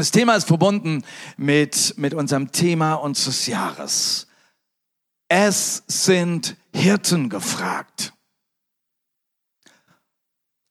Und 0.00 0.06
das 0.06 0.12
Thema 0.12 0.34
ist 0.34 0.48
verbunden 0.48 1.04
mit, 1.36 1.92
mit 1.98 2.14
unserem 2.14 2.52
Thema 2.52 2.94
unseres 2.94 3.46
Jahres. 3.46 4.28
Es 5.28 5.82
sind 5.88 6.56
Hirten 6.74 7.28
gefragt. 7.28 8.14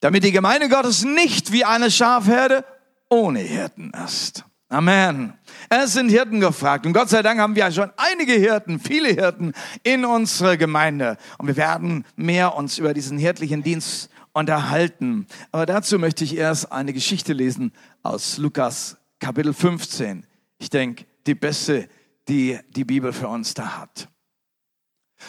Damit 0.00 0.24
die 0.24 0.32
Gemeinde 0.32 0.68
Gottes 0.68 1.04
nicht 1.04 1.52
wie 1.52 1.64
eine 1.64 1.92
Schafherde 1.92 2.64
ohne 3.08 3.38
Hirten 3.38 3.92
ist. 4.04 4.44
Amen. 4.68 5.34
Es 5.68 5.92
sind 5.92 6.08
Hirten 6.08 6.40
gefragt. 6.40 6.84
Und 6.84 6.92
Gott 6.92 7.08
sei 7.08 7.22
Dank 7.22 7.38
haben 7.38 7.54
wir 7.54 7.70
schon 7.70 7.92
einige 7.98 8.32
Hirten, 8.32 8.80
viele 8.80 9.10
Hirten 9.10 9.52
in 9.84 10.04
unserer 10.04 10.56
Gemeinde. 10.56 11.18
Und 11.38 11.46
wir 11.46 11.56
werden 11.56 12.04
mehr 12.16 12.56
uns 12.56 12.78
über 12.78 12.94
diesen 12.94 13.16
hirtlichen 13.16 13.62
Dienst 13.62 14.10
unterhalten. 14.32 15.28
Aber 15.52 15.66
dazu 15.66 16.00
möchte 16.00 16.24
ich 16.24 16.36
erst 16.36 16.72
eine 16.72 16.92
Geschichte 16.92 17.32
lesen 17.32 17.72
aus 18.02 18.36
Lukas 18.36 18.96
Kapitel 19.20 19.52
15. 19.52 20.26
Ich 20.58 20.70
denke, 20.70 21.04
die 21.26 21.34
beste, 21.34 21.88
die 22.26 22.58
die 22.70 22.84
Bibel 22.84 23.12
für 23.12 23.28
uns 23.28 23.54
da 23.54 23.78
hat. 23.78 24.08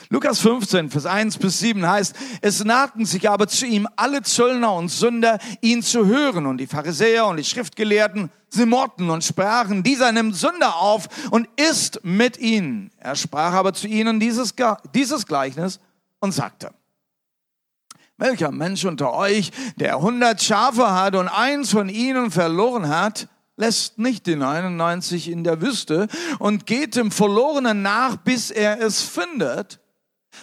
Lukas 0.09 0.39
15, 0.39 0.89
Vers 0.89 1.05
1 1.05 1.37
bis 1.37 1.59
7 1.59 1.85
heißt, 1.85 2.15
es 2.41 2.63
nahten 2.63 3.05
sich 3.05 3.29
aber 3.29 3.47
zu 3.47 3.65
ihm 3.65 3.87
alle 3.97 4.21
Zöllner 4.21 4.73
und 4.73 4.87
Sünder, 4.87 5.37
ihn 5.59 5.83
zu 5.83 6.05
hören. 6.05 6.45
Und 6.45 6.57
die 6.57 6.67
Pharisäer 6.67 7.27
und 7.27 7.37
die 7.37 7.43
Schriftgelehrten, 7.43 8.31
sie 8.49 8.65
mordten 8.65 9.09
und 9.09 9.23
sprachen, 9.23 9.83
dieser 9.83 10.13
nimmt 10.13 10.35
Sünder 10.35 10.77
auf 10.77 11.09
und 11.29 11.49
isst 11.57 11.99
mit 12.03 12.37
ihnen. 12.37 12.91
Er 12.97 13.15
sprach 13.15 13.51
aber 13.51 13.73
zu 13.73 13.87
ihnen 13.87 14.21
dieses, 14.21 14.55
dieses 14.93 15.25
Gleichnis 15.25 15.81
und 16.19 16.31
sagte, 16.33 16.73
welcher 18.17 18.51
Mensch 18.51 18.85
unter 18.85 19.13
euch, 19.13 19.51
der 19.75 19.99
hundert 19.99 20.41
Schafe 20.41 20.91
hat 20.91 21.15
und 21.15 21.27
eins 21.27 21.71
von 21.71 21.89
ihnen 21.89 22.31
verloren 22.31 22.87
hat, 22.87 23.27
lässt 23.57 23.97
nicht 23.99 24.25
die 24.25 24.35
99 24.35 25.29
in 25.29 25.43
der 25.43 25.61
Wüste 25.61 26.07
und 26.39 26.65
geht 26.65 26.95
dem 26.95 27.11
Verlorenen 27.11 27.81
nach, 27.81 28.17
bis 28.17 28.51
er 28.51 28.81
es 28.81 29.01
findet. 29.01 29.79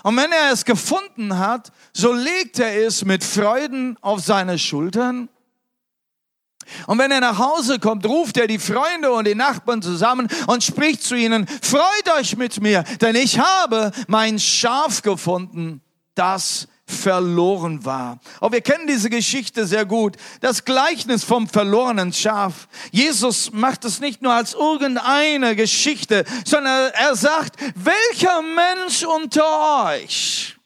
Und 0.02 0.16
wenn 0.16 0.30
er 0.30 0.52
es 0.52 0.64
gefunden 0.64 1.38
hat, 1.38 1.72
so 1.92 2.12
legt 2.12 2.58
er 2.58 2.86
es 2.86 3.04
mit 3.04 3.24
Freuden 3.24 3.96
auf 4.00 4.20
seine 4.20 4.58
Schultern. 4.58 5.28
Und 6.86 6.98
wenn 6.98 7.10
er 7.10 7.20
nach 7.20 7.38
Hause 7.38 7.78
kommt, 7.78 8.04
ruft 8.06 8.36
er 8.36 8.46
die 8.46 8.58
Freunde 8.58 9.10
und 9.10 9.26
die 9.26 9.34
Nachbarn 9.34 9.80
zusammen 9.80 10.28
und 10.46 10.62
spricht 10.62 11.02
zu 11.02 11.14
ihnen, 11.14 11.46
freut 11.62 12.10
euch 12.18 12.36
mit 12.36 12.60
mir, 12.60 12.84
denn 13.00 13.16
ich 13.16 13.38
habe 13.38 13.90
mein 14.06 14.38
Schaf 14.38 15.00
gefunden, 15.00 15.80
das 16.14 16.68
verloren 16.88 17.84
war. 17.84 18.18
Aber 18.40 18.52
wir 18.52 18.60
kennen 18.60 18.86
diese 18.86 19.10
Geschichte 19.10 19.66
sehr 19.66 19.84
gut. 19.84 20.16
Das 20.40 20.64
Gleichnis 20.64 21.22
vom 21.22 21.46
verlorenen 21.46 22.12
Schaf. 22.12 22.66
Jesus 22.90 23.52
macht 23.52 23.84
es 23.84 24.00
nicht 24.00 24.22
nur 24.22 24.32
als 24.32 24.54
irgendeine 24.54 25.54
Geschichte, 25.54 26.24
sondern 26.44 26.90
er 26.94 27.14
sagt, 27.14 27.56
welcher 27.74 28.42
Mensch 28.42 29.04
unter 29.04 29.90
euch? 29.92 30.56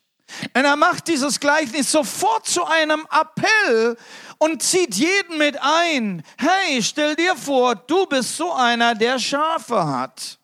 Und 0.54 0.64
er 0.64 0.76
macht 0.76 1.08
dieses 1.08 1.40
Gleichnis 1.40 1.90
sofort 1.92 2.46
zu 2.46 2.64
einem 2.64 3.06
Appell 3.10 3.96
und 4.38 4.62
zieht 4.62 4.94
jeden 4.94 5.38
mit 5.38 5.56
ein. 5.60 6.22
Hey, 6.38 6.82
stell 6.82 7.14
dir 7.16 7.36
vor, 7.36 7.74
du 7.74 8.06
bist 8.06 8.36
so 8.36 8.52
einer, 8.52 8.94
der 8.94 9.18
Schafe 9.18 9.86
hat. 9.86 10.38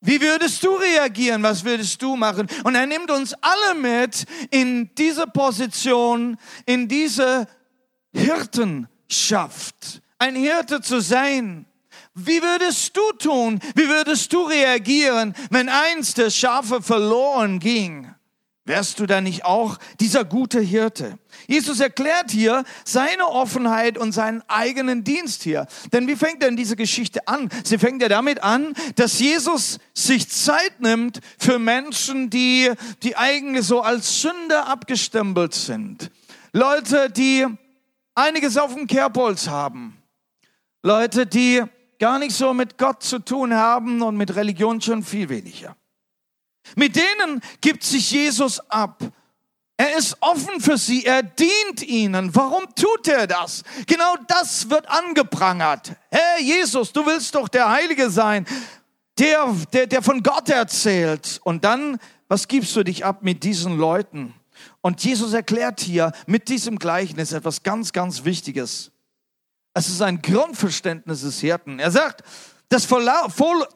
Wie 0.00 0.20
würdest 0.20 0.62
du 0.64 0.74
reagieren? 0.74 1.42
Was 1.42 1.64
würdest 1.64 2.00
du 2.02 2.14
machen? 2.16 2.46
Und 2.64 2.74
er 2.74 2.86
nimmt 2.86 3.10
uns 3.10 3.34
alle 3.40 3.74
mit 3.74 4.24
in 4.50 4.94
diese 4.94 5.26
Position, 5.26 6.36
in 6.66 6.86
diese 6.86 7.48
Hirtenschaft. 8.12 10.02
Ein 10.18 10.36
Hirte 10.36 10.80
zu 10.80 11.00
sein. 11.00 11.66
Wie 12.14 12.42
würdest 12.42 12.96
du 12.96 13.12
tun? 13.18 13.60
Wie 13.74 13.88
würdest 13.88 14.32
du 14.32 14.42
reagieren, 14.42 15.34
wenn 15.50 15.68
eins 15.68 16.14
der 16.14 16.30
Schafe 16.30 16.82
verloren 16.82 17.58
ging? 17.58 18.12
Wärst 18.68 19.00
du 19.00 19.06
da 19.06 19.22
nicht 19.22 19.46
auch 19.46 19.78
dieser 19.98 20.26
gute 20.26 20.60
Hirte? 20.60 21.18
Jesus 21.46 21.80
erklärt 21.80 22.30
hier 22.30 22.64
seine 22.84 23.26
Offenheit 23.26 23.96
und 23.96 24.12
seinen 24.12 24.42
eigenen 24.46 25.04
Dienst 25.04 25.42
hier. 25.42 25.66
Denn 25.94 26.06
wie 26.06 26.16
fängt 26.16 26.42
denn 26.42 26.54
diese 26.54 26.76
Geschichte 26.76 27.26
an? 27.26 27.48
Sie 27.64 27.78
fängt 27.78 28.02
ja 28.02 28.10
damit 28.10 28.42
an, 28.42 28.74
dass 28.96 29.20
Jesus 29.20 29.78
sich 29.94 30.28
Zeit 30.28 30.80
nimmt 30.80 31.20
für 31.38 31.58
Menschen, 31.58 32.28
die, 32.28 32.70
die 33.02 33.16
eigentlich 33.16 33.64
so 33.64 33.80
als 33.80 34.20
Sünder 34.20 34.68
abgestempelt 34.68 35.54
sind. 35.54 36.10
Leute, 36.52 37.08
die 37.08 37.46
einiges 38.14 38.58
auf 38.58 38.74
dem 38.74 38.86
Kerbholz 38.86 39.48
haben. 39.48 39.96
Leute, 40.82 41.24
die 41.24 41.62
gar 41.98 42.18
nicht 42.18 42.36
so 42.36 42.52
mit 42.52 42.76
Gott 42.76 43.02
zu 43.02 43.18
tun 43.18 43.54
haben 43.54 44.02
und 44.02 44.18
mit 44.18 44.36
Religion 44.36 44.78
schon 44.82 45.02
viel 45.02 45.30
weniger. 45.30 45.74
Mit 46.76 46.96
denen 46.96 47.40
gibt 47.60 47.82
sich 47.82 48.10
Jesus 48.10 48.60
ab. 48.70 49.02
Er 49.80 49.96
ist 49.96 50.16
offen 50.20 50.60
für 50.60 50.76
sie, 50.76 51.04
er 51.04 51.22
dient 51.22 51.82
ihnen. 51.84 52.34
Warum 52.34 52.64
tut 52.74 53.06
er 53.06 53.28
das? 53.28 53.62
Genau 53.86 54.16
das 54.26 54.68
wird 54.70 54.88
angeprangert. 54.88 55.92
Herr 56.10 56.40
Jesus, 56.40 56.92
du 56.92 57.06
willst 57.06 57.34
doch 57.36 57.48
der 57.48 57.70
Heilige 57.70 58.10
sein, 58.10 58.44
der, 59.18 59.54
der, 59.72 59.86
der 59.86 60.02
von 60.02 60.24
Gott 60.24 60.48
erzählt. 60.48 61.40
Und 61.44 61.62
dann, 61.62 61.98
was 62.26 62.48
gibst 62.48 62.74
du 62.74 62.82
dich 62.82 63.04
ab 63.04 63.22
mit 63.22 63.44
diesen 63.44 63.78
Leuten? 63.78 64.34
Und 64.80 65.04
Jesus 65.04 65.32
erklärt 65.32 65.80
hier 65.80 66.12
mit 66.26 66.48
diesem 66.48 66.80
Gleichnis 66.80 67.30
etwas 67.30 67.62
ganz, 67.62 67.92
ganz 67.92 68.24
Wichtiges. 68.24 68.90
Es 69.74 69.88
ist 69.88 70.02
ein 70.02 70.22
Grundverständnis 70.22 71.20
des 71.20 71.38
Hirten. 71.38 71.78
Er 71.78 71.92
sagt, 71.92 72.24
das, 72.68 72.86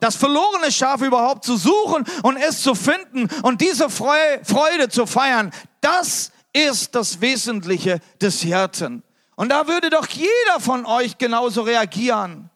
das 0.01 0.17
verlorene 0.17 0.71
Schaf 0.71 1.01
überhaupt 1.01 1.45
zu 1.45 1.57
suchen 1.57 2.05
und 2.23 2.37
es 2.37 2.63
zu 2.63 2.75
finden 2.75 3.29
und 3.43 3.61
diese 3.61 3.89
Freude 3.89 4.89
zu 4.91 5.07
feiern, 5.07 5.51
das 5.81 6.31
ist 6.53 6.95
das 6.95 7.21
Wesentliche 7.21 8.01
des 8.21 8.43
Hirten. 8.43 9.03
Und 9.35 9.49
da 9.49 9.67
würde 9.67 9.89
doch 9.89 10.07
jeder 10.09 10.61
von 10.61 10.85
euch 10.85 11.17
genauso 11.17 11.63
reagieren. 11.63 12.51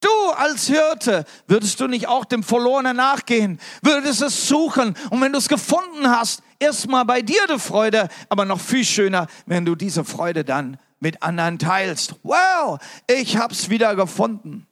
Du 0.00 0.30
als 0.36 0.66
Hirte, 0.66 1.24
würdest 1.46 1.78
du 1.80 1.86
nicht 1.86 2.08
auch 2.08 2.24
dem 2.24 2.42
Verlorenen 2.42 2.96
nachgehen, 2.96 3.60
würdest 3.82 4.20
es 4.20 4.48
suchen 4.48 4.94
und 5.10 5.20
wenn 5.20 5.32
du 5.32 5.38
es 5.38 5.48
gefunden 5.48 6.10
hast, 6.10 6.42
erstmal 6.58 7.04
bei 7.04 7.22
dir 7.22 7.46
die 7.48 7.58
Freude, 7.58 8.08
aber 8.28 8.44
noch 8.44 8.60
viel 8.60 8.84
schöner, 8.84 9.28
wenn 9.46 9.64
du 9.64 9.76
diese 9.76 10.04
Freude 10.04 10.44
dann 10.44 10.76
mit 10.98 11.22
anderen 11.22 11.58
teilst. 11.58 12.16
Wow, 12.24 12.80
ich 13.06 13.36
hab's 13.36 13.68
wieder 13.68 13.94
gefunden. 13.94 14.66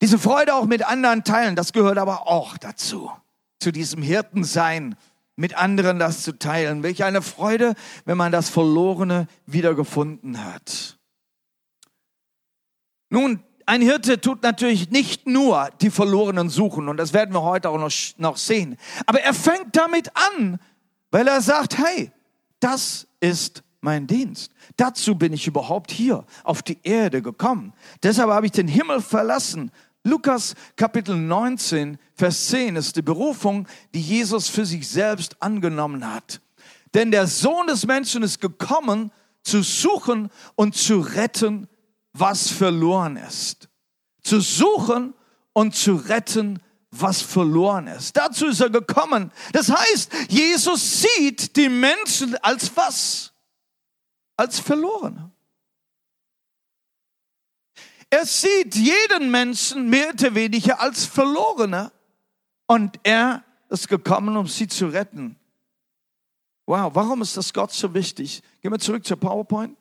Diese 0.00 0.18
Freude 0.18 0.54
auch 0.54 0.64
mit 0.64 0.86
anderen 0.86 1.24
teilen, 1.24 1.56
das 1.56 1.72
gehört 1.72 1.98
aber 1.98 2.26
auch 2.26 2.56
dazu, 2.56 3.10
zu 3.58 3.70
diesem 3.70 4.02
Hirtensein, 4.02 4.96
mit 5.36 5.54
anderen 5.54 5.98
das 5.98 6.22
zu 6.22 6.38
teilen. 6.38 6.82
Welch 6.82 7.04
eine 7.04 7.22
Freude, 7.22 7.74
wenn 8.04 8.16
man 8.16 8.32
das 8.32 8.50
Verlorene 8.50 9.26
wiedergefunden 9.46 10.42
hat. 10.44 10.98
Nun, 13.10 13.42
ein 13.66 13.82
Hirte 13.82 14.20
tut 14.20 14.42
natürlich 14.42 14.90
nicht 14.90 15.26
nur 15.26 15.68
die 15.80 15.90
Verlorenen 15.90 16.48
suchen, 16.48 16.88
und 16.88 16.96
das 16.96 17.12
werden 17.12 17.34
wir 17.34 17.42
heute 17.42 17.68
auch 17.68 17.78
noch, 17.78 17.92
noch 18.18 18.36
sehen, 18.36 18.76
aber 19.06 19.20
er 19.20 19.34
fängt 19.34 19.76
damit 19.76 20.10
an, 20.36 20.58
weil 21.10 21.28
er 21.28 21.40
sagt, 21.40 21.78
hey, 21.78 22.10
das 22.58 23.06
ist 23.20 23.62
mein 23.80 24.06
Dienst. 24.06 24.52
Dazu 24.76 25.14
bin 25.14 25.32
ich 25.32 25.46
überhaupt 25.46 25.90
hier 25.90 26.24
auf 26.44 26.62
die 26.62 26.78
Erde 26.82 27.22
gekommen. 27.22 27.72
Deshalb 28.02 28.30
habe 28.30 28.46
ich 28.46 28.52
den 28.52 28.68
Himmel 28.68 29.00
verlassen 29.00 29.70
Lukas 30.02 30.54
Kapitel 30.76 31.16
19, 31.16 31.98
Vers 32.14 32.46
10 32.48 32.76
ist 32.76 32.96
die 32.96 33.02
Berufung, 33.02 33.68
die 33.94 34.00
Jesus 34.00 34.48
für 34.48 34.64
sich 34.64 34.88
selbst 34.88 35.40
angenommen 35.42 36.10
hat. 36.10 36.40
Denn 36.94 37.10
der 37.10 37.26
Sohn 37.26 37.66
des 37.66 37.86
Menschen 37.86 38.22
ist 38.22 38.40
gekommen, 38.40 39.12
zu 39.42 39.62
suchen 39.62 40.30
und 40.54 40.74
zu 40.74 41.00
retten, 41.00 41.68
was 42.12 42.50
verloren 42.50 43.16
ist. 43.16 43.68
Zu 44.22 44.40
suchen 44.40 45.14
und 45.52 45.74
zu 45.74 45.96
retten, 45.96 46.60
was 46.90 47.22
verloren 47.22 47.86
ist. 47.86 48.16
Dazu 48.16 48.46
ist 48.46 48.60
er 48.60 48.70
gekommen. 48.70 49.30
Das 49.52 49.70
heißt, 49.70 50.12
Jesus 50.28 51.02
sieht 51.02 51.56
die 51.56 51.68
Menschen 51.68 52.36
als 52.36 52.74
was? 52.74 53.32
Als 54.36 54.58
verloren. 54.58 55.32
Er 58.10 58.26
sieht 58.26 58.74
jeden 58.74 59.30
Menschen 59.30 59.88
mehr 59.88 60.10
oder 60.10 60.34
weniger 60.34 60.80
als 60.80 61.06
Verlorene. 61.06 61.92
Und 62.66 62.98
er 63.04 63.44
ist 63.68 63.88
gekommen, 63.88 64.36
um 64.36 64.46
sie 64.46 64.66
zu 64.66 64.88
retten. 64.88 65.36
Wow, 66.66 66.94
warum 66.94 67.22
ist 67.22 67.36
das 67.36 67.52
Gott 67.52 67.72
so 67.72 67.94
wichtig? 67.94 68.42
Gehen 68.60 68.72
wir 68.72 68.78
zurück 68.78 69.04
zur 69.04 69.16
PowerPoint. 69.16 69.76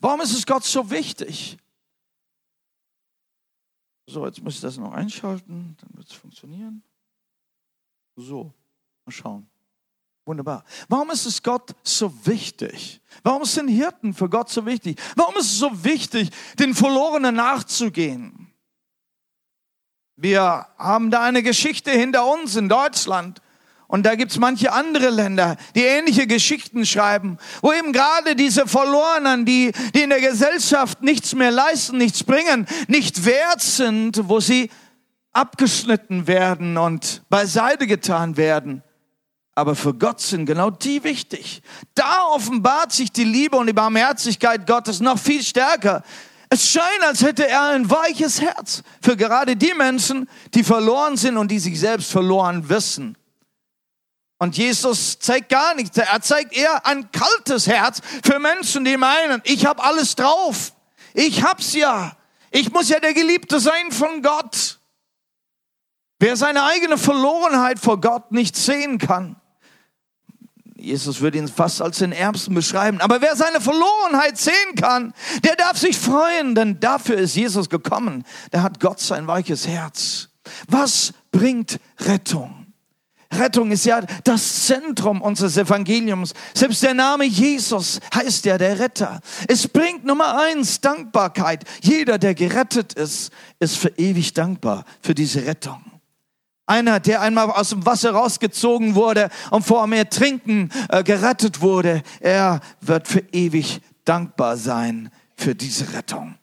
Warum 0.00 0.20
ist 0.20 0.32
es 0.32 0.46
Gott 0.46 0.64
so 0.64 0.88
wichtig? 0.90 1.56
So, 4.06 4.24
jetzt 4.24 4.40
muss 4.40 4.54
ich 4.54 4.60
das 4.60 4.76
noch 4.76 4.92
einschalten, 4.92 5.76
dann 5.80 5.96
wird 5.96 6.08
es 6.08 6.14
funktionieren. 6.14 6.82
So, 8.14 8.52
mal 9.04 9.12
schauen. 9.12 9.48
Wunderbar. 10.26 10.64
Warum 10.88 11.10
ist 11.10 11.24
es 11.24 11.40
Gott 11.40 11.70
so 11.84 12.12
wichtig? 12.26 13.00
Warum 13.22 13.44
sind 13.44 13.68
Hirten 13.68 14.12
für 14.12 14.28
Gott 14.28 14.50
so 14.50 14.66
wichtig? 14.66 15.00
Warum 15.14 15.36
ist 15.36 15.52
es 15.52 15.58
so 15.58 15.84
wichtig, 15.84 16.30
den 16.58 16.74
Verlorenen 16.74 17.36
nachzugehen? 17.36 18.52
Wir 20.16 20.66
haben 20.78 21.12
da 21.12 21.22
eine 21.22 21.44
Geschichte 21.44 21.92
hinter 21.92 22.26
uns 22.26 22.56
in 22.56 22.68
Deutschland. 22.68 23.40
Und 23.86 24.04
da 24.04 24.16
gibt's 24.16 24.36
manche 24.36 24.72
andere 24.72 25.10
Länder, 25.10 25.56
die 25.76 25.84
ähnliche 25.84 26.26
Geschichten 26.26 26.84
schreiben, 26.84 27.38
wo 27.62 27.72
eben 27.72 27.92
gerade 27.92 28.34
diese 28.34 28.66
Verlorenen, 28.66 29.44
die, 29.44 29.70
die 29.94 30.02
in 30.02 30.10
der 30.10 30.20
Gesellschaft 30.20 31.02
nichts 31.02 31.36
mehr 31.36 31.52
leisten, 31.52 31.98
nichts 31.98 32.24
bringen, 32.24 32.66
nicht 32.88 33.24
wert 33.24 33.60
sind, 33.60 34.28
wo 34.28 34.40
sie 34.40 34.70
abgeschnitten 35.32 36.26
werden 36.26 36.78
und 36.78 37.22
beiseite 37.28 37.86
getan 37.86 38.36
werden. 38.36 38.82
Aber 39.56 39.74
für 39.74 39.94
Gott 39.94 40.20
sind 40.20 40.44
genau 40.44 40.68
die 40.68 41.02
wichtig. 41.02 41.62
Da 41.94 42.26
offenbart 42.26 42.92
sich 42.92 43.10
die 43.10 43.24
Liebe 43.24 43.56
und 43.56 43.66
die 43.66 43.72
Barmherzigkeit 43.72 44.66
Gottes 44.66 45.00
noch 45.00 45.18
viel 45.18 45.42
stärker. 45.42 46.04
Es 46.50 46.70
scheint, 46.70 47.02
als 47.02 47.22
hätte 47.22 47.48
er 47.48 47.70
ein 47.70 47.88
weiches 47.90 48.40
Herz 48.42 48.82
für 49.00 49.16
gerade 49.16 49.56
die 49.56 49.72
Menschen, 49.72 50.28
die 50.52 50.62
verloren 50.62 51.16
sind 51.16 51.38
und 51.38 51.50
die 51.50 51.58
sich 51.58 51.80
selbst 51.80 52.12
verloren 52.12 52.68
wissen. 52.68 53.16
Und 54.38 54.58
Jesus 54.58 55.18
zeigt 55.18 55.48
gar 55.48 55.74
nichts. 55.74 55.96
Er 55.96 56.20
zeigt 56.20 56.54
eher 56.54 56.84
ein 56.84 57.10
kaltes 57.10 57.66
Herz 57.66 58.02
für 58.22 58.38
Menschen, 58.38 58.84
die 58.84 58.98
meinen, 58.98 59.40
ich 59.44 59.64
habe 59.64 59.82
alles 59.82 60.14
drauf. 60.14 60.74
Ich 61.14 61.42
hab's 61.42 61.72
ja. 61.72 62.14
Ich 62.50 62.70
muss 62.72 62.90
ja 62.90 63.00
der 63.00 63.14
Geliebte 63.14 63.58
sein 63.58 63.90
von 63.90 64.20
Gott. 64.20 64.80
Wer 66.18 66.36
seine 66.36 66.64
eigene 66.64 66.98
Verlorenheit 66.98 67.78
vor 67.78 67.98
Gott 68.02 68.32
nicht 68.32 68.54
sehen 68.54 68.98
kann, 68.98 69.40
Jesus 70.86 71.20
würde 71.20 71.38
ihn 71.38 71.48
fast 71.48 71.82
als 71.82 71.98
den 71.98 72.12
Ärmsten 72.12 72.54
beschreiben. 72.54 73.00
Aber 73.00 73.20
wer 73.20 73.36
seine 73.36 73.60
Verlorenheit 73.60 74.38
sehen 74.38 74.74
kann, 74.80 75.12
der 75.44 75.56
darf 75.56 75.78
sich 75.78 75.98
freuen, 75.98 76.54
denn 76.54 76.80
dafür 76.80 77.16
ist 77.16 77.34
Jesus 77.34 77.68
gekommen. 77.68 78.24
Der 78.52 78.62
hat 78.62 78.80
Gott 78.80 79.00
sein 79.00 79.26
weiches 79.26 79.66
Herz. 79.66 80.28
Was 80.68 81.12
bringt 81.32 81.80
Rettung? 82.00 82.66
Rettung 83.32 83.72
ist 83.72 83.84
ja 83.84 84.02
das 84.24 84.66
Zentrum 84.66 85.20
unseres 85.20 85.56
Evangeliums. 85.56 86.32
Selbst 86.54 86.82
der 86.82 86.94
Name 86.94 87.24
Jesus 87.24 88.00
heißt 88.14 88.44
ja 88.44 88.56
der 88.56 88.78
Retter. 88.78 89.20
Es 89.48 89.66
bringt 89.66 90.04
Nummer 90.04 90.38
eins 90.38 90.80
Dankbarkeit. 90.80 91.64
Jeder, 91.82 92.18
der 92.18 92.34
gerettet 92.34 92.92
ist, 92.92 93.32
ist 93.58 93.76
für 93.76 93.92
ewig 93.96 94.32
dankbar 94.32 94.84
für 95.02 95.14
diese 95.14 95.44
Rettung. 95.44 95.85
Einer, 96.66 96.98
der 96.98 97.20
einmal 97.20 97.50
aus 97.50 97.70
dem 97.70 97.86
Wasser 97.86 98.10
rausgezogen 98.10 98.96
wurde 98.96 99.30
und 99.50 99.64
vor 99.64 99.84
dem 99.84 99.92
Ertrinken 99.92 100.70
äh, 100.88 101.04
gerettet 101.04 101.60
wurde, 101.60 102.02
er 102.20 102.60
wird 102.80 103.06
für 103.06 103.22
ewig 103.32 103.80
dankbar 104.04 104.56
sein 104.56 105.10
für 105.36 105.54
diese 105.54 105.92
Rettung. 105.92 106.36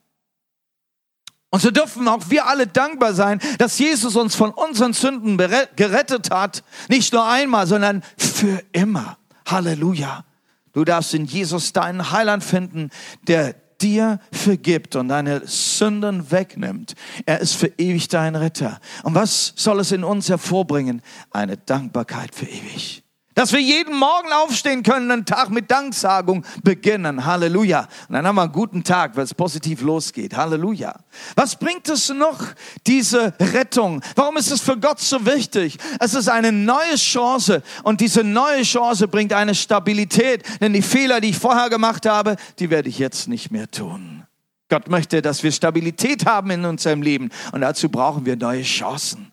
Und 1.49 1.61
so 1.61 1.69
dürfen 1.69 2.07
auch 2.07 2.29
wir 2.29 2.47
alle 2.47 2.65
dankbar 2.65 3.13
sein, 3.13 3.39
dass 3.59 3.77
Jesus 3.77 4.15
uns 4.15 4.33
von 4.33 4.49
unseren 4.49 4.93
Sünden 4.93 5.37
gerettet 5.37 6.31
hat. 6.31 6.63
Nicht 6.89 7.13
nur 7.13 7.27
einmal, 7.27 7.67
sondern 7.67 8.01
für 8.17 8.63
immer. 8.71 9.19
Halleluja. 9.45 10.25
Du 10.71 10.83
darfst 10.83 11.13
in 11.13 11.25
Jesus 11.25 11.71
deinen 11.71 12.11
Heiland 12.11 12.43
finden, 12.43 12.89
der 13.27 13.53
dir 13.83 14.19
vergibt 14.31 14.95
und 14.95 15.09
deine 15.09 15.45
Sünden 15.45 16.31
wegnimmt. 16.31 16.95
Er 17.25 17.39
ist 17.39 17.53
für 17.53 17.71
ewig 17.77 18.07
dein 18.07 18.35
Retter. 18.35 18.79
Und 19.03 19.15
was 19.15 19.53
soll 19.55 19.79
es 19.79 19.91
in 19.91 20.03
uns 20.03 20.29
hervorbringen? 20.29 21.01
Eine 21.31 21.57
Dankbarkeit 21.57 22.33
für 22.33 22.45
ewig. 22.45 23.02
Dass 23.35 23.51
wir 23.51 23.59
jeden 23.59 23.97
Morgen 23.97 24.31
aufstehen 24.31 24.83
können, 24.83 25.09
einen 25.09 25.25
Tag 25.25 25.49
mit 25.49 25.71
Danksagung 25.71 26.45
beginnen. 26.63 27.25
Halleluja. 27.25 27.87
Und 28.07 28.13
dann 28.15 28.27
haben 28.27 28.35
wir 28.35 28.43
einen 28.43 28.51
guten 28.51 28.83
Tag, 28.83 29.15
weil 29.15 29.23
es 29.23 29.33
positiv 29.33 29.81
losgeht. 29.81 30.35
Halleluja. 30.37 30.95
Was 31.35 31.55
bringt 31.55 31.89
es 31.89 32.09
noch, 32.09 32.39
diese 32.85 33.33
Rettung? 33.39 34.01
Warum 34.15 34.37
ist 34.37 34.51
es 34.51 34.61
für 34.61 34.77
Gott 34.77 34.99
so 34.99 35.25
wichtig? 35.25 35.77
Es 35.99 36.13
ist 36.13 36.29
eine 36.29 36.51
neue 36.51 36.95
Chance 36.95 37.63
und 37.83 38.01
diese 38.01 38.23
neue 38.23 38.61
Chance 38.61 39.07
bringt 39.07 39.33
eine 39.33 39.55
Stabilität. 39.55 40.43
Denn 40.61 40.73
die 40.73 40.81
Fehler, 40.83 41.19
die 41.19 41.29
ich 41.29 41.39
vorher 41.39 41.69
gemacht 41.69 42.05
habe, 42.05 42.35
die 42.59 42.69
werde 42.69 42.89
ich 42.89 42.99
jetzt 42.99 43.27
nicht 43.27 43.49
mehr 43.51 43.69
tun. 43.69 44.27
Gott 44.69 44.89
möchte, 44.89 45.21
dass 45.21 45.43
wir 45.43 45.51
Stabilität 45.51 46.25
haben 46.25 46.49
in 46.49 46.65
unserem 46.65 47.01
Leben 47.01 47.29
und 47.51 47.61
dazu 47.61 47.89
brauchen 47.89 48.25
wir 48.25 48.35
neue 48.35 48.63
Chancen. 48.63 49.31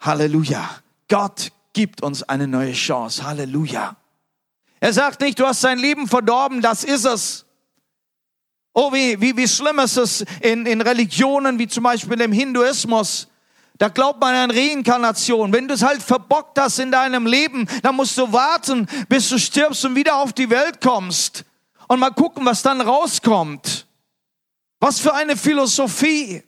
Halleluja. 0.00 0.68
Gott 1.08 1.52
gibt 1.72 2.02
uns 2.02 2.22
eine 2.22 2.46
neue 2.46 2.72
Chance. 2.72 3.24
Halleluja. 3.24 3.96
Er 4.80 4.92
sagt 4.92 5.20
nicht, 5.20 5.38
du 5.38 5.46
hast 5.46 5.62
dein 5.62 5.78
Leben 5.78 6.08
verdorben, 6.08 6.62
das 6.62 6.84
ist 6.84 7.04
es. 7.04 7.44
Oh, 8.72 8.92
wie, 8.92 9.20
wie, 9.20 9.36
wie 9.36 9.48
schlimm 9.48 9.78
ist 9.80 9.96
es 9.96 10.24
in, 10.40 10.64
in 10.64 10.80
Religionen 10.80 11.58
wie 11.58 11.68
zum 11.68 11.82
Beispiel 11.82 12.20
im 12.20 12.32
Hinduismus. 12.32 13.28
Da 13.76 13.88
glaubt 13.88 14.20
man 14.20 14.34
an 14.34 14.50
Reinkarnation. 14.50 15.52
Wenn 15.52 15.66
du 15.66 15.74
es 15.74 15.82
halt 15.82 16.02
verbockt 16.02 16.58
hast 16.58 16.78
in 16.78 16.90
deinem 16.90 17.26
Leben, 17.26 17.66
dann 17.82 17.96
musst 17.96 18.16
du 18.16 18.32
warten, 18.32 18.86
bis 19.08 19.28
du 19.28 19.38
stirbst 19.38 19.84
und 19.84 19.96
wieder 19.96 20.16
auf 20.16 20.32
die 20.32 20.50
Welt 20.50 20.80
kommst. 20.80 21.44
Und 21.88 21.98
mal 21.98 22.10
gucken, 22.10 22.44
was 22.46 22.62
dann 22.62 22.80
rauskommt. 22.80 23.86
Was 24.78 25.00
für 25.00 25.12
eine 25.14 25.36
Philosophie. 25.36 26.42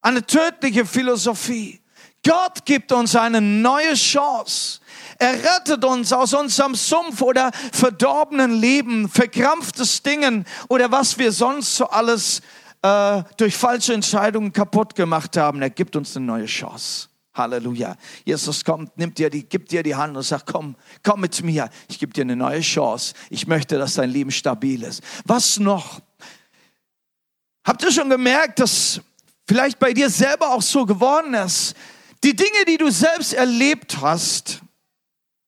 Eine 0.00 0.24
tödliche 0.24 0.86
Philosophie. 0.86 1.81
Gott 2.24 2.64
gibt 2.64 2.92
uns 2.92 3.16
eine 3.16 3.40
neue 3.40 3.94
Chance. 3.94 4.80
Er 5.18 5.34
rettet 5.34 5.84
uns 5.84 6.12
aus 6.12 6.34
unserem 6.34 6.74
Sumpf 6.74 7.20
oder 7.20 7.50
verdorbenen 7.72 8.52
Leben, 8.52 9.08
verkrampftes 9.08 10.02
Dingen 10.02 10.44
oder 10.68 10.90
was 10.90 11.18
wir 11.18 11.32
sonst 11.32 11.76
so 11.76 11.86
alles 11.86 12.40
äh, 12.82 13.22
durch 13.36 13.56
falsche 13.56 13.94
Entscheidungen 13.94 14.52
kaputt 14.52 14.94
gemacht 14.94 15.36
haben. 15.36 15.62
Er 15.62 15.70
gibt 15.70 15.96
uns 15.96 16.16
eine 16.16 16.26
neue 16.26 16.46
Chance. 16.46 17.08
Halleluja. 17.34 17.96
Jesus 18.24 18.64
kommt, 18.64 18.96
nimmt 18.98 19.16
dir 19.16 19.30
die, 19.30 19.44
gibt 19.48 19.72
dir 19.72 19.82
die 19.82 19.94
Hand 19.94 20.16
und 20.16 20.22
sagt, 20.22 20.46
komm, 20.46 20.76
komm 21.02 21.20
mit 21.20 21.42
mir. 21.42 21.70
Ich 21.88 21.98
gebe 21.98 22.12
dir 22.12 22.22
eine 22.22 22.36
neue 22.36 22.60
Chance. 22.60 23.14
Ich 23.30 23.46
möchte, 23.46 23.78
dass 23.78 23.94
dein 23.94 24.10
Leben 24.10 24.30
stabil 24.30 24.82
ist. 24.82 25.02
Was 25.24 25.58
noch? 25.58 26.00
Habt 27.64 27.82
ihr 27.84 27.92
schon 27.92 28.10
gemerkt, 28.10 28.58
dass 28.58 29.00
vielleicht 29.46 29.78
bei 29.78 29.92
dir 29.92 30.10
selber 30.10 30.50
auch 30.50 30.62
so 30.62 30.84
geworden 30.84 31.32
ist, 31.34 31.74
die 32.24 32.36
Dinge, 32.36 32.64
die 32.66 32.78
du 32.78 32.90
selbst 32.90 33.32
erlebt 33.32 34.00
hast, 34.00 34.60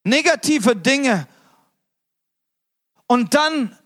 negative 0.03 0.77
Dinge, 0.77 1.27
und 3.07 3.35
dann 3.35 3.77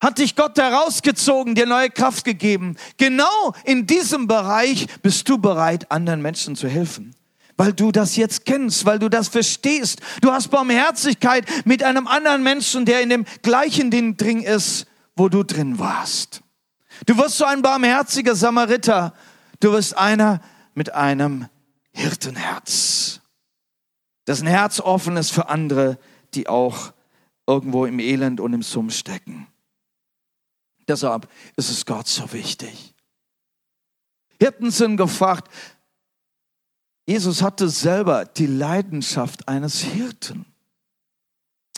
hat 0.00 0.18
dich 0.18 0.36
Gott 0.36 0.58
herausgezogen, 0.58 1.54
dir 1.54 1.66
neue 1.66 1.90
Kraft 1.90 2.24
gegeben. 2.24 2.76
Genau 2.98 3.54
in 3.64 3.86
diesem 3.86 4.26
Bereich 4.26 4.86
bist 5.02 5.28
du 5.28 5.38
bereit, 5.38 5.90
anderen 5.90 6.20
Menschen 6.22 6.56
zu 6.56 6.68
helfen. 6.68 7.14
Weil 7.56 7.72
du 7.72 7.92
das 7.92 8.16
jetzt 8.16 8.44
kennst, 8.44 8.84
weil 8.84 8.98
du 8.98 9.08
das 9.08 9.28
verstehst. 9.28 10.00
Du 10.20 10.30
hast 10.32 10.48
Barmherzigkeit 10.48 11.46
mit 11.64 11.82
einem 11.82 12.06
anderen 12.06 12.42
Menschen, 12.42 12.84
der 12.84 13.00
in 13.00 13.08
dem 13.08 13.24
gleichen 13.42 13.90
Ding 13.90 14.16
drin 14.16 14.42
ist, 14.42 14.86
wo 15.16 15.28
du 15.28 15.42
drin 15.42 15.78
warst. 15.78 16.42
Du 17.06 17.16
wirst 17.16 17.38
so 17.38 17.44
ein 17.44 17.62
barmherziger 17.62 18.34
Samariter. 18.34 19.14
Du 19.60 19.72
wirst 19.72 19.96
einer 19.96 20.40
mit 20.74 20.94
einem 20.94 21.46
Hirtenherz. 21.94 23.20
Das 24.24 24.40
ein 24.40 24.46
Herz 24.46 24.80
offen 24.80 25.16
ist 25.16 25.30
für 25.30 25.48
andere, 25.48 25.98
die 26.34 26.48
auch 26.48 26.92
irgendwo 27.46 27.86
im 27.86 27.98
Elend 27.98 28.40
und 28.40 28.52
im 28.52 28.62
Summ 28.62 28.90
stecken. 28.90 29.46
Deshalb 30.88 31.28
ist 31.56 31.70
es 31.70 31.86
Gott 31.86 32.08
so 32.08 32.32
wichtig. 32.32 32.94
Hirten 34.38 34.70
sind 34.70 34.96
gefragt, 34.96 35.50
Jesus 37.06 37.42
hatte 37.42 37.68
selber 37.68 38.24
die 38.24 38.46
Leidenschaft 38.46 39.48
eines 39.48 39.80
Hirten. 39.80 40.46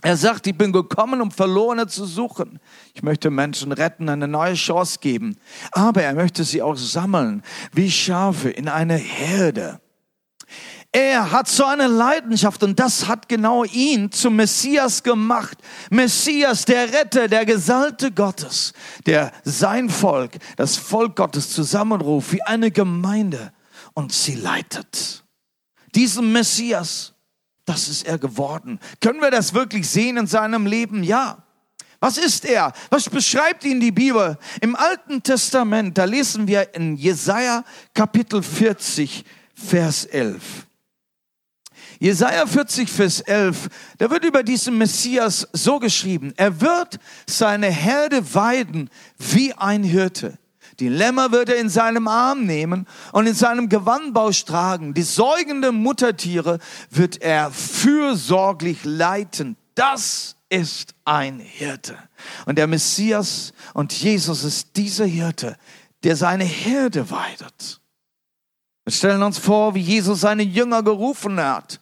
Er 0.03 0.17
sagt, 0.17 0.47
ich 0.47 0.57
bin 0.57 0.73
gekommen, 0.73 1.21
um 1.21 1.31
Verlorene 1.31 1.89
zu 1.89 2.05
suchen. 2.05 2.61
Ich 2.95 3.03
möchte 3.03 3.31
Menschen 3.31 3.73
retten, 3.73 4.09
eine 4.09 4.29
neue 4.29 4.55
Chance 4.55 4.99
geben. 5.01 5.37
Aber 5.73 6.03
er 6.03 6.15
möchte 6.15 6.45
sie 6.45 6.63
auch 6.63 6.77
sammeln, 6.77 7.43
wie 7.73 7.91
Schafe 7.91 8.51
in 8.51 8.69
eine 8.69 8.97
Herde. 8.97 9.81
Er 10.97 11.31
hat 11.31 11.47
so 11.47 11.67
eine 11.67 11.89
Leidenschaft 11.89 12.63
und 12.63 12.81
das 12.81 13.07
hat 13.07 13.29
genau 13.29 13.65
ihn 13.65 14.11
zum 14.11 14.37
Messias 14.37 15.03
gemacht. 15.03 15.59
Messias, 15.91 16.65
der 16.65 16.91
Retter, 16.91 17.29
der 17.29 17.45
Gesalbte 17.45 18.11
Gottes, 18.11 18.73
der 19.05 19.31
sein 19.45 19.91
Volk, 19.91 20.39
das 20.57 20.77
Volk 20.77 21.17
Gottes 21.17 21.51
zusammenruft 21.51 22.33
wie 22.33 22.41
eine 22.41 22.71
Gemeinde 22.71 23.53
und 23.93 24.11
sie 24.11 24.37
leitet. 24.37 25.23
Diesen 25.95 26.33
Messias, 26.33 27.13
das 27.67 27.89
ist 27.89 28.07
er 28.07 28.17
geworden. 28.17 28.81
Können 29.03 29.21
wir 29.21 29.31
das 29.31 29.53
wirklich 29.53 29.87
sehen 29.87 30.17
in 30.17 30.27
seinem 30.27 30.65
Leben? 30.65 31.03
Ja. 31.03 31.45
Was 32.01 32.17
ist 32.17 32.47
er? 32.47 32.73
Was 32.89 33.11
beschreibt 33.11 33.65
ihn 33.65 33.81
die 33.81 33.93
Bibel? 33.93 34.39
Im 34.63 34.75
Alten 34.75 35.23
Testament, 35.23 35.99
da 35.99 36.05
lesen 36.05 36.49
wir 36.49 36.75
in 36.75 36.97
Jesaja 36.97 37.65
Kapitel 37.93 38.43
40, 38.43 39.27
Vers 39.53 40.07
11. 40.07 40.66
Jesaja 41.99 42.47
40, 42.47 42.91
Vers 42.91 43.21
11, 43.21 43.69
da 43.99 44.11
wird 44.11 44.25
über 44.25 44.43
diesen 44.43 44.77
Messias 44.77 45.49
so 45.53 45.79
geschrieben, 45.79 46.35
er 46.37 46.61
wird 46.61 46.99
seine 47.27 47.71
Herde 47.71 48.35
weiden 48.35 48.91
wie 49.19 49.55
ein 49.55 49.83
Hirte. 49.83 50.39
Die 50.79 50.89
Lämmer 50.89 51.33
wird 51.33 51.49
er 51.49 51.57
in 51.57 51.71
seinem 51.71 52.07
Arm 52.07 52.45
nehmen 52.45 52.87
und 53.13 53.27
in 53.27 53.35
seinem 53.35 53.71
Gewandbausch 53.71 54.45
tragen. 54.45 54.93
Die 54.93 55.03
säugenden 55.03 55.77
Muttertiere 55.77 56.59
wird 56.91 57.23
er 57.23 57.51
fürsorglich 57.51 58.85
leiten. 58.85 59.57
Das 59.75 60.37
ist 60.51 60.95
ein 61.07 61.39
Hirte. 61.39 61.97
Und 62.45 62.59
der 62.59 62.67
Messias 62.67 63.55
und 63.73 63.93
Jesus 63.95 64.45
ist 64.45 64.77
dieser 64.77 65.07
Hirte, 65.07 65.57
der 66.03 66.15
seine 66.15 66.45
Herde 66.45 67.11
weidet. 67.11 67.81
Wir 68.85 68.93
stellen 68.93 69.23
uns 69.23 69.39
vor, 69.39 69.75
wie 69.75 69.81
Jesus 69.81 70.21
seine 70.21 70.43
Jünger 70.43 70.83
gerufen 70.83 71.41
hat 71.41 71.81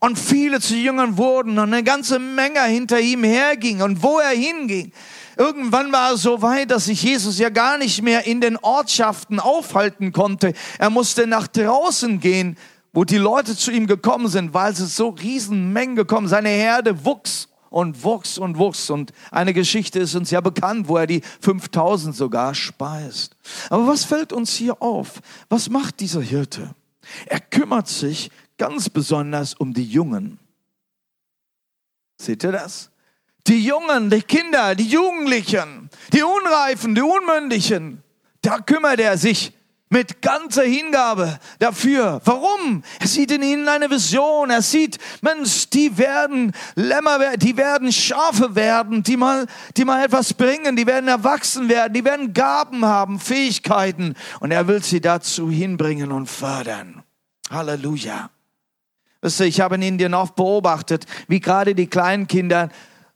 und 0.00 0.18
viele 0.18 0.60
zu 0.60 0.74
Jüngern 0.74 1.16
wurden 1.16 1.58
und 1.58 1.72
eine 1.72 1.82
ganze 1.82 2.18
Menge 2.18 2.62
hinter 2.64 3.00
ihm 3.00 3.24
herging 3.24 3.82
und 3.82 4.02
wo 4.02 4.18
er 4.18 4.30
hinging. 4.30 4.92
Irgendwann 5.36 5.92
war 5.92 6.14
es 6.14 6.22
so 6.22 6.40
weit, 6.40 6.70
dass 6.70 6.86
sich 6.86 7.02
Jesus 7.02 7.38
ja 7.38 7.50
gar 7.50 7.76
nicht 7.76 8.02
mehr 8.02 8.26
in 8.26 8.40
den 8.40 8.56
Ortschaften 8.56 9.38
aufhalten 9.38 10.12
konnte. 10.12 10.54
Er 10.78 10.90
musste 10.90 11.26
nach 11.26 11.46
draußen 11.46 12.20
gehen, 12.20 12.56
wo 12.92 13.04
die 13.04 13.18
Leute 13.18 13.54
zu 13.54 13.70
ihm 13.70 13.86
gekommen 13.86 14.28
sind, 14.28 14.54
weil 14.54 14.72
es 14.72 14.96
so 14.96 15.10
Riesenmengen 15.10 15.96
gekommen. 15.96 16.28
Seine 16.28 16.48
Herde 16.48 17.04
wuchs 17.04 17.48
und 17.68 18.02
wuchs 18.02 18.38
und 18.38 18.56
wuchs. 18.56 18.88
Und 18.88 19.12
eine 19.30 19.52
Geschichte 19.52 19.98
ist 19.98 20.14
uns 20.14 20.30
ja 20.30 20.40
bekannt, 20.40 20.88
wo 20.88 20.96
er 20.96 21.06
die 21.06 21.20
5000 21.42 22.16
sogar 22.16 22.54
speist. 22.54 23.36
Aber 23.68 23.86
was 23.86 24.04
fällt 24.06 24.32
uns 24.32 24.54
hier 24.54 24.80
auf? 24.80 25.20
Was 25.50 25.68
macht 25.68 26.00
dieser 26.00 26.22
Hirte? 26.22 26.74
Er 27.26 27.40
kümmert 27.40 27.88
sich 27.88 28.30
ganz 28.58 28.88
besonders 28.88 29.54
um 29.54 29.72
die 29.74 29.84
Jungen. 29.84 30.38
Seht 32.20 32.44
ihr 32.44 32.52
das? 32.52 32.90
Die 33.46 33.64
Jungen, 33.64 34.10
die 34.10 34.22
Kinder, 34.22 34.74
die 34.74 34.88
Jugendlichen, 34.88 35.88
die 36.12 36.22
Unreifen, 36.22 36.94
die 36.94 37.02
Unmündigen, 37.02 38.02
da 38.42 38.58
kümmert 38.58 38.98
er 39.00 39.16
sich 39.18 39.52
mit 39.88 40.20
ganzer 40.20 40.64
Hingabe 40.64 41.38
dafür. 41.60 42.20
Warum? 42.24 42.82
Er 42.98 43.06
sieht 43.06 43.30
in 43.30 43.42
ihnen 43.42 43.68
eine 43.68 43.88
Vision. 43.88 44.50
Er 44.50 44.62
sieht, 44.62 44.98
Mensch, 45.20 45.70
die 45.70 45.96
werden 45.96 46.52
Lämmer, 46.74 47.36
die 47.36 47.56
werden 47.56 47.92
Schafe 47.92 48.54
werden, 48.56 49.02
die 49.02 49.16
mal, 49.16 49.46
die 49.76 49.84
mal 49.84 50.04
etwas 50.04 50.34
bringen, 50.34 50.74
die 50.74 50.86
werden 50.86 51.08
erwachsen 51.08 51.68
werden, 51.68 51.92
die 51.92 52.04
werden 52.04 52.34
Gaben 52.34 52.84
haben, 52.84 53.20
Fähigkeiten. 53.20 54.14
Und 54.40 54.50
er 54.50 54.66
will 54.66 54.82
sie 54.82 55.00
dazu 55.00 55.50
hinbringen 55.50 56.10
und 56.10 56.26
fördern. 56.26 57.04
Halleluja. 57.50 58.30
Ich 59.40 59.60
habe 59.60 59.76
in 59.76 59.82
Indien 59.82 60.14
oft 60.14 60.36
beobachtet, 60.36 61.06
wie 61.28 61.40
gerade 61.40 61.74
die 61.74 61.86
kleinen 61.86 62.26
Kinder 62.26 62.70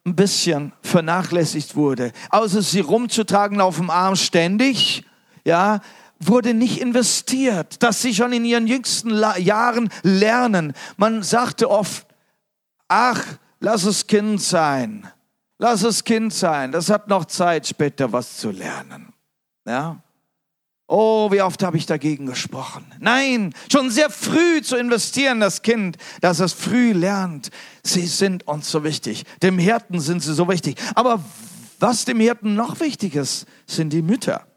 ein 0.04 0.16
bisschen 0.16 0.72
vernachlässigt 0.82 1.76
wurde. 1.76 2.12
Außer 2.30 2.62
sie 2.62 2.80
rumzutragen 2.80 3.60
auf 3.60 3.76
dem 3.76 3.90
Arm 3.90 4.16
ständig, 4.16 5.04
ja, 5.44 5.80
wurde 6.18 6.54
nicht 6.54 6.80
investiert, 6.80 7.82
dass 7.82 8.02
sie 8.02 8.14
schon 8.14 8.32
in 8.32 8.44
ihren 8.44 8.66
jüngsten 8.66 9.10
Jahren 9.38 9.90
lernen. 10.02 10.74
Man 10.96 11.22
sagte 11.22 11.70
oft, 11.70 12.06
ach, 12.88 13.24
lass 13.60 13.84
es 13.84 14.06
Kind 14.06 14.40
sein. 14.40 15.08
Lass 15.58 15.82
es 15.82 16.04
Kind 16.04 16.32
sein. 16.32 16.72
Das 16.72 16.90
hat 16.90 17.08
noch 17.08 17.26
Zeit, 17.26 17.66
später 17.66 18.12
was 18.12 18.38
zu 18.38 18.50
lernen. 18.50 19.12
Ja? 19.66 20.02
Oh, 20.92 21.30
wie 21.30 21.40
oft 21.40 21.62
habe 21.62 21.76
ich 21.76 21.86
dagegen 21.86 22.26
gesprochen. 22.26 22.84
Nein, 22.98 23.54
schon 23.70 23.90
sehr 23.90 24.10
früh 24.10 24.60
zu 24.60 24.74
investieren, 24.74 25.38
das 25.38 25.62
Kind, 25.62 25.98
dass 26.20 26.40
es 26.40 26.52
früh 26.52 26.90
lernt. 26.90 27.50
Sie 27.84 28.08
sind 28.08 28.48
uns 28.48 28.72
so 28.72 28.82
wichtig. 28.82 29.22
Dem 29.40 29.60
Hirten 29.60 30.00
sind 30.00 30.20
sie 30.20 30.34
so 30.34 30.48
wichtig. 30.48 30.80
Aber 30.96 31.22
was 31.78 32.06
dem 32.06 32.18
Hirten 32.18 32.56
noch 32.56 32.80
wichtig 32.80 33.14
ist, 33.14 33.46
sind 33.68 33.92
die 33.92 34.02
Mütter. 34.02 34.48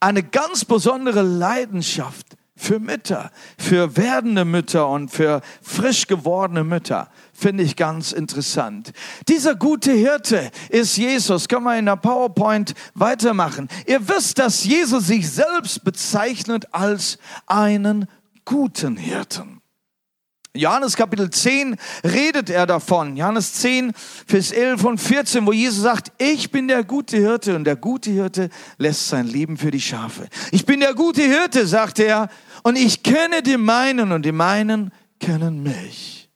Eine 0.00 0.24
ganz 0.24 0.64
besondere 0.64 1.22
Leidenschaft 1.22 2.27
für 2.58 2.80
Mütter, 2.80 3.30
für 3.56 3.96
werdende 3.96 4.44
Mütter 4.44 4.88
und 4.88 5.10
für 5.10 5.40
frisch 5.62 6.06
gewordene 6.06 6.64
Mütter. 6.64 7.08
Finde 7.32 7.62
ich 7.62 7.76
ganz 7.76 8.10
interessant. 8.12 8.92
Dieser 9.28 9.54
gute 9.54 9.92
Hirte 9.92 10.50
ist 10.68 10.96
Jesus. 10.96 11.48
Können 11.48 11.64
wir 11.64 11.78
in 11.78 11.86
der 11.86 11.96
PowerPoint 11.96 12.74
weitermachen. 12.94 13.68
Ihr 13.86 14.08
wisst, 14.08 14.40
dass 14.40 14.64
Jesus 14.64 15.06
sich 15.06 15.30
selbst 15.30 15.84
bezeichnet 15.84 16.66
als 16.72 17.18
einen 17.46 18.06
guten 18.44 18.96
Hirten. 18.96 19.57
Johannes 20.58 20.96
Kapitel 20.96 21.30
10 21.30 21.76
redet 22.04 22.50
er 22.50 22.66
davon. 22.66 23.16
Johannes 23.16 23.54
10, 23.54 23.92
Vers 24.26 24.50
11 24.50 24.84
und 24.84 24.98
14, 24.98 25.46
wo 25.46 25.52
Jesus 25.52 25.82
sagt, 25.82 26.12
ich 26.18 26.50
bin 26.50 26.68
der 26.68 26.84
gute 26.84 27.16
Hirte 27.16 27.54
und 27.54 27.64
der 27.64 27.76
gute 27.76 28.10
Hirte 28.10 28.48
lässt 28.76 29.08
sein 29.08 29.26
Leben 29.26 29.56
für 29.56 29.70
die 29.70 29.80
Schafe. 29.80 30.28
Ich 30.50 30.66
bin 30.66 30.80
der 30.80 30.94
gute 30.94 31.22
Hirte, 31.22 31.66
sagt 31.66 32.00
er, 32.00 32.28
und 32.62 32.76
ich 32.76 33.02
kenne 33.02 33.42
die 33.42 33.56
meinen 33.56 34.12
und 34.12 34.24
die 34.24 34.32
meinen 34.32 34.92
kennen 35.20 35.62
mich. 35.62 36.28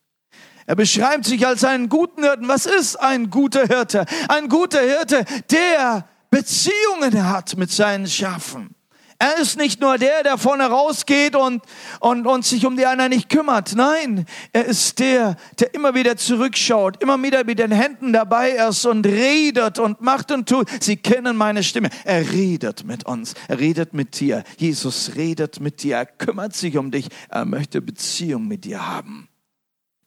Er 0.66 0.76
beschreibt 0.76 1.24
sich 1.24 1.46
als 1.46 1.64
einen 1.64 1.88
guten 1.88 2.22
Hirten. 2.22 2.48
Was 2.48 2.66
ist 2.66 2.96
ein 2.96 3.30
guter 3.30 3.66
Hirte? 3.66 4.06
Ein 4.28 4.48
guter 4.48 4.80
Hirte, 4.80 5.24
der 5.50 6.06
Beziehungen 6.30 7.28
hat 7.28 7.56
mit 7.56 7.70
seinen 7.70 8.06
Schafen. 8.06 8.74
Er 9.22 9.38
ist 9.38 9.56
nicht 9.56 9.80
nur 9.80 9.98
der, 9.98 10.24
der 10.24 10.36
vorne 10.36 10.64
rausgeht 10.64 11.36
und, 11.36 11.62
und, 12.00 12.26
und 12.26 12.44
sich 12.44 12.66
um 12.66 12.76
die 12.76 12.86
anderen 12.86 13.10
nicht 13.10 13.28
kümmert. 13.28 13.72
Nein, 13.76 14.26
er 14.52 14.64
ist 14.64 14.98
der, 14.98 15.36
der 15.60 15.72
immer 15.74 15.94
wieder 15.94 16.16
zurückschaut, 16.16 17.00
immer 17.00 17.22
wieder 17.22 17.44
mit 17.44 17.60
den 17.60 17.70
Händen 17.70 18.12
dabei 18.12 18.50
ist 18.50 18.84
und 18.84 19.06
redet 19.06 19.78
und 19.78 20.00
macht 20.00 20.32
und 20.32 20.48
tut. 20.48 20.68
Sie 20.80 20.96
kennen 20.96 21.36
meine 21.36 21.62
Stimme. 21.62 21.90
Er 22.04 22.32
redet 22.32 22.82
mit 22.82 23.06
uns. 23.06 23.34
Er 23.46 23.60
redet 23.60 23.94
mit 23.94 24.18
dir. 24.18 24.42
Jesus 24.56 25.12
redet 25.14 25.60
mit 25.60 25.84
dir. 25.84 25.98
Er 25.98 26.06
kümmert 26.06 26.56
sich 26.56 26.76
um 26.76 26.90
dich. 26.90 27.06
Er 27.28 27.44
möchte 27.44 27.80
Beziehung 27.80 28.48
mit 28.48 28.64
dir 28.64 28.84
haben. 28.84 29.28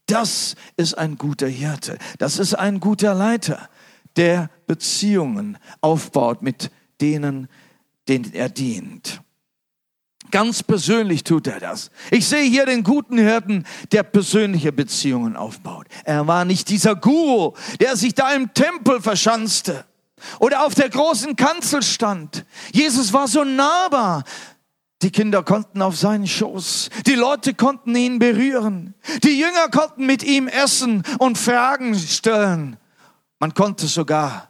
Das 0.08 0.56
ist 0.76 0.98
ein 0.98 1.18
guter 1.18 1.48
Hirte. 1.48 2.00
Das 2.18 2.38
ist 2.38 2.54
ein 2.54 2.82
guter 2.82 3.14
Leiter, 3.14 3.70
der 4.18 4.50
Beziehungen 4.68 5.58
aufbaut 5.80 6.42
mit 6.42 6.70
denen, 7.00 7.48
denen 8.08 8.34
er 8.34 8.50
dient. 8.50 9.22
Ganz 10.32 10.64
persönlich 10.64 11.24
tut 11.24 11.48
er 11.48 11.60
das. 11.60 11.92
Ich 12.12 12.28
sehe 12.28 12.44
hier 12.44 12.66
den 12.66 12.84
guten 12.84 13.18
Hirten, 13.18 13.66
der 13.92 14.04
persönliche 14.04 14.72
Beziehungen 14.72 15.36
aufbaut. 15.36 15.88
Er 16.04 16.28
war 16.28 16.46
nicht 16.46 16.70
dieser 16.70 16.96
Guru, 16.96 17.54
der 17.80 17.96
sich 17.96 18.16
da 18.16 18.34
im 18.34 18.54
Tempel 18.54 19.02
verschanzte 19.02 19.86
oder 20.40 20.66
auf 20.66 20.76
der 20.76 20.90
großen 20.90 21.36
Kanzel 21.36 21.84
stand. 21.84 22.46
Jesus 22.74 23.14
war 23.14 23.28
so 23.28 23.44
nahbar. 23.44 24.24
Die 25.02 25.12
Kinder 25.12 25.44
konnten 25.44 25.82
auf 25.82 25.98
seinen 25.98 26.26
Schoß. 26.26 26.90
Die 27.06 27.16
Leute 27.16 27.54
konnten 27.54 27.96
ihn 27.96 28.18
berühren. 28.18 28.96
Die 29.24 29.40
Jünger 29.40 29.70
konnten 29.70 30.06
mit 30.06 30.24
ihm 30.24 30.48
essen 30.48 31.04
und 31.20 31.38
Fragen 31.38 31.94
stellen. 31.96 32.78
Man 33.40 33.54
konnte 33.54 33.88
sogar 33.88 34.50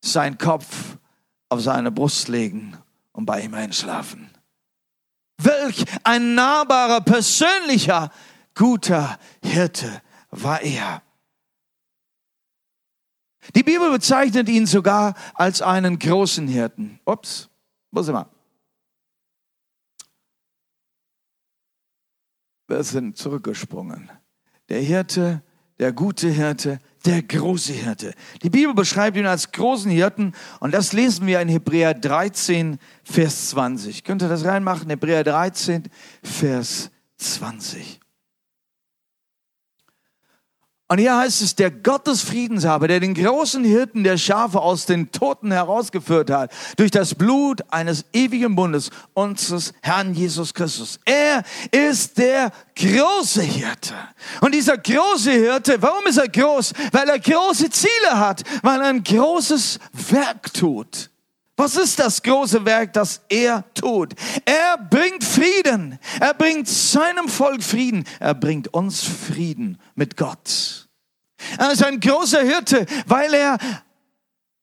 seinen 0.00 0.38
Kopf 0.38 0.96
auf 1.54 1.60
seine 1.60 1.92
Brust 1.92 2.26
legen 2.26 2.76
und 3.12 3.26
bei 3.26 3.42
ihm 3.42 3.54
einschlafen. 3.54 4.28
Welch 5.40 5.84
ein 6.02 6.34
nahbarer, 6.34 7.00
persönlicher, 7.00 8.10
guter 8.56 9.20
Hirte 9.40 10.02
war 10.30 10.60
er. 10.62 11.02
Die 13.54 13.62
Bibel 13.62 13.88
bezeichnet 13.92 14.48
ihn 14.48 14.66
sogar 14.66 15.14
als 15.34 15.62
einen 15.62 16.00
großen 16.00 16.48
Hirten. 16.48 16.98
Ups, 17.04 17.48
wo 17.92 18.02
sind 18.02 18.14
wir? 18.14 18.28
Wir 22.66 22.82
sind 22.82 23.16
zurückgesprungen. 23.16 24.10
Der 24.68 24.80
Hirte, 24.80 25.44
der 25.78 25.92
gute 25.92 26.28
Hirte, 26.30 26.80
der 27.04 27.22
große 27.22 27.72
Hirte. 27.72 28.14
Die 28.42 28.50
Bibel 28.50 28.74
beschreibt 28.74 29.16
ihn 29.16 29.26
als 29.26 29.52
großen 29.52 29.90
Hirten 29.90 30.32
und 30.60 30.72
das 30.72 30.92
lesen 30.92 31.26
wir 31.26 31.40
in 31.40 31.48
Hebräer 31.48 31.94
13, 31.94 32.78
Vers 33.02 33.50
20. 33.50 34.04
Könnt 34.04 34.22
ihr 34.22 34.28
das 34.28 34.44
reinmachen? 34.44 34.88
Hebräer 34.88 35.24
13, 35.24 35.84
Vers 36.22 36.90
20. 37.18 38.00
Und 40.86 40.98
hier 40.98 41.16
heißt 41.16 41.40
es, 41.40 41.54
der 41.54 41.70
Gott 41.70 42.06
des 42.06 42.20
Friedens 42.20 42.66
habe, 42.66 42.88
der 42.88 43.00
den 43.00 43.14
großen 43.14 43.64
Hirten 43.64 44.04
der 44.04 44.18
Schafe 44.18 44.60
aus 44.60 44.84
den 44.84 45.10
Toten 45.10 45.50
herausgeführt 45.50 46.30
hat, 46.30 46.52
durch 46.76 46.90
das 46.90 47.14
Blut 47.14 47.62
eines 47.70 48.04
ewigen 48.12 48.54
Bundes 48.54 48.90
unseres 49.14 49.72
Herrn 49.80 50.12
Jesus 50.12 50.52
Christus. 50.52 51.00
Er 51.06 51.42
ist 51.70 52.18
der 52.18 52.52
große 52.76 53.40
Hirte. 53.40 53.94
Und 54.42 54.54
dieser 54.54 54.76
große 54.76 55.32
Hirte, 55.32 55.80
warum 55.80 56.04
ist 56.06 56.18
er 56.18 56.28
groß? 56.28 56.74
Weil 56.92 57.08
er 57.08 57.18
große 57.18 57.70
Ziele 57.70 58.18
hat, 58.18 58.42
weil 58.62 58.80
er 58.82 58.88
ein 58.88 59.02
großes 59.02 59.78
Werk 60.10 60.52
tut 60.52 61.10
Was 61.56 61.76
ist 61.76 62.00
das 62.00 62.22
große 62.22 62.64
Werk, 62.64 62.92
das 62.94 63.20
er 63.28 63.64
tut? 63.74 64.14
Er 64.44 64.76
bringt 64.76 65.22
Frieden. 65.22 65.98
Er 66.20 66.34
bringt 66.34 66.68
seinem 66.68 67.28
Volk 67.28 67.62
Frieden. 67.62 68.04
Er 68.18 68.34
bringt 68.34 68.74
uns 68.74 69.02
Frieden 69.02 69.78
mit 69.94 70.16
Gott. 70.16 70.88
Er 71.58 71.72
ist 71.72 71.84
ein 71.84 72.00
großer 72.00 72.42
Hirte, 72.42 72.86
weil 73.06 73.34
er 73.34 73.58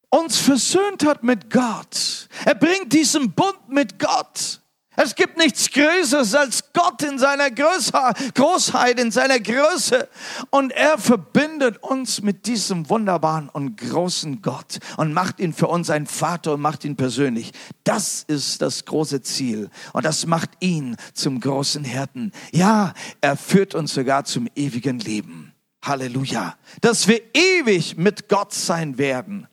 uns 0.10 0.38
versöhnt 0.38 1.06
hat 1.06 1.24
mit 1.24 1.50
Gott. 1.50 2.28
Er 2.46 2.56
bringt 2.56 2.92
diesen 2.92 3.32
Bund 3.32 3.70
mit 3.70 3.98
Gott. 3.98 4.61
Es 4.98 5.16
gibt 5.16 5.38
nichts 5.38 5.72
Größeres 5.72 6.36
als 6.36 6.74
Gott 6.74 7.02
in 7.02 7.18
seiner 7.18 7.50
Großheit, 7.50 9.00
in 9.00 9.10
seiner 9.10 9.40
Größe. 9.40 10.10
Und 10.50 10.72
er 10.74 10.98
verbindet 10.98 11.82
uns 11.82 12.22
mit 12.22 12.46
diesem 12.46 12.90
wunderbaren 12.90 13.48
und 13.48 13.78
großen 13.78 14.42
Gott 14.42 14.80
und 14.98 15.14
macht 15.14 15.40
ihn 15.40 15.54
für 15.54 15.68
uns 15.68 15.90
ein 15.90 16.08
Vater 16.08 16.56
und 16.56 16.62
macht 16.62 16.84
ihn 16.84 16.98
persönlich. 16.98 17.54
Das 17.86 18.24
ist 18.28 18.62
das 18.62 18.84
große 18.84 19.22
Ziel. 19.22 19.70
Und 19.94 20.04
das 20.04 20.26
macht 20.26 20.50
ihn 20.60 20.98
zum 21.14 21.40
großen 21.40 21.86
Hirten. 21.86 22.34
Ja, 22.52 22.94
er 23.22 23.38
führt 23.38 23.76
uns 23.76 23.94
sogar 23.94 24.26
zum 24.26 24.50
ewigen 24.56 25.00
Leben. 25.00 25.54
Halleluja. 25.86 26.58
Dass 26.82 27.08
wir 27.08 27.22
ewig 27.34 27.96
mit 27.96 28.28
Gott 28.28 28.54
sein 28.54 28.98
werden. 28.98 29.48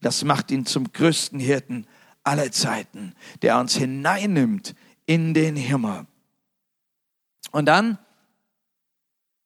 Das 0.00 0.22
macht 0.22 0.52
ihn 0.52 0.66
zum 0.66 0.92
größten 0.92 1.40
Hirten 1.40 1.88
aller 2.22 2.52
Zeiten, 2.52 3.14
der 3.42 3.58
uns 3.58 3.74
hineinnimmt 3.74 4.74
in 5.06 5.34
den 5.34 5.56
Himmel. 5.56 6.06
Und 7.50 7.66
dann 7.66 7.98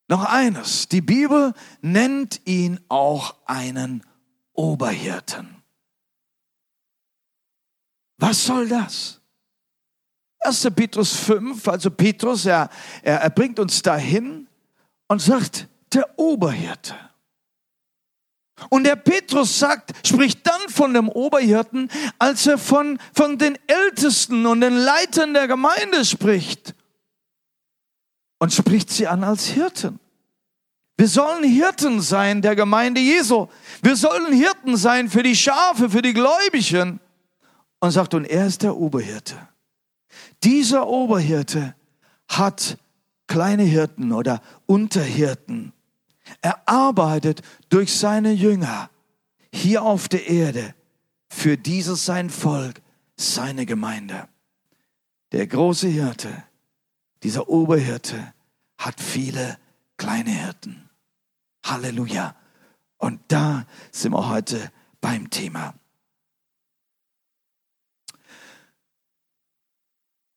noch 0.09 0.25
eines. 0.25 0.89
Die 0.89 1.01
Bibel 1.03 1.53
nennt 1.81 2.41
ihn 2.47 2.81
auch 2.89 3.37
einen 3.47 4.03
Oberhirten. 4.55 5.63
Was 8.17 8.45
soll 8.45 8.69
das? 8.69 9.21
1. 10.41 10.71
Petrus 10.75 11.15
5, 11.15 11.69
also 11.69 11.91
Petrus, 11.91 12.47
er, 12.47 12.71
er, 13.03 13.21
er 13.21 13.31
bringt 13.31 13.59
uns 13.59 13.83
dahin 13.83 14.49
und 15.09 15.21
sagt, 15.21 15.69
der 15.93 16.19
Oberhirte. 16.19 16.95
Und 18.71 18.85
der 18.85 18.97
Petrus 18.97 19.59
sagt, 19.59 20.07
spricht 20.07 20.47
dann 20.47 20.69
von 20.69 20.95
dem 20.95 21.09
Oberhirten, 21.09 21.91
als 22.19 22.47
er 22.47 22.59
von, 22.59 22.99
von 23.15 23.39
den 23.39 23.59
Ältesten 23.67 24.47
und 24.47 24.61
den 24.61 24.77
Leitern 24.77 25.35
der 25.35 25.49
Gemeinde 25.49 26.05
spricht. 26.05 26.75
Und 28.39 28.53
spricht 28.53 28.91
sie 28.91 29.07
an 29.07 29.25
als 29.25 29.47
Hirten. 29.47 29.99
Wir 30.97 31.09
sollen 31.09 31.45
Hirten 31.45 32.01
sein 32.01 32.43
der 32.43 32.57
Gemeinde 32.57 33.01
Jesu. 33.01 33.47
Wir 33.83 33.97
sollen 33.97 34.33
Hirten 34.33 34.77
sein 34.77 35.09
für 35.09 35.23
die 35.23 35.37
Schafe, 35.37 35.91
für 35.91 36.03
die 36.03 36.13
Gläubigen. 36.13 37.01
Und 37.81 37.93
sagt, 37.93 38.15
und 38.15 38.25
er 38.25 38.47
ist 38.47 38.63
der 38.63 38.77
Oberhirte. 38.77 39.37
Dieser 40.43 40.89
Oberhirte 40.89 41.77
hat 42.29 42.79
kleine 43.29 43.63
Hirten 43.63 44.13
oder 44.13 44.41
Unterhirten 44.67 45.73
er 46.41 46.69
arbeitet 46.69 47.43
durch 47.69 47.95
seine 47.95 48.33
Jünger 48.33 48.91
hier 49.53 49.83
auf 49.83 50.09
der 50.09 50.29
Erde 50.29 50.75
für 51.29 51.57
dieses 51.57 52.05
sein 52.05 52.31
Volk, 52.31 52.81
seine 53.17 53.67
Gemeinde. 53.67 54.29
Der 55.33 55.47
große 55.47 55.89
Hirte, 55.89 56.45
dieser 57.23 57.49
Oberhirte, 57.49 58.33
hat 58.79 59.01
viele 59.01 59.59
kleine 59.97 60.31
Hirten. 60.31 60.89
Halleluja. 61.65 62.35
Und 62.99 63.21
da 63.29 63.67
sind 63.91 64.13
wir 64.13 64.29
heute 64.29 64.71
beim 65.01 65.31
Thema. 65.31 65.75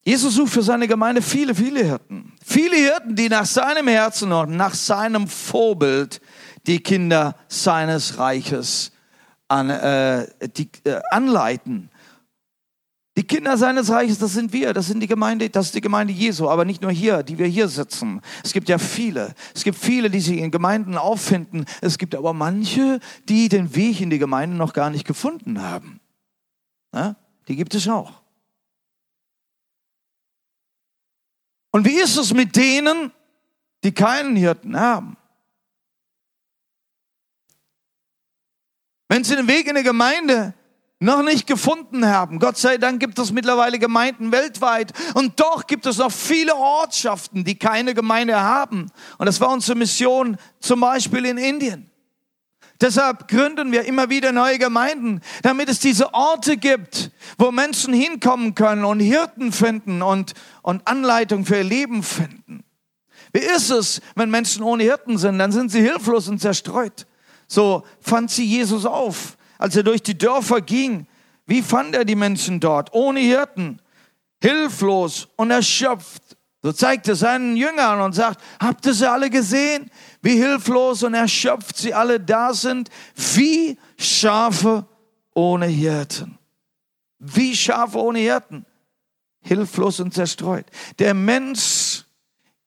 Jesus 0.04 0.36
sucht 0.36 0.54
für 0.54 0.64
seine 0.64 0.88
Gemeinde 0.88 1.22
viele, 1.22 1.54
viele 1.54 1.84
Hirten. 1.84 2.34
Viele 2.44 2.76
Hirten, 2.76 3.16
die 3.16 3.30
nach 3.30 3.46
seinem 3.46 3.88
Herzen 3.88 4.32
und 4.32 4.56
nach 4.56 4.74
seinem 4.74 5.28
Vorbild 5.28 6.22
die 6.66 6.80
Kinder 6.80 7.36
seines 7.48 8.18
Reiches 8.18 8.92
an, 9.48 9.70
äh, 9.70 10.28
die, 10.58 10.70
äh, 10.86 11.00
anleiten. 11.12 11.90
Die 13.18 13.24
Kinder 13.24 13.58
seines 13.58 13.90
Reiches, 13.92 14.18
das 14.18 14.34
sind 14.34 14.54
wir, 14.54 14.74
das 14.74 14.88
sind 14.88 15.02
die 15.02 15.08
Gemeinde, 15.08 15.50
das 15.50 15.68
ist 15.68 15.76
die 15.76 15.82
Gemeinde 15.82 16.14
Jesu, 16.14 16.50
aber 16.50 16.64
nicht 16.64 16.82
nur 16.82 16.92
hier, 16.92 17.24
die 17.24 17.38
wir 17.38 17.46
hier 17.46 17.68
sitzen. 17.68 18.22
Es 18.44 18.54
gibt 18.54 18.70
ja 18.70 18.78
viele. 18.78 19.36
Es 19.54 19.64
gibt 19.64 19.78
viele, 19.78 20.10
die 20.10 20.22
sich 20.22 20.38
in 20.38 20.50
Gemeinden 20.50 20.98
auffinden. 20.98 21.66
Es 21.82 21.98
gibt 21.98 22.16
aber 22.16 22.34
manche, 22.34 23.00
die 23.28 23.50
den 23.50 23.76
Weg 23.76 24.00
in 24.00 24.10
die 24.10 24.18
Gemeinde 24.18 24.56
noch 24.56 24.74
gar 24.74 24.90
nicht 24.90 25.06
gefunden 25.06 25.62
haben. 25.62 26.00
Ja? 26.94 27.18
Die 27.50 27.58
gibt 27.58 27.76
es 27.76 27.88
auch. 27.88 28.21
Und 31.72 31.86
wie 31.86 32.00
ist 32.00 32.18
es 32.18 32.34
mit 32.34 32.56
denen, 32.56 33.12
die 33.84 33.94
keinen 33.94 34.36
Hirten 34.36 34.80
haben? 34.80 35.18
Wenn 39.08 39.24
sie 39.24 39.36
den 39.36 39.48
Weg 39.48 39.68
in 39.68 39.76
die 39.76 39.84
Gemeinde 39.84 40.54
noch 41.02 41.24
nicht 41.24 41.48
gefunden 41.48 42.06
haben. 42.06 42.40
Gott 42.40 42.58
sei 42.58 42.78
Dank 42.78 43.00
gibt 43.00 43.18
es 43.18 43.32
mittlerweile 43.32 43.80
Gemeinden 43.80 44.32
weltweit 44.32 44.94
und 45.16 45.40
doch 45.40 45.66
gibt 45.66 45.86
es 45.88 45.98
noch 45.98 46.12
viele 46.12 46.56
Ortschaften, 46.56 47.44
die 47.44 47.58
keine 47.58 47.96
Gemeinde 47.96 48.40
haben. 48.40 48.92
Und 49.18 49.26
das 49.26 49.42
war 49.42 49.50
unsere 49.50 49.78
Mission 49.78 50.38
zum 50.60 50.80
Beispiel 50.80 51.26
in 51.26 51.38
Indien. 51.38 51.91
Deshalb 52.82 53.28
gründen 53.28 53.72
wir 53.72 53.86
immer 53.86 54.10
wieder 54.10 54.32
neue 54.32 54.58
Gemeinden, 54.58 55.22
damit 55.44 55.70
es 55.70 55.80
diese 55.80 56.14
Orte 56.14 56.58
gibt, 56.58 57.12
wo 57.38 57.52
Menschen 57.52 57.94
hinkommen 57.94 58.56
können 58.56 58.86
und 58.86 59.00
Hirten 59.00 59.52
finden 59.52 60.02
und, 60.02 60.34
und 60.64 60.88
Anleitung 60.88 61.46
für 61.46 61.58
ihr 61.58 61.64
Leben 61.64 62.02
finden. 62.02 62.64
Wie 63.34 63.40
ist 63.40 63.70
es, 63.70 64.02
wenn 64.16 64.32
Menschen 64.32 64.64
ohne 64.64 64.84
Hirten 64.84 65.18
sind? 65.18 65.38
Dann 65.38 65.52
sind 65.52 65.72
sie 65.72 65.82
hilflos 65.82 66.28
und 66.28 66.40
zerstreut. 66.40 67.06
So 67.48 67.84
fand 68.02 68.32
sie 68.32 68.46
Jesus 68.46 68.86
auf, 68.86 69.38
als 69.58 69.76
er 69.76 69.84
durch 69.84 70.02
die 70.02 70.18
Dörfer 70.18 70.62
ging. 70.62 71.06
Wie 71.46 71.62
fand 71.62 71.96
er 71.96 72.04
die 72.04 72.16
Menschen 72.16 72.60
dort? 72.60 72.94
Ohne 72.94 73.20
Hirten, 73.20 73.80
hilflos 74.42 75.28
und 75.36 75.52
erschöpft. 75.52 76.21
So 76.64 76.72
zeigt 76.72 77.08
er 77.08 77.16
seinen 77.16 77.58
Jüngern 77.58 78.02
und 78.02 78.14
sagt, 78.14 78.42
habt 78.60 78.86
ihr 78.86 78.94
sie 78.94 79.10
alle 79.10 79.30
gesehen? 79.30 79.90
wie 80.22 80.38
hilflos 80.38 81.04
und 81.04 81.14
erschöpft 81.14 81.78
sie 81.78 81.94
alle 81.94 82.20
da 82.20 82.54
sind, 82.54 82.90
wie 83.16 83.78
Schafe 83.98 84.86
ohne 85.34 85.66
Hirten. 85.66 86.38
Wie 87.18 87.56
Schafe 87.56 87.98
ohne 87.98 88.20
Hirten. 88.20 88.66
Hilflos 89.42 90.00
und 90.00 90.14
zerstreut. 90.14 90.66
Der 91.00 91.14
Mensch 91.14 92.06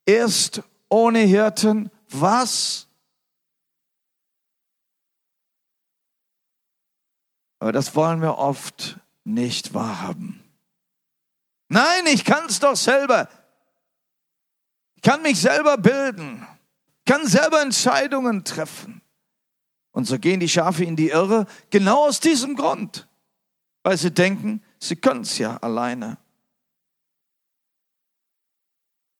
ist 0.04 0.62
ohne 0.88 1.20
Hirten 1.20 1.90
was? 2.10 2.88
Aber 7.60 7.72
das 7.72 7.94
wollen 7.94 8.20
wir 8.20 8.36
oft 8.36 8.98
nicht 9.22 9.72
wahrhaben. 9.74 10.42
Nein, 11.68 12.06
ich 12.06 12.24
kann 12.24 12.46
es 12.46 12.58
doch 12.60 12.76
selber. 12.76 13.28
Kann 15.04 15.22
mich 15.22 15.40
selber 15.40 15.76
bilden 15.78 16.44
kann 17.04 17.26
selber 17.26 17.60
Entscheidungen 17.60 18.44
treffen. 18.44 19.02
Und 19.92 20.06
so 20.06 20.18
gehen 20.18 20.40
die 20.40 20.48
Schafe 20.48 20.84
in 20.84 20.96
die 20.96 21.10
Irre, 21.10 21.46
genau 21.70 22.06
aus 22.06 22.20
diesem 22.20 22.56
Grund, 22.56 23.08
weil 23.82 23.96
sie 23.96 24.10
denken, 24.10 24.62
sie 24.80 24.96
können 24.96 25.20
es 25.20 25.38
ja 25.38 25.56
alleine. 25.58 26.18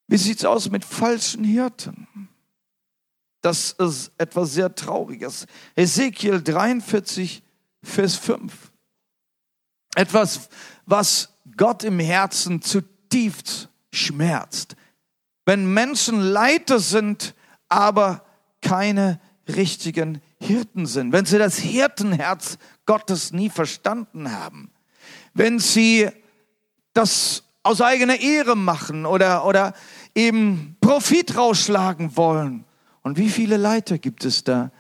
Wie 0.09 0.16
sieht 0.16 0.38
es 0.38 0.44
aus 0.44 0.70
mit 0.70 0.85
falschen 0.85 1.44
Hirten? 1.44 2.29
Das 3.40 3.73
ist 3.73 4.11
etwas 4.18 4.55
sehr 4.55 4.75
Trauriges. 4.75 5.47
Ezekiel 5.77 6.42
43, 6.42 7.42
Vers 7.83 8.16
5. 8.16 8.73
Etwas, 9.94 10.49
was 10.87 11.35
Gott 11.57 11.85
im 11.85 12.01
Herzen 12.01 12.62
zutiefst 12.62 13.68
schmerzt. 13.92 14.77
Wenn 15.46 15.72
Menschen 15.72 16.20
Leiter 16.20 16.80
sind, 16.80 17.35
aber 17.68 18.24
keine 18.61 19.20
richtigen 19.48 20.22
Hirten 20.40 20.87
sind, 20.87 21.12
wenn 21.12 21.26
sie 21.26 21.38
das 21.38 21.59
Hirtenherz 21.59 22.59
Gottes 22.87 23.33
nie 23.33 23.50
verstanden 23.50 24.33
haben, 24.33 24.70
wenn 25.35 25.59
sie 25.59 26.09
das 26.94 27.44
aus 27.62 27.80
eigener 27.80 28.20
Ehre 28.20 28.57
machen 28.57 29.07
oder, 29.07 29.44
oder 29.44 29.74
eben 30.14 30.76
Profit 30.80 31.37
rausschlagen 31.37 32.16
wollen. 32.16 32.64
Und 33.02 33.18
wie 33.18 33.30
viele 33.30 33.57
Leiter 33.57 33.98
gibt 33.98 34.24
es 34.24 34.44
da, 34.44 34.70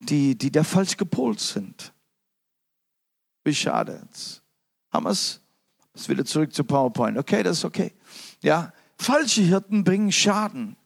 die, 0.00 0.36
die 0.36 0.50
da 0.50 0.64
falsch 0.64 0.96
gepolt 0.96 1.40
sind? 1.40 1.92
Wie 3.44 3.54
schade. 3.54 4.02
Jetzt 4.06 4.42
haben 4.90 5.04
wir 5.04 5.10
es. 5.10 5.40
Jetzt 5.94 6.08
wieder 6.08 6.24
zurück 6.24 6.52
zu 6.52 6.64
PowerPoint. 6.64 7.16
Okay, 7.16 7.42
das 7.42 7.58
ist 7.58 7.64
okay. 7.64 7.94
Ja, 8.42 8.72
falsche 8.98 9.42
Hirten 9.42 9.84
bringen 9.84 10.12
Schaden. 10.12 10.76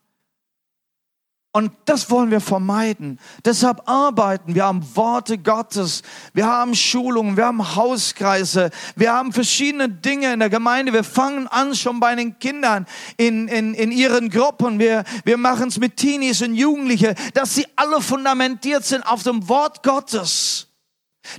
Und 1.52 1.72
das 1.84 2.10
wollen 2.10 2.30
wir 2.30 2.40
vermeiden. 2.40 3.18
Deshalb 3.44 3.88
arbeiten 3.88 4.54
wir 4.54 4.66
am 4.66 4.84
Worte 4.94 5.36
Gottes. 5.36 6.02
Wir 6.32 6.46
haben 6.46 6.76
Schulungen, 6.76 7.36
wir 7.36 7.46
haben 7.46 7.74
Hauskreise, 7.74 8.70
wir 8.94 9.12
haben 9.12 9.32
verschiedene 9.32 9.88
Dinge 9.88 10.32
in 10.32 10.38
der 10.38 10.48
Gemeinde. 10.48 10.92
Wir 10.92 11.02
fangen 11.02 11.48
an 11.48 11.74
schon 11.74 11.98
bei 11.98 12.14
den 12.14 12.38
Kindern 12.38 12.86
in, 13.16 13.48
in, 13.48 13.74
in 13.74 13.90
ihren 13.90 14.30
Gruppen. 14.30 14.78
Wir, 14.78 15.02
wir 15.24 15.36
machen 15.38 15.68
es 15.68 15.78
mit 15.78 15.96
Teenies 15.96 16.40
und 16.40 16.54
Jugendlichen, 16.54 17.16
dass 17.34 17.56
sie 17.56 17.66
alle 17.74 18.00
fundamentiert 18.00 18.84
sind 18.84 19.02
auf 19.02 19.24
dem 19.24 19.48
Wort 19.48 19.82
Gottes. 19.82 20.68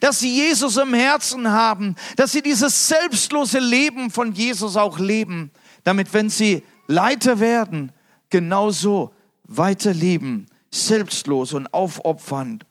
Dass 0.01 0.19
sie 0.19 0.35
Jesus 0.35 0.75
im 0.75 0.93
Herzen 0.93 1.49
haben, 1.49 1.95
dass 2.17 2.33
sie 2.33 2.41
dieses 2.41 2.89
selbstlose 2.89 3.59
Leben 3.59 4.11
von 4.11 4.33
Jesus 4.33 4.75
auch 4.75 4.99
leben, 4.99 5.51
damit 5.83 6.13
wenn 6.13 6.29
sie 6.29 6.63
Leiter 6.87 7.39
werden, 7.39 7.91
genauso 8.29 9.13
weiterleben, 9.43 10.47
selbstlos 10.71 11.53
und 11.53 11.73
aufopfernd. 11.73 12.65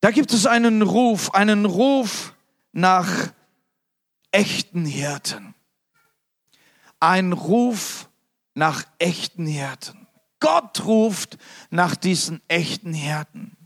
Da 0.00 0.10
gibt 0.10 0.32
es 0.32 0.46
einen 0.46 0.82
Ruf, 0.82 1.34
einen 1.34 1.64
Ruf 1.64 2.34
nach 2.72 3.32
echten 4.30 4.84
Hirten. 4.84 5.54
Ein 7.00 7.32
Ruf 7.32 8.08
nach 8.54 8.84
echten 8.98 9.46
Hirten. 9.46 10.06
Gott 10.40 10.84
ruft 10.84 11.38
nach 11.70 11.96
diesen 11.96 12.40
echten 12.48 12.92
Hirten. 12.92 13.56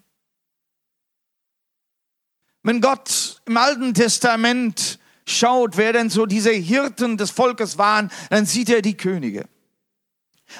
Wenn 2.62 2.80
Gott 2.80 3.42
im 3.44 3.56
Alten 3.56 3.92
Testament 3.92 4.98
schaut, 5.26 5.76
wer 5.76 5.92
denn 5.92 6.10
so 6.10 6.26
diese 6.26 6.50
Hirten 6.50 7.16
des 7.16 7.30
Volkes 7.30 7.78
waren, 7.78 8.10
dann 8.30 8.46
sieht 8.46 8.70
er 8.70 8.82
die 8.82 8.96
Könige. 8.96 9.48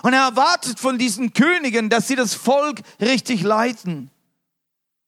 Und 0.02 0.14
er 0.14 0.22
erwartet 0.22 0.80
von 0.80 0.98
diesen 0.98 1.32
Königen, 1.32 1.90
dass 1.90 2.08
sie 2.08 2.16
das 2.16 2.34
Volk 2.34 2.80
richtig 3.00 3.42
leiten. 3.42 4.10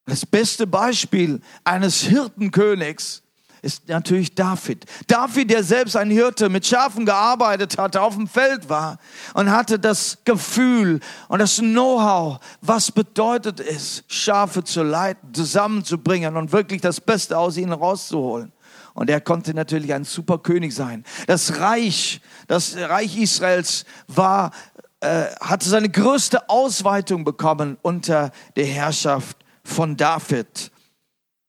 Das 0.07 0.27
beste 0.27 0.67
Beispiel 0.67 1.40
eines 1.64 2.03
Hirtenkönigs 2.03 3.23
ist 3.62 3.88
natürlich 3.88 4.35
David. 4.35 4.85
David, 5.07 5.51
der 5.51 5.64
selbst 5.64 5.97
ein 5.97 6.11
Hirte 6.11 6.51
mit 6.51 6.67
Schafen 6.67 7.07
gearbeitet 7.07 7.79
hatte, 7.79 8.03
auf 8.03 8.14
dem 8.14 8.29
Feld 8.29 8.69
war 8.69 8.99
und 9.33 9.51
hatte 9.51 9.79
das 9.79 10.19
Gefühl 10.25 11.01
und 11.29 11.38
das 11.38 11.57
Know-how, 11.57 12.40
was 12.61 12.93
bedeutet 12.93 13.61
es, 13.61 14.05
Schafe 14.07 14.62
zu 14.62 14.83
leiten, 14.83 15.33
zusammenzubringen 15.33 16.37
und 16.37 16.53
wirklich 16.53 16.83
das 16.83 17.01
Beste 17.01 17.38
aus 17.38 17.57
ihnen 17.57 17.73
rauszuholen. 17.73 18.53
Und 18.95 19.11
er 19.11 19.21
konnte 19.21 19.55
natürlich 19.55 19.93
ein 19.93 20.05
super 20.05 20.39
König 20.39 20.73
sein. 20.73 21.05
Das 21.27 21.59
Reich, 21.59 22.21
das 22.47 22.77
Reich 22.77 23.19
Israels 23.19 23.85
war, 24.07 24.53
äh, 25.01 25.27
hatte 25.41 25.69
seine 25.69 25.91
größte 25.91 26.49
Ausweitung 26.49 27.25
bekommen 27.25 27.77
unter 27.83 28.31
der 28.57 28.67
Herrschaft 28.67 29.37
von 29.65 29.97
David. 29.97 30.71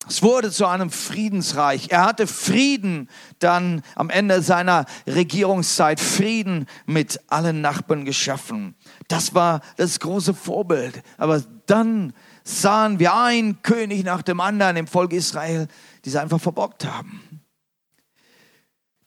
Es 0.07 0.21
wurde 0.21 0.51
zu 0.51 0.65
einem 0.65 0.89
Friedensreich. 0.89 1.89
Er 1.89 2.05
hatte 2.05 2.27
Frieden 2.27 3.09
dann 3.39 3.81
am 3.95 4.09
Ende 4.09 4.41
seiner 4.41 4.85
Regierungszeit, 5.07 5.99
Frieden 5.99 6.67
mit 6.85 7.19
allen 7.27 7.61
Nachbarn 7.61 8.05
geschaffen. 8.05 8.75
Das 9.07 9.33
war 9.33 9.61
das 9.77 9.99
große 9.99 10.33
Vorbild. 10.33 11.01
Aber 11.17 11.43
dann 11.65 12.13
sahen 12.43 12.99
wir 12.99 13.15
einen 13.15 13.61
König 13.63 14.03
nach 14.03 14.21
dem 14.21 14.39
anderen 14.41 14.77
im 14.77 14.87
Volk 14.87 15.11
Israel, 15.13 15.67
die 16.03 16.11
sie 16.11 16.21
einfach 16.21 16.41
verbockt 16.41 16.85
haben 16.85 17.24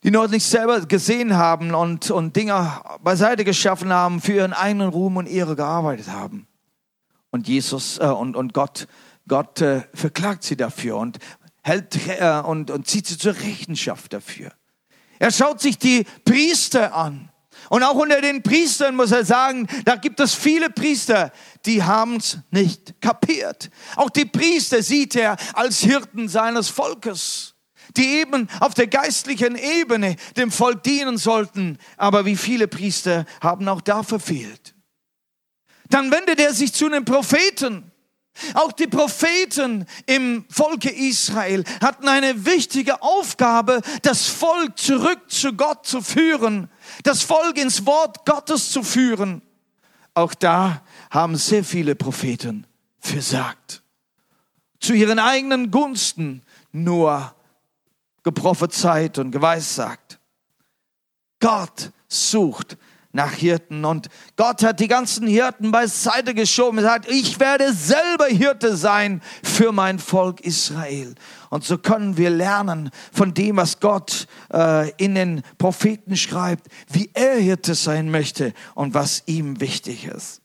die 0.03 0.11
noch 0.11 0.29
nicht 0.29 0.45
selber 0.45 0.81
gesehen 0.81 1.35
haben 1.35 1.73
und, 1.73 2.09
und 2.09 2.35
Dinge 2.35 2.81
beiseite 3.03 3.43
geschaffen 3.43 3.91
haben, 3.91 4.21
für 4.21 4.33
ihren 4.33 4.53
eigenen 4.53 4.89
Ruhm 4.89 5.17
und 5.17 5.27
Ehre 5.27 5.55
gearbeitet 5.55 6.09
haben. 6.09 6.47
Und 7.31 7.47
Jesus 7.47 7.97
äh, 7.99 8.05
und, 8.05 8.35
und 8.35 8.53
Gott, 8.53 8.87
Gott 9.27 9.61
äh, 9.61 9.83
verklagt 9.93 10.43
sie 10.43 10.55
dafür 10.55 10.97
und 10.97 11.19
hält 11.61 11.97
äh, 12.07 12.41
und, 12.43 12.71
und 12.71 12.87
zieht 12.87 13.07
sie 13.07 13.17
zur 13.17 13.35
Rechenschaft 13.35 14.13
dafür. 14.13 14.51
Er 15.19 15.31
schaut 15.31 15.59
sich 15.59 15.77
die 15.77 16.05
Priester 16.23 16.95
an. 16.95 17.29
Und 17.69 17.83
auch 17.83 17.95
unter 17.95 18.21
den 18.21 18.41
Priestern 18.41 18.95
muss 18.95 19.11
er 19.11 19.25
sagen, 19.25 19.67
da 19.83 19.97
gibt 19.97 20.19
es 20.21 20.33
viele 20.33 20.69
Priester, 20.69 21.31
die 21.65 21.83
haben 21.83 22.15
es 22.15 22.37
nicht 22.51 22.99
kapiert. 23.01 23.69
Auch 23.97 24.09
die 24.09 24.25
Priester 24.25 24.81
sieht 24.81 25.15
er 25.15 25.35
als 25.53 25.79
Hirten 25.79 26.29
seines 26.29 26.69
Volkes 26.69 27.48
die 27.97 28.19
eben 28.19 28.47
auf 28.59 28.73
der 28.73 28.87
geistlichen 28.87 29.55
Ebene 29.55 30.15
dem 30.37 30.51
Volk 30.51 30.83
dienen 30.83 31.17
sollten. 31.17 31.77
Aber 31.97 32.25
wie 32.25 32.35
viele 32.35 32.67
Priester 32.67 33.25
haben 33.41 33.67
auch 33.67 33.81
da 33.81 34.03
verfehlt. 34.03 34.75
Dann 35.89 36.11
wendet 36.11 36.39
er 36.39 36.53
sich 36.53 36.73
zu 36.73 36.89
den 36.89 37.05
Propheten. 37.05 37.91
Auch 38.53 38.71
die 38.71 38.87
Propheten 38.87 39.85
im 40.05 40.45
Volke 40.49 40.89
Israel 40.89 41.63
hatten 41.81 42.07
eine 42.07 42.45
wichtige 42.45 43.01
Aufgabe, 43.01 43.81
das 44.01 44.27
Volk 44.27 44.77
zurück 44.77 45.19
zu 45.27 45.53
Gott 45.53 45.85
zu 45.85 46.01
führen, 46.01 46.69
das 47.03 47.21
Volk 47.23 47.57
ins 47.57 47.85
Wort 47.85 48.25
Gottes 48.25 48.71
zu 48.71 48.83
führen. 48.83 49.41
Auch 50.13 50.33
da 50.33 50.83
haben 51.09 51.35
sehr 51.35 51.63
viele 51.63 51.95
Propheten 51.95 52.65
versagt. 52.99 53.81
Zu 54.79 54.93
ihren 54.93 55.19
eigenen 55.19 55.71
Gunsten 55.71 56.41
nur 56.71 57.35
geprophezeit 58.23 59.17
und 59.17 59.31
geweissagt. 59.31 60.19
Gott 61.39 61.91
sucht 62.07 62.77
nach 63.11 63.33
Hirten 63.33 63.85
und 63.85 64.07
Gott 64.35 64.61
hat 64.61 64.79
die 64.79 64.87
ganzen 64.87 65.27
Hirten 65.27 65.71
beiseite 65.71 66.35
geschoben 66.35 66.77
und 66.77 66.83
sagt, 66.83 67.09
ich 67.09 67.39
werde 67.39 67.73
selber 67.73 68.27
Hirte 68.27 68.75
sein 68.77 69.21
für 69.43 69.71
mein 69.71 69.97
Volk 69.97 70.41
Israel. 70.41 71.15
Und 71.49 71.63
so 71.63 71.79
können 71.79 72.17
wir 72.17 72.29
lernen 72.29 72.91
von 73.11 73.33
dem, 73.33 73.57
was 73.57 73.79
Gott 73.79 74.27
äh, 74.53 74.91
in 74.97 75.15
den 75.15 75.41
Propheten 75.57 76.15
schreibt, 76.17 76.67
wie 76.91 77.09
er 77.13 77.37
Hirte 77.37 77.73
sein 77.73 78.11
möchte 78.11 78.53
und 78.75 78.93
was 78.93 79.23
ihm 79.25 79.59
wichtig 79.59 80.05
ist. 80.05 80.38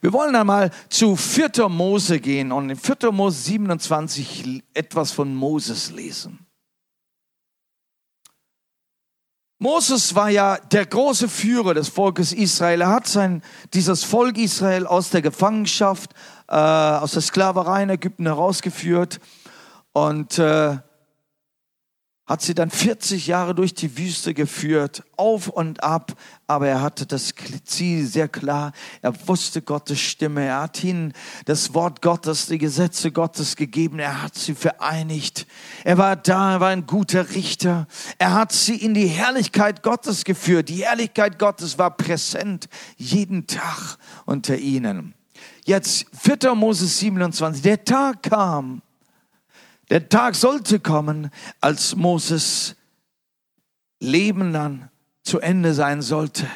Wir 0.00 0.12
wollen 0.12 0.34
einmal 0.34 0.70
zu 0.88 1.16
4. 1.16 1.68
Mose 1.68 2.20
gehen 2.20 2.52
und 2.52 2.70
in 2.70 2.76
4. 2.76 3.12
Mose 3.12 3.42
27 3.42 4.62
etwas 4.74 5.12
von 5.12 5.34
Moses 5.34 5.90
lesen. 5.90 6.46
Moses 9.60 10.14
war 10.14 10.30
ja 10.30 10.56
der 10.56 10.86
große 10.86 11.28
Führer 11.28 11.74
des 11.74 11.88
Volkes 11.88 12.32
Israel. 12.32 12.82
Er 12.82 12.90
hat 12.90 13.08
sein, 13.08 13.42
dieses 13.74 14.04
Volk 14.04 14.38
Israel 14.38 14.86
aus 14.86 15.10
der 15.10 15.20
Gefangenschaft, 15.20 16.12
äh, 16.46 16.54
aus 16.54 17.12
der 17.12 17.22
Sklaverei 17.22 17.82
in 17.82 17.90
Ägypten 17.90 18.26
herausgeführt. 18.26 19.18
Und 19.92 20.38
äh, 20.38 20.78
hat 22.28 22.42
sie 22.42 22.54
dann 22.54 22.70
40 22.70 23.26
Jahre 23.26 23.54
durch 23.54 23.74
die 23.74 23.96
Wüste 23.96 24.34
geführt, 24.34 25.02
auf 25.16 25.48
und 25.48 25.82
ab, 25.82 26.12
aber 26.46 26.68
er 26.68 26.82
hatte 26.82 27.06
das 27.06 27.32
Ziel 27.64 28.06
sehr 28.06 28.28
klar. 28.28 28.72
Er 29.00 29.14
wusste 29.26 29.62
Gottes 29.62 29.98
Stimme, 29.98 30.44
er 30.44 30.60
hat 30.60 30.84
ihnen 30.84 31.14
das 31.46 31.72
Wort 31.72 32.02
Gottes, 32.02 32.44
die 32.44 32.58
Gesetze 32.58 33.12
Gottes 33.12 33.56
gegeben, 33.56 33.98
er 33.98 34.22
hat 34.22 34.34
sie 34.34 34.54
vereinigt. 34.54 35.46
Er 35.84 35.96
war 35.96 36.16
da, 36.16 36.52
er 36.52 36.60
war 36.60 36.68
ein 36.68 36.86
guter 36.86 37.30
Richter. 37.30 37.88
Er 38.18 38.34
hat 38.34 38.52
sie 38.52 38.76
in 38.76 38.92
die 38.92 39.06
Herrlichkeit 39.06 39.82
Gottes 39.82 40.24
geführt. 40.24 40.68
Die 40.68 40.84
Herrlichkeit 40.84 41.38
Gottes 41.38 41.78
war 41.78 41.96
präsent 41.96 42.68
jeden 42.98 43.46
Tag 43.46 43.96
unter 44.26 44.58
ihnen. 44.58 45.14
Jetzt 45.64 46.06
4. 46.12 46.54
Moses 46.54 46.98
27, 46.98 47.62
der 47.62 47.84
Tag 47.84 48.22
kam, 48.24 48.82
der 49.90 50.08
Tag 50.08 50.34
sollte 50.34 50.80
kommen, 50.80 51.30
als 51.60 51.96
Moses 51.96 52.76
Leben 54.00 54.52
dann 54.52 54.90
zu 55.22 55.40
Ende 55.40 55.74
sein 55.74 56.02
sollte, 56.02 56.46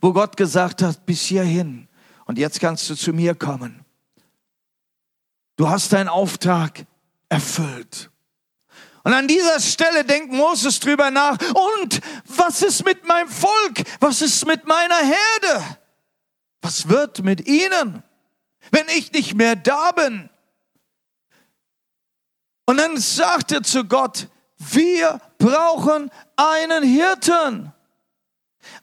wo 0.00 0.12
Gott 0.12 0.36
gesagt 0.36 0.82
hat, 0.82 1.04
bis 1.06 1.22
hierhin 1.22 1.88
und 2.26 2.38
jetzt 2.38 2.60
kannst 2.60 2.88
du 2.88 2.94
zu 2.94 3.12
mir 3.12 3.34
kommen. 3.34 3.84
Du 5.56 5.68
hast 5.68 5.92
deinen 5.92 6.08
Auftrag 6.08 6.86
erfüllt. 7.28 8.10
Und 9.04 9.12
an 9.12 9.26
dieser 9.26 9.58
Stelle 9.60 10.04
denkt 10.04 10.32
Moses 10.32 10.78
drüber 10.78 11.10
nach, 11.10 11.36
und 11.38 12.00
was 12.24 12.62
ist 12.62 12.84
mit 12.84 13.06
meinem 13.06 13.28
Volk? 13.28 13.82
Was 14.00 14.22
ist 14.22 14.46
mit 14.46 14.66
meiner 14.66 14.96
Herde? 14.96 15.78
Was 16.60 16.88
wird 16.88 17.22
mit 17.24 17.46
ihnen, 17.48 18.02
wenn 18.70 18.86
ich 18.96 19.12
nicht 19.12 19.34
mehr 19.34 19.56
da 19.56 19.90
bin? 19.90 20.30
Und 22.66 22.76
dann 22.76 22.96
sagt 22.96 23.52
er 23.52 23.62
zu 23.62 23.84
Gott, 23.84 24.28
wir 24.58 25.20
brauchen 25.38 26.10
einen 26.36 26.82
Hirten. 26.82 27.72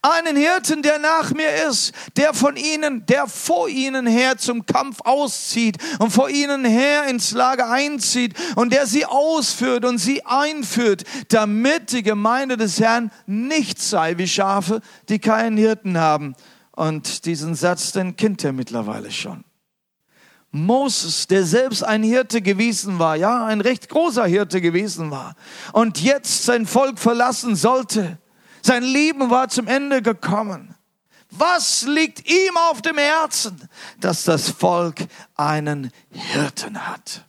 Einen 0.02 0.36
Hirten, 0.36 0.82
der 0.82 1.00
nach 1.00 1.34
mir 1.34 1.68
ist, 1.70 1.94
der 2.18 2.34
von 2.34 2.58
ihnen, 2.58 3.06
der 3.06 3.28
vor 3.28 3.70
ihnen 3.70 4.08
her 4.08 4.38
zum 4.38 4.66
Kampf 4.66 5.00
auszieht 5.06 5.78
und 6.00 6.12
vor 6.12 6.30
ihnen 6.30 6.66
her 6.66 7.08
ins 7.08 7.32
Lager 7.32 7.70
einzieht 7.70 8.34
und 8.56 8.74
der 8.74 8.88
sie 8.88 9.06
ausführt 9.06 9.86
und 9.86 9.98
sie 9.98 10.26
einführt, 10.26 11.04
damit 11.30 11.94
die 11.94 12.04
Gemeinde 12.04 12.58
des 12.58 12.80
Herrn 12.80 13.12
nicht 13.26 13.82
sei 13.82 14.18
wie 14.18 14.28
Schafe, 14.28 14.82
die 15.08 15.20
keinen 15.20 15.56
Hirten 15.56 15.98
haben. 15.98 16.36
Und 16.72 17.26
diesen 17.26 17.56
Satz, 17.56 17.94
den 17.94 18.18
kennt 18.18 18.44
er 18.44 18.54
mittlerweile 18.54 19.12
schon. 19.12 19.46
Moses, 20.52 21.28
der 21.28 21.46
selbst 21.46 21.84
ein 21.84 22.02
Hirte 22.02 22.42
gewesen 22.42 22.98
war, 22.98 23.16
ja, 23.16 23.46
ein 23.46 23.62
recht 23.62 23.90
großer 23.90 24.26
Hirte 24.26 24.62
gewesen 24.62 25.12
war 25.12 25.36
und 25.74 26.02
jetzt 26.02 26.44
sein 26.44 26.66
Volk 26.66 26.98
verlassen 26.98 27.56
sollte, 27.56 28.18
sein 28.62 28.84
Leben 28.84 29.30
war 29.30 29.50
zum 29.50 29.68
Ende 29.68 30.02
gekommen. 30.02 30.76
Was 31.32 31.84
liegt 31.84 32.28
ihm 32.28 32.58
auf 32.72 32.82
dem 32.82 32.98
Herzen? 32.98 33.70
Dass 34.00 34.24
das 34.24 34.50
Volk 34.50 35.06
einen 35.36 35.92
Hirten 36.10 36.88
hat. 36.88 37.26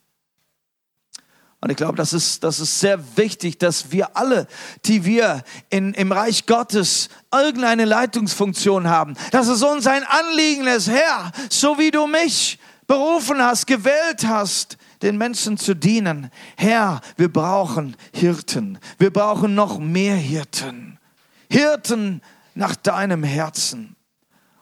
Und 1.62 1.68
ich 1.68 1.76
glaube, 1.76 1.96
das 1.96 2.14
ist, 2.14 2.42
das 2.42 2.59
ist 2.59 2.80
sehr 2.80 3.18
wichtig, 3.18 3.59
dass 3.59 3.92
wir 3.92 4.16
alle, 4.16 4.46
die 4.87 5.04
wir 5.04 5.44
in, 5.68 5.92
im 5.92 6.11
Reich 6.11 6.46
Gottes 6.46 7.11
irgendeine 7.30 7.85
Leitungsfunktion 7.85 8.88
haben, 8.88 9.14
dass 9.30 9.46
es 9.46 9.62
uns 9.62 9.87
ein 9.87 10.04
Anliegen 10.04 10.66
ist, 10.66 10.88
Herr, 10.88 11.30
so 11.50 11.78
wie 11.78 11.90
du 11.90 12.06
mich 12.06 12.59
berufen 12.90 13.40
hast, 13.40 13.68
gewählt 13.68 14.26
hast, 14.26 14.76
den 15.00 15.16
Menschen 15.16 15.57
zu 15.57 15.74
dienen. 15.74 16.29
Herr, 16.57 17.00
wir 17.16 17.33
brauchen 17.33 17.96
Hirten. 18.12 18.81
Wir 18.98 19.12
brauchen 19.12 19.55
noch 19.55 19.79
mehr 19.79 20.16
Hirten. 20.16 20.98
Hirten 21.48 22.20
nach 22.57 22.74
deinem 22.74 23.22
Herzen. 23.22 23.94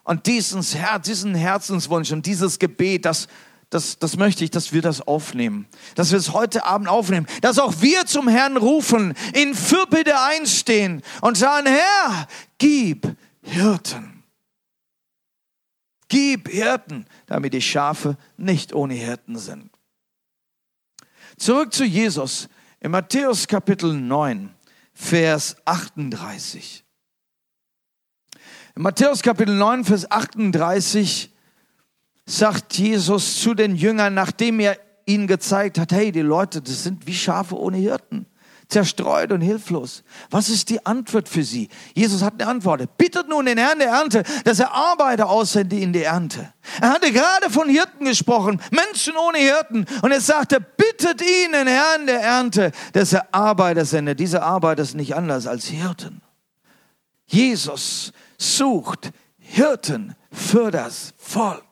Und 0.05 0.27
diesen, 0.27 0.62
diesen 1.07 1.35
Herzenswunsch 1.35 2.12
und 2.12 2.27
dieses 2.27 2.59
Gebet, 2.59 3.07
das, 3.07 3.29
das, 3.71 3.99
das 3.99 4.19
möchte 4.19 4.45
ich, 4.45 4.51
dass 4.51 4.75
wir 4.75 4.83
das 4.83 5.01
aufnehmen. 5.01 5.67
Dass 5.95 6.11
wir 6.11 6.19
es 6.19 6.35
heute 6.35 6.67
Abend 6.67 6.88
aufnehmen. 6.88 7.27
Dass 7.41 7.59
auch 7.59 7.81
wir 7.81 8.05
zum 8.05 8.29
Herrn 8.29 8.59
rufen, 8.59 9.14
in 9.33 9.55
Fürbitte 9.55 10.21
einstehen 10.21 11.01
und 11.23 11.38
sagen, 11.38 11.67
Herr, 11.67 12.29
gib 12.59 13.17
Hirten. 13.41 14.18
Gib 16.09 16.49
Hirten, 16.49 17.07
damit 17.27 17.53
die 17.53 17.62
Schafe 17.62 18.16
nicht 18.37 18.73
ohne 18.73 18.94
Hirten 18.94 19.37
sind. 19.37 19.71
Zurück 21.37 21.73
zu 21.73 21.85
Jesus. 21.85 22.49
In 22.81 22.90
Matthäus 22.90 23.47
Kapitel 23.47 23.92
9. 23.92 24.55
Vers 24.94 25.57
38. 25.64 26.85
In 28.75 28.83
Matthäus 28.83 29.23
Kapitel 29.23 29.55
9, 29.55 29.85
Vers 29.85 30.11
38 30.11 31.33
sagt 32.27 32.77
Jesus 32.79 33.40
zu 33.40 33.55
den 33.55 33.77
Jüngern, 33.77 34.14
nachdem 34.14 34.59
er 34.59 34.79
ihnen 35.07 35.29
gezeigt 35.29 35.79
hat, 35.79 35.92
hey, 35.92 36.11
die 36.11 36.21
Leute, 36.21 36.61
das 36.61 36.83
sind 36.83 37.07
wie 37.07 37.14
Schafe 37.14 37.57
ohne 37.57 37.77
Hirten 37.77 38.27
zerstreut 38.69 39.33
und 39.33 39.41
hilflos. 39.41 40.03
Was 40.31 40.49
ist 40.49 40.69
die 40.69 40.85
Antwort 40.85 41.29
für 41.29 41.43
sie? 41.43 41.69
Jesus 41.95 42.23
hat 42.23 42.35
eine 42.35 42.47
Antwort. 42.47 42.99
Bittet 42.99 43.29
nun 43.29 43.47
den 43.47 43.59
Herrn 43.59 43.79
der 43.79 43.89
Ernte, 43.89 44.23
dass 44.45 44.61
er 44.61 44.73
Arbeiter 44.73 45.29
aussende 45.29 45.77
in 45.77 45.93
die 45.93 46.03
Ernte. 46.03 46.53
Er 46.81 46.91
hatte 46.91 47.11
gerade 47.11 47.51
von 47.51 47.69
Hirten 47.69 48.05
gesprochen, 48.05 48.61
Menschen 48.71 49.15
ohne 49.17 49.39
Hirten. 49.39 49.87
Und 50.03 50.13
er 50.13 50.21
sagte, 50.21 50.61
bittet 50.61 51.23
ihn, 51.23 51.53
den 51.53 51.67
Herrn 51.67 52.07
der 52.07 52.21
Ernte, 52.21 52.73
dass 52.93 53.13
er 53.13 53.27
Arbeiter 53.33 53.85
sende. 53.85 54.15
Diese 54.15 54.43
Arbeiter 54.43 54.83
ist 54.83 54.95
nicht 54.95 55.17
anders 55.17 55.47
als 55.47 55.67
Hirten. 55.67 56.21
Jesus 57.27 58.13
sucht 58.37 59.11
Hirten 59.39 60.15
für 60.31 60.71
das 60.71 61.15
Volk. 61.17 61.68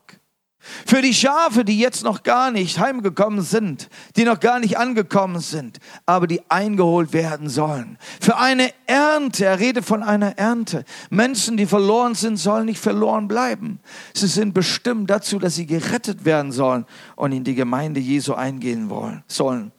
Für 0.87 1.02
die 1.02 1.14
Schafe, 1.14 1.64
die 1.64 1.79
jetzt 1.79 2.02
noch 2.05 2.22
gar 2.22 2.50
nicht 2.50 2.79
heimgekommen 2.79 3.42
sind, 3.42 3.88
die 4.16 4.24
noch 4.24 4.40
gar 4.40 4.59
nicht 4.59 4.79
angekommen 4.79 5.40
sind, 5.40 5.79
aber 6.07 6.26
die 6.26 6.42
eingeholt 6.50 7.12
werden 7.12 7.48
sollen. 7.48 7.98
Für 8.20 8.37
eine 8.37 8.70
Ernte, 8.87 9.44
er 9.44 9.59
redet 9.59 9.85
von 9.85 10.02
einer 10.02 10.38
Ernte. 10.38 10.85
Menschen, 11.11 11.57
die 11.57 11.66
verloren 11.66 12.14
sind, 12.14 12.37
sollen 12.37 12.66
nicht 12.66 12.81
verloren 12.81 13.29
bleiben. 13.29 13.81
Sie 14.14 14.26
sind 14.26 14.55
bestimmt 14.55 15.11
dazu, 15.11 15.38
dass 15.38 15.55
sie 15.55 15.66
gerettet 15.66 16.24
werden 16.24 16.52
sollen 16.52 16.87
und 17.14 17.33
in 17.33 17.44
die 17.44 17.55
Gemeinde 17.55 18.00
Jesu 18.00 18.35
eingehen 18.35 18.90
wollen, 18.90 19.24
sollen. 19.26 19.72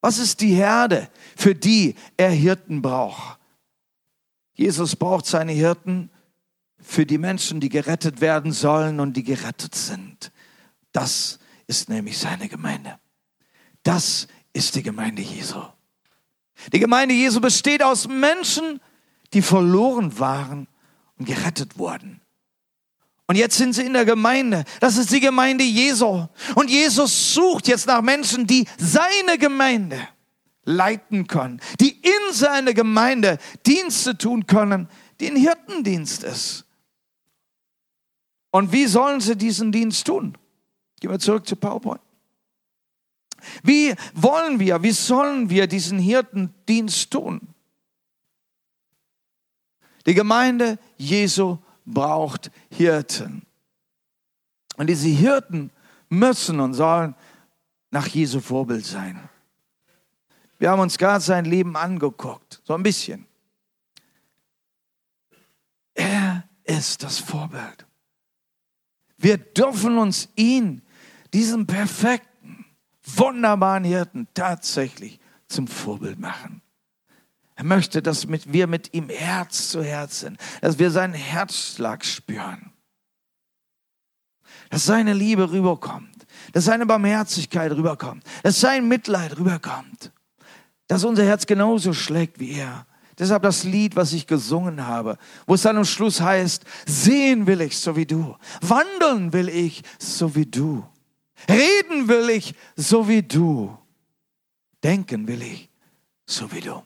Was 0.00 0.18
ist 0.18 0.40
die 0.40 0.54
Herde, 0.54 1.08
für 1.36 1.54
die 1.54 1.94
er 2.16 2.30
Hirten 2.30 2.82
braucht? 2.82 3.38
Jesus 4.54 4.94
braucht 4.96 5.26
seine 5.26 5.52
Hirten 5.52 6.10
für 6.84 7.06
die 7.06 7.18
Menschen, 7.18 7.60
die 7.60 7.70
gerettet 7.70 8.20
werden 8.20 8.52
sollen 8.52 9.00
und 9.00 9.16
die 9.16 9.24
gerettet 9.24 9.74
sind. 9.74 10.30
Das 10.92 11.38
ist 11.66 11.88
nämlich 11.88 12.18
seine 12.18 12.48
Gemeinde. 12.48 12.98
Das 13.82 14.28
ist 14.52 14.74
die 14.76 14.82
Gemeinde 14.82 15.22
Jesu. 15.22 15.62
Die 16.72 16.78
Gemeinde 16.78 17.14
Jesu 17.14 17.40
besteht 17.40 17.82
aus 17.82 18.06
Menschen, 18.06 18.80
die 19.32 19.42
verloren 19.42 20.18
waren 20.18 20.68
und 21.18 21.26
gerettet 21.26 21.78
wurden. 21.78 22.20
Und 23.26 23.36
jetzt 23.36 23.56
sind 23.56 23.72
sie 23.72 23.82
in 23.82 23.94
der 23.94 24.04
Gemeinde. 24.04 24.64
Das 24.80 24.98
ist 24.98 25.10
die 25.10 25.20
Gemeinde 25.20 25.64
Jesu. 25.64 26.26
Und 26.54 26.70
Jesus 26.70 27.32
sucht 27.32 27.66
jetzt 27.66 27.86
nach 27.86 28.02
Menschen, 28.02 28.46
die 28.46 28.66
seine 28.78 29.38
Gemeinde 29.38 29.98
leiten 30.64 31.26
können, 31.26 31.60
die 31.80 31.90
in 31.90 32.32
seine 32.32 32.74
Gemeinde 32.74 33.38
Dienste 33.66 34.16
tun 34.18 34.46
können, 34.46 34.88
die 35.20 35.30
ein 35.30 35.36
Hirtendienst 35.36 36.22
ist. 36.24 36.64
Und 38.54 38.70
wie 38.70 38.86
sollen 38.86 39.20
sie 39.20 39.34
diesen 39.34 39.72
Dienst 39.72 40.06
tun? 40.06 40.38
Gehen 41.00 41.10
wir 41.10 41.18
zurück 41.18 41.44
zu 41.44 41.56
PowerPoint. 41.56 42.00
Wie 43.64 43.92
wollen 44.14 44.60
wir, 44.60 44.80
wie 44.84 44.92
sollen 44.92 45.50
wir 45.50 45.66
diesen 45.66 45.98
Hirtendienst 45.98 47.10
tun? 47.10 47.40
Die 50.06 50.14
Gemeinde 50.14 50.78
Jesu 50.96 51.58
braucht 51.84 52.52
Hirten. 52.70 53.42
Und 54.76 54.86
diese 54.86 55.08
Hirten 55.08 55.72
müssen 56.08 56.60
und 56.60 56.74
sollen 56.74 57.16
nach 57.90 58.06
Jesu 58.06 58.38
Vorbild 58.38 58.86
sein. 58.86 59.28
Wir 60.60 60.70
haben 60.70 60.80
uns 60.80 60.96
gerade 60.96 61.24
sein 61.24 61.44
Leben 61.44 61.74
angeguckt, 61.76 62.62
so 62.62 62.74
ein 62.74 62.84
bisschen. 62.84 63.26
Er 65.94 66.48
ist 66.62 67.02
das 67.02 67.18
Vorbild. 67.18 67.84
Wir 69.16 69.38
dürfen 69.38 69.98
uns 69.98 70.28
ihn, 70.36 70.82
diesen 71.32 71.66
perfekten, 71.66 72.64
wunderbaren 73.04 73.84
Hirten, 73.84 74.28
tatsächlich 74.34 75.20
zum 75.48 75.66
Vorbild 75.68 76.18
machen. 76.18 76.62
Er 77.56 77.64
möchte, 77.64 78.02
dass 78.02 78.26
wir 78.28 78.66
mit 78.66 78.94
ihm 78.94 79.08
Herz 79.08 79.70
zu 79.70 79.82
Herz 79.82 80.20
sind, 80.20 80.38
dass 80.60 80.78
wir 80.78 80.90
seinen 80.90 81.14
Herzschlag 81.14 82.04
spüren, 82.04 82.72
dass 84.70 84.84
seine 84.84 85.12
Liebe 85.12 85.50
rüberkommt, 85.50 86.26
dass 86.52 86.64
seine 86.64 86.86
Barmherzigkeit 86.86 87.70
rüberkommt, 87.72 88.24
dass 88.42 88.60
sein 88.60 88.88
Mitleid 88.88 89.38
rüberkommt, 89.38 90.10
dass 90.88 91.04
unser 91.04 91.24
Herz 91.24 91.46
genauso 91.46 91.92
schlägt 91.92 92.40
wie 92.40 92.52
er. 92.52 92.86
Deshalb 93.18 93.42
das 93.42 93.64
Lied, 93.64 93.94
was 93.96 94.12
ich 94.12 94.26
gesungen 94.26 94.86
habe, 94.86 95.18
wo 95.46 95.54
es 95.54 95.62
dann 95.62 95.76
am 95.76 95.84
Schluss 95.84 96.20
heißt, 96.20 96.64
sehen 96.86 97.46
will 97.46 97.60
ich 97.60 97.78
so 97.78 97.94
wie 97.96 98.06
du, 98.06 98.36
wandeln 98.60 99.32
will 99.32 99.48
ich 99.48 99.82
so 99.98 100.34
wie 100.34 100.46
du, 100.46 100.84
reden 101.48 102.08
will 102.08 102.30
ich 102.30 102.54
so 102.76 103.06
wie 103.06 103.22
du, 103.22 103.76
denken 104.82 105.28
will 105.28 105.42
ich 105.42 105.70
so 106.26 106.50
wie 106.52 106.60
du. 106.60 106.82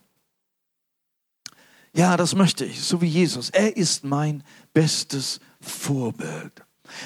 Ja, 1.95 2.17
das 2.17 2.35
möchte 2.35 2.65
ich, 2.65 2.81
so 2.81 3.01
wie 3.01 3.07
Jesus. 3.07 3.51
Er 3.51 3.77
ist 3.77 4.05
mein 4.05 4.45
bestes 4.75 5.41
Vorbild. 5.61 6.53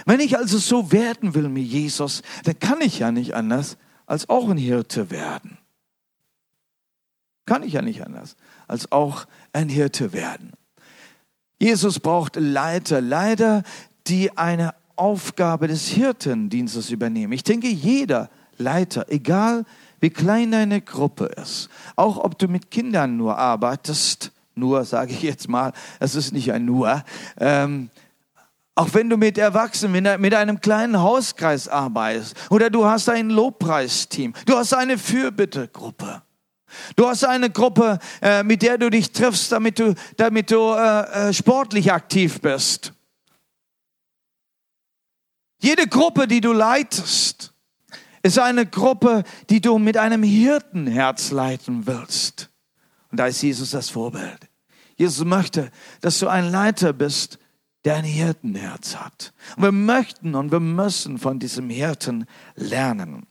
Wenn 0.05 0.21
ich 0.21 0.37
also 0.37 0.59
so 0.59 0.93
werden 0.93 1.35
will 1.35 1.55
wie 1.55 1.63
Jesus, 1.63 2.23
dann 2.45 2.59
kann 2.59 2.81
ich 2.81 2.99
ja 2.99 3.13
nicht 3.13 3.35
anders 3.35 3.79
als 4.07 4.29
auch 4.29 4.49
ein 4.49 4.59
Hirte 4.59 5.11
werden. 5.11 5.59
Kann 7.47 7.63
ich 7.63 7.73
ja 7.73 7.83
nicht 7.83 8.05
anders 8.05 8.37
als 8.73 8.91
auch 8.91 9.27
ein 9.53 9.69
Hirte 9.69 10.13
werden. 10.13 10.53
Jesus 11.61 12.01
braucht 12.01 12.37
Leiter, 12.37 13.01
Leiter, 13.01 13.63
die 14.09 14.37
eine 14.37 14.75
Aufgabe 14.97 15.69
des 15.69 15.89
Hirtendienstes 15.89 16.91
übernehmen. 16.91 17.33
Ich 17.33 17.45
denke, 17.45 17.69
jeder 17.69 18.31
Leiter, 18.59 19.07
egal 19.09 19.65
wie 20.01 20.11
klein 20.11 20.51
deine 20.51 20.81
Gruppe 20.81 21.27
ist, 21.27 21.69
auch 21.95 22.17
ob 22.17 22.39
du 22.39 22.49
mit 22.49 22.71
Kindern 22.71 23.17
nur 23.17 23.39
arbeitest, 23.39 24.33
nur 24.55 24.85
sage 24.85 25.13
ich 25.13 25.23
jetzt 25.23 25.49
mal, 25.49 25.73
es 26.01 26.15
ist 26.15 26.33
nicht 26.33 26.53
ein 26.53 26.65
nur, 26.65 27.05
ähm, 27.39 27.91
auch 28.75 28.89
wenn 28.95 29.11
du 29.11 29.17
mit 29.19 29.37
Erwachsenen, 29.39 30.21
mit 30.21 30.35
einem 30.35 30.61
kleinen 30.61 30.99
Hauskreis 30.99 31.69
arbeitest 31.69 32.35
oder 32.51 32.71
du 32.71 32.87
hast 32.87 33.09
ein 33.09 33.29
Lobpreisteam, 33.29 34.33
du 34.47 34.57
hast 34.57 34.73
eine 34.73 34.97
Fürbittegruppe. 34.97 36.23
Du 36.97 37.09
hast 37.09 37.25
eine 37.25 37.51
Gruppe, 37.51 37.99
äh, 38.21 38.43
mit 38.43 38.63
der 38.63 38.79
du 38.79 38.91
dich 38.91 39.13
triffst, 39.13 39.53
damit 39.53 39.79
du, 39.79 39.95
damit 40.17 40.51
du 40.51 40.73
äh, 40.73 41.29
äh, 41.29 41.33
sportlich 41.33 41.93
aktiv 41.93 42.41
bist. 42.41 42.93
Jede 45.61 45.87
Gruppe, 45.87 46.27
die 46.27 46.41
du 46.41 46.53
leitest, 46.53 47.53
ist 48.23 48.39
eine 48.39 48.67
Gruppe, 48.67 49.25
die 49.51 49.61
du 49.61 49.79
mit 49.79 49.97
einem 49.97 50.23
Hirtenherz 50.23 51.31
leiten 51.31 51.87
willst. 51.87 52.51
Und 53.11 53.19
da 53.19 53.27
ist 53.27 53.43
Jesus 53.43 53.71
das 53.71 53.91
Vorbild. 53.91 54.49
Jesus 54.97 55.25
möchte, 55.25 55.71
dass 56.01 56.19
du 56.19 56.29
ein 56.29 56.51
Leiter 56.51 56.93
bist, 56.93 57.39
der 57.85 57.97
ein 57.97 58.05
Hirtenherz 58.05 58.97
hat. 58.97 59.33
Und 59.57 59.65
wir 59.65 59.73
möchten 59.73 60.35
und 60.35 60.53
wir 60.53 60.61
müssen 60.61 61.19
von 61.19 61.39
diesem 61.39 61.71
Hirten 61.71 62.27
lernen. 62.55 63.27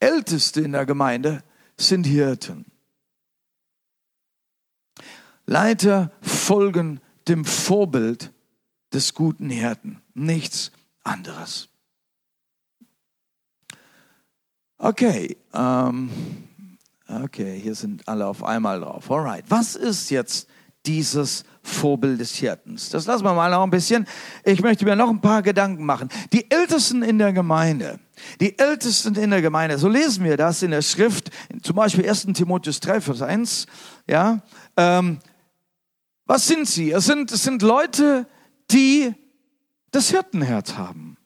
Älteste 0.00 0.62
in 0.62 0.72
der 0.72 0.86
Gemeinde 0.86 1.42
sind 1.76 2.04
Hirten. 2.04 2.64
Leiter 5.46 6.10
folgen 6.20 7.00
dem 7.28 7.44
Vorbild 7.44 8.32
des 8.92 9.14
guten 9.14 9.50
Hirten, 9.50 10.00
nichts 10.14 10.72
anderes. 11.02 11.68
Okay, 14.78 15.36
ähm, 15.52 16.10
okay, 17.06 17.60
hier 17.60 17.74
sind 17.74 18.08
alle 18.08 18.26
auf 18.26 18.42
einmal 18.42 18.80
drauf. 18.80 19.10
Alright, 19.10 19.44
was 19.48 19.76
ist 19.76 20.10
jetzt 20.10 20.48
dieses 20.86 21.44
Vorbild 21.62 22.20
des 22.20 22.34
Hirtens. 22.36 22.88
Das 22.88 23.06
lassen 23.06 23.24
wir 23.24 23.34
mal 23.34 23.50
noch 23.50 23.62
ein 23.62 23.70
bisschen. 23.70 24.06
Ich 24.44 24.62
möchte 24.62 24.84
mir 24.84 24.96
noch 24.96 25.10
ein 25.10 25.20
paar 25.20 25.42
Gedanken 25.42 25.84
machen. 25.84 26.08
Die 26.32 26.50
Ältesten 26.50 27.02
in 27.02 27.18
der 27.18 27.32
Gemeinde, 27.32 28.00
die 28.40 28.58
Ältesten 28.58 29.14
in 29.14 29.30
der 29.30 29.42
Gemeinde, 29.42 29.78
so 29.78 29.88
lesen 29.88 30.24
wir 30.24 30.36
das 30.36 30.62
in 30.62 30.70
der 30.70 30.82
Schrift, 30.82 31.30
zum 31.62 31.76
Beispiel 31.76 32.08
1. 32.08 32.26
Timotheus 32.34 32.80
3, 32.80 33.00
Vers 33.00 33.22
1, 33.22 33.66
ja, 34.06 34.40
ähm, 34.76 35.18
was 36.26 36.46
sind 36.46 36.68
sie? 36.68 36.92
Es 36.92 37.06
sind, 37.06 37.32
es 37.32 37.42
sind 37.42 37.62
Leute, 37.62 38.26
die 38.70 39.12
das 39.90 40.10
Hirtenherz 40.10 40.74
haben, 40.74 41.16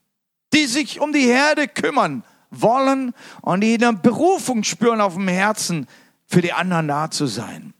die 0.53 0.65
sich 0.65 0.99
um 0.99 1.13
die 1.13 1.27
Herde 1.27 1.67
kümmern 1.67 2.23
wollen 2.49 3.13
und 3.41 3.61
die 3.61 3.75
eine 3.75 3.93
Berufung 3.93 4.63
spüren 4.63 5.01
auf 5.01 5.13
dem 5.13 5.27
Herzen, 5.27 5.87
für 6.27 6.41
die 6.41 6.53
anderen 6.53 6.87
da 6.87 7.11
zu 7.11 7.27
sein. 7.27 7.73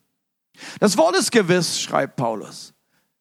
Das 0.80 0.98
Wort 0.98 1.16
ist 1.16 1.32
gewiss, 1.32 1.82
schreibt 1.82 2.16
Paulus. 2.16 2.74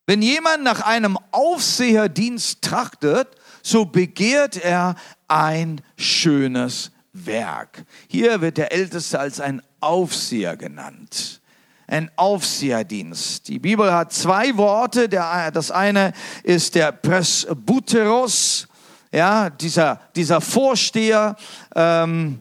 Wenn 0.07 0.21
jemand 0.21 0.63
nach 0.63 0.83
einem 0.83 1.19
Aufseherdienst 1.31 2.61
trachtet, 2.61 3.29
so 3.63 3.87
begehrt 3.87 4.57
er 4.57 4.97
ein 5.29 5.81
schönes 5.97 6.93
Werk. 7.13 7.85
Hier 8.09 8.41
wird 8.41 8.57
der 8.57 8.73
Älteste 8.73 9.19
als 9.19 9.41
ein 9.41 9.63
Aufseher 9.81 10.57
genannt. 10.57 11.41
Ein 11.87 12.11
Aufseherdienst. 12.17 13.49
Die 13.49 13.59
Bibel 13.59 13.93
hat 13.93 14.13
zwei 14.13 14.57
Worte. 14.57 15.09
das 15.09 15.71
eine 15.71 16.13
ist 16.43 16.75
der 16.75 16.93
Presbyteros, 16.93 18.69
ja, 19.13 19.51
dieser, 19.51 20.01
dieser 20.17 20.41
Vorsteher, 20.41 21.37
ähm, 21.75 22.41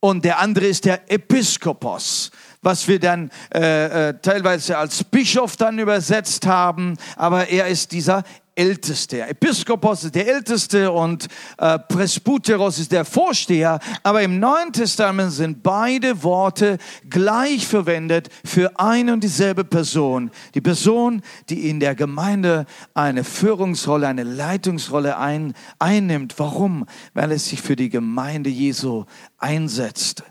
und 0.00 0.24
der 0.24 0.38
andere 0.38 0.66
ist 0.66 0.84
der 0.84 1.10
Episkopos 1.10 2.30
was 2.62 2.88
wir 2.88 2.98
dann 2.98 3.30
äh, 3.54 4.08
äh, 4.08 4.14
teilweise 4.20 4.78
als 4.78 5.04
Bischof 5.04 5.56
dann 5.56 5.78
übersetzt 5.78 6.46
haben, 6.46 6.96
aber 7.16 7.48
er 7.48 7.68
ist 7.68 7.92
dieser 7.92 8.24
Älteste. 8.58 9.26
Episkopos 9.26 10.02
ist 10.04 10.16
der 10.16 10.26
Älteste 10.26 10.90
und 10.90 11.28
äh, 11.58 11.78
Presbyteros 11.78 12.80
ist 12.80 12.90
der 12.90 13.04
Vorsteher. 13.04 13.78
Aber 14.02 14.22
im 14.22 14.40
Neuen 14.40 14.72
Testament 14.72 15.32
sind 15.32 15.62
beide 15.62 16.24
Worte 16.24 16.78
gleich 17.08 17.68
verwendet 17.68 18.30
für 18.44 18.78
eine 18.80 19.12
und 19.12 19.22
dieselbe 19.22 19.64
Person. 19.64 20.32
Die 20.54 20.60
Person, 20.60 21.22
die 21.48 21.70
in 21.70 21.78
der 21.78 21.94
Gemeinde 21.94 22.66
eine 22.94 23.22
Führungsrolle, 23.22 24.08
eine 24.08 24.24
Leitungsrolle 24.24 25.16
ein, 25.18 25.54
einnimmt. 25.78 26.34
Warum? 26.38 26.84
Weil 27.14 27.30
es 27.30 27.48
sich 27.48 27.62
für 27.62 27.76
die 27.76 27.90
Gemeinde 27.90 28.50
Jesu 28.50 29.04
einsetzt, 29.38 30.24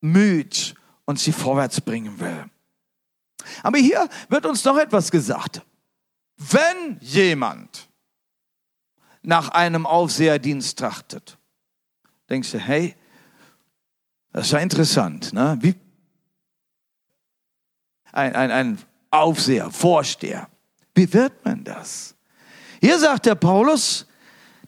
müht 0.00 0.74
und 1.04 1.20
sie 1.20 1.32
vorwärts 1.32 1.80
bringen 1.80 2.18
will. 2.18 2.44
Aber 3.62 3.78
hier 3.78 4.08
wird 4.28 4.46
uns 4.46 4.64
noch 4.64 4.76
etwas 4.78 5.12
gesagt. 5.12 5.62
Wenn 6.36 6.98
jemand 7.00 7.88
nach 9.22 9.48
einem 9.48 9.86
Aufseherdienst 9.86 10.78
trachtet, 10.78 11.38
denkst 12.28 12.52
du, 12.52 12.58
hey, 12.58 12.94
das 14.32 14.46
ist 14.46 14.52
ja 14.52 14.58
interessant, 14.58 15.32
ne? 15.32 15.56
Wie 15.60 15.74
ein, 18.12 18.34
ein, 18.34 18.50
ein 18.50 18.78
Aufseher, 19.10 19.70
Vorsteher. 19.70 20.48
Wie 20.94 21.12
wird 21.12 21.44
man 21.44 21.64
das? 21.64 22.14
Hier 22.80 22.98
sagt 22.98 23.26
der 23.26 23.34
Paulus, 23.34 24.06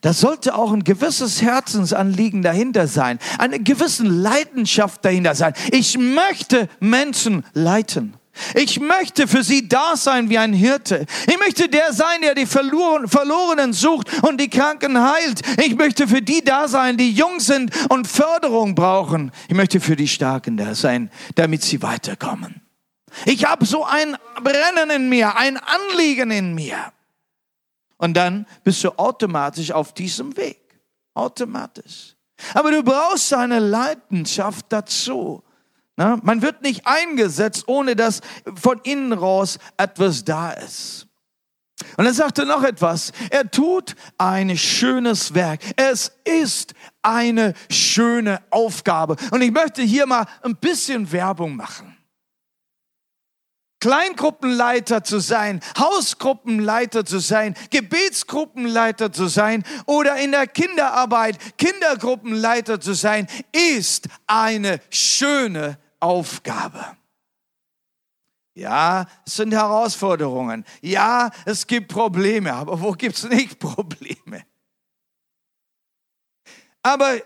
da 0.00 0.12
sollte 0.12 0.54
auch 0.54 0.72
ein 0.72 0.84
gewisses 0.84 1.42
Herzensanliegen 1.42 2.42
dahinter 2.42 2.86
sein, 2.86 3.18
eine 3.38 3.58
gewisse 3.58 4.04
Leidenschaft 4.04 5.04
dahinter 5.04 5.34
sein. 5.34 5.54
Ich 5.72 5.98
möchte 5.98 6.68
Menschen 6.80 7.44
leiten. 7.52 8.16
Ich 8.54 8.80
möchte 8.80 9.28
für 9.28 9.42
sie 9.42 9.68
da 9.68 9.96
sein 9.96 10.28
wie 10.28 10.38
ein 10.38 10.52
Hirte. 10.52 11.06
Ich 11.26 11.38
möchte 11.38 11.68
der 11.68 11.92
sein, 11.92 12.22
der 12.22 12.34
die 12.34 12.46
Verlorenen 12.46 13.72
sucht 13.72 14.22
und 14.22 14.40
die 14.40 14.48
Kranken 14.50 15.00
heilt. 15.00 15.42
Ich 15.58 15.76
möchte 15.76 16.08
für 16.08 16.22
die 16.22 16.42
da 16.44 16.68
sein, 16.68 16.96
die 16.96 17.12
jung 17.12 17.40
sind 17.40 17.70
und 17.90 18.06
Förderung 18.06 18.74
brauchen. 18.74 19.32
Ich 19.48 19.54
möchte 19.54 19.80
für 19.80 19.96
die 19.96 20.08
Starken 20.08 20.56
da 20.56 20.74
sein, 20.74 21.10
damit 21.34 21.62
sie 21.62 21.82
weiterkommen. 21.82 22.62
Ich 23.24 23.44
habe 23.44 23.64
so 23.64 23.84
ein 23.84 24.16
Brennen 24.42 24.90
in 24.90 25.08
mir, 25.08 25.36
ein 25.36 25.56
Anliegen 25.56 26.30
in 26.30 26.54
mir. 26.54 26.92
Und 27.96 28.16
dann 28.16 28.46
bist 28.62 28.84
du 28.84 28.90
automatisch 28.96 29.72
auf 29.72 29.92
diesem 29.92 30.36
Weg. 30.36 30.60
Automatisch. 31.14 32.14
Aber 32.54 32.70
du 32.70 32.82
brauchst 32.82 33.32
eine 33.34 33.58
Leidenschaft 33.58 34.66
dazu. 34.68 35.42
Na, 35.98 36.16
man 36.22 36.42
wird 36.42 36.62
nicht 36.62 36.86
eingesetzt, 36.86 37.64
ohne 37.66 37.96
dass 37.96 38.20
von 38.54 38.78
innen 38.84 39.12
raus 39.12 39.58
etwas 39.76 40.24
da 40.24 40.52
ist. 40.52 41.08
Und 41.96 42.06
er 42.06 42.14
sagte 42.14 42.46
noch 42.46 42.62
etwas. 42.62 43.10
Er 43.30 43.50
tut 43.50 43.96
ein 44.16 44.56
schönes 44.56 45.34
Werk. 45.34 45.60
Es 45.74 46.12
ist 46.22 46.74
eine 47.02 47.54
schöne 47.68 48.40
Aufgabe. 48.50 49.16
Und 49.32 49.42
ich 49.42 49.50
möchte 49.50 49.82
hier 49.82 50.06
mal 50.06 50.26
ein 50.42 50.54
bisschen 50.54 51.10
Werbung 51.10 51.56
machen. 51.56 51.96
Kleingruppenleiter 53.80 55.02
zu 55.02 55.18
sein, 55.18 55.60
Hausgruppenleiter 55.76 57.04
zu 57.04 57.18
sein, 57.18 57.54
Gebetsgruppenleiter 57.70 59.12
zu 59.12 59.26
sein 59.26 59.64
oder 59.86 60.16
in 60.16 60.30
der 60.30 60.46
Kinderarbeit 60.46 61.58
Kindergruppenleiter 61.58 62.80
zu 62.80 62.94
sein, 62.94 63.26
ist 63.52 64.08
eine 64.28 64.80
schöne 64.90 65.78
Aufgabe. 66.00 66.96
Ja, 68.54 69.06
es 69.24 69.36
sind 69.36 69.52
Herausforderungen. 69.52 70.64
Ja, 70.82 71.30
es 71.44 71.66
gibt 71.66 71.88
Probleme, 71.88 72.52
aber 72.52 72.80
wo 72.80 72.92
gibt 72.92 73.16
es 73.16 73.22
nicht 73.24 73.58
Probleme? 73.60 74.44
Aber 76.82 77.20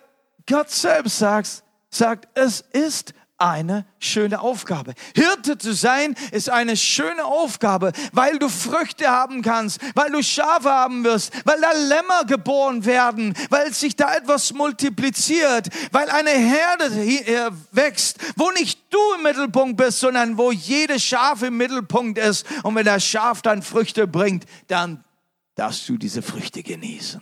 Gott 0.47 0.71
selbst 0.71 1.19
sagt, 1.19 1.65
sagt, 1.89 2.29
es 2.39 2.61
ist 2.61 3.15
eine 3.43 3.85
schöne 3.99 4.41
Aufgabe. 4.41 4.95
Hirte 5.15 5.59
zu 5.59 5.75
sein 5.75 6.15
ist 6.31 6.49
eine 6.49 6.77
schöne 6.77 7.25
Aufgabe, 7.25 7.93
weil 8.13 8.39
du 8.39 8.49
Früchte 8.49 9.09
haben 9.09 9.43
kannst, 9.43 9.81
weil 9.95 10.11
du 10.11 10.23
Schafe 10.23 10.71
haben 10.71 11.03
wirst, 11.03 11.33
weil 11.45 11.61
da 11.61 11.73
Lämmer 11.73 12.25
geboren 12.25 12.85
werden, 12.85 13.35
weil 13.51 13.73
sich 13.73 13.97
da 13.97 14.15
etwas 14.15 14.53
multipliziert, 14.53 15.69
weil 15.91 16.09
eine 16.11 16.31
Herde 16.31 16.91
wächst, 17.73 18.19
wo 18.37 18.51
nicht 18.53 18.81
du 18.91 18.99
im 19.17 19.25
Mittelpunkt 19.25 19.77
bist, 19.77 20.01
sondern 20.01 20.39
wo 20.39 20.53
jedes 20.53 21.03
Schaf 21.03 21.43
im 21.43 21.57
Mittelpunkt 21.57 22.19
ist. 22.19 22.47
Und 22.63 22.77
wenn 22.77 22.87
das 22.87 23.05
Schaf 23.05 23.43
dann 23.43 23.63
Früchte 23.63 24.07
bringt, 24.07 24.45
dann 24.69 25.03
darfst 25.57 25.89
du 25.89 25.97
diese 25.97 26.23
Früchte 26.23 26.63
genießen. 26.63 27.21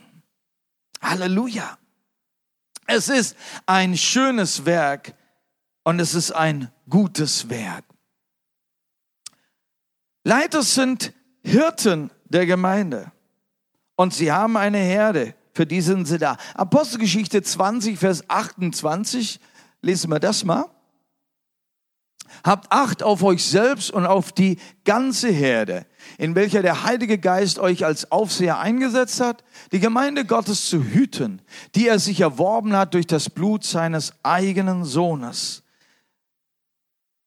Halleluja. 1.01 1.77
Es 2.85 3.09
ist 3.09 3.35
ein 3.65 3.97
schönes 3.97 4.65
Werk, 4.65 5.13
und 5.83 5.99
es 5.99 6.15
ist 6.15 6.31
ein 6.31 6.71
gutes 6.89 7.49
Werk. 7.49 7.85
Leiter 10.23 10.61
sind 10.63 11.13
Hirten 11.43 12.11
der 12.25 12.45
Gemeinde 12.45 13.11
und 13.95 14.13
sie 14.13 14.31
haben 14.31 14.57
eine 14.57 14.77
Herde, 14.77 15.35
für 15.53 15.65
die 15.65 15.81
sind 15.81 16.05
sie 16.05 16.17
da. 16.17 16.37
Apostelgeschichte 16.53 17.41
20, 17.41 17.97
Vers 17.97 18.29
28, 18.29 19.39
lesen 19.81 20.11
wir 20.11 20.19
das 20.19 20.43
mal. 20.43 20.65
Habt 22.43 22.71
Acht 22.71 23.03
auf 23.03 23.23
euch 23.23 23.43
selbst 23.43 23.91
und 23.91 24.05
auf 24.05 24.31
die 24.31 24.57
ganze 24.85 25.29
Herde, 25.29 25.85
in 26.17 26.33
welcher 26.33 26.61
der 26.61 26.83
Heilige 26.83 27.17
Geist 27.17 27.59
euch 27.59 27.85
als 27.85 28.11
Aufseher 28.11 28.59
eingesetzt 28.59 29.19
hat, 29.19 29.43
die 29.71 29.79
Gemeinde 29.79 30.25
Gottes 30.25 30.69
zu 30.69 30.83
hüten, 30.83 31.41
die 31.75 31.87
er 31.87 31.99
sich 31.99 32.21
erworben 32.21 32.75
hat 32.75 32.93
durch 32.93 33.05
das 33.05 33.29
Blut 33.29 33.63
seines 33.63 34.13
eigenen 34.23 34.85
Sohnes. 34.85 35.60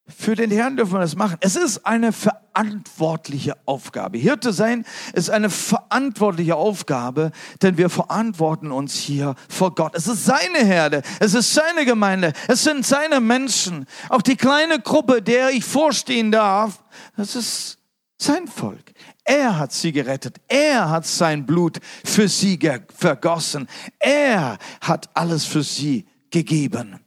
Für 0.07 0.35
den 0.35 0.51
Herrn 0.51 0.77
dürfen 0.77 0.93
wir 0.93 0.99
das 0.99 1.15
machen. 1.15 1.37
Es 1.39 1.55
ist 1.55 1.83
eine 1.83 2.13
verantwortliche 2.13 3.57
Aufgabe. 3.65 4.19
Hirte 4.19 4.53
sein 4.53 4.85
ist 5.13 5.31
eine 5.31 5.49
verantwortliche 5.49 6.55
Aufgabe, 6.55 7.31
denn 7.63 7.77
wir 7.77 7.89
verantworten 7.89 8.71
uns 8.71 8.93
hier 8.93 9.33
vor 9.49 9.73
Gott. 9.73 9.95
Es 9.95 10.07
ist 10.07 10.25
seine 10.25 10.59
Herde, 10.59 11.01
es 11.19 11.33
ist 11.33 11.55
seine 11.55 11.85
Gemeinde, 11.85 12.33
es 12.47 12.63
sind 12.63 12.85
seine 12.85 13.19
Menschen. 13.19 13.87
Auch 14.09 14.21
die 14.21 14.35
kleine 14.35 14.79
Gruppe, 14.79 15.23
der 15.23 15.49
ich 15.49 15.65
vorstehen 15.65 16.31
darf, 16.31 16.83
das 17.17 17.35
ist 17.35 17.79
sein 18.19 18.47
Volk. 18.47 18.93
Er 19.23 19.57
hat 19.57 19.73
sie 19.73 19.91
gerettet. 19.91 20.37
Er 20.47 20.91
hat 20.91 21.07
sein 21.07 21.47
Blut 21.47 21.79
für 22.03 22.29
sie 22.29 22.59
vergossen. 22.95 23.67
Er 23.97 24.59
hat 24.81 25.09
alles 25.15 25.45
für 25.45 25.63
sie 25.63 26.05
gegeben. 26.29 26.99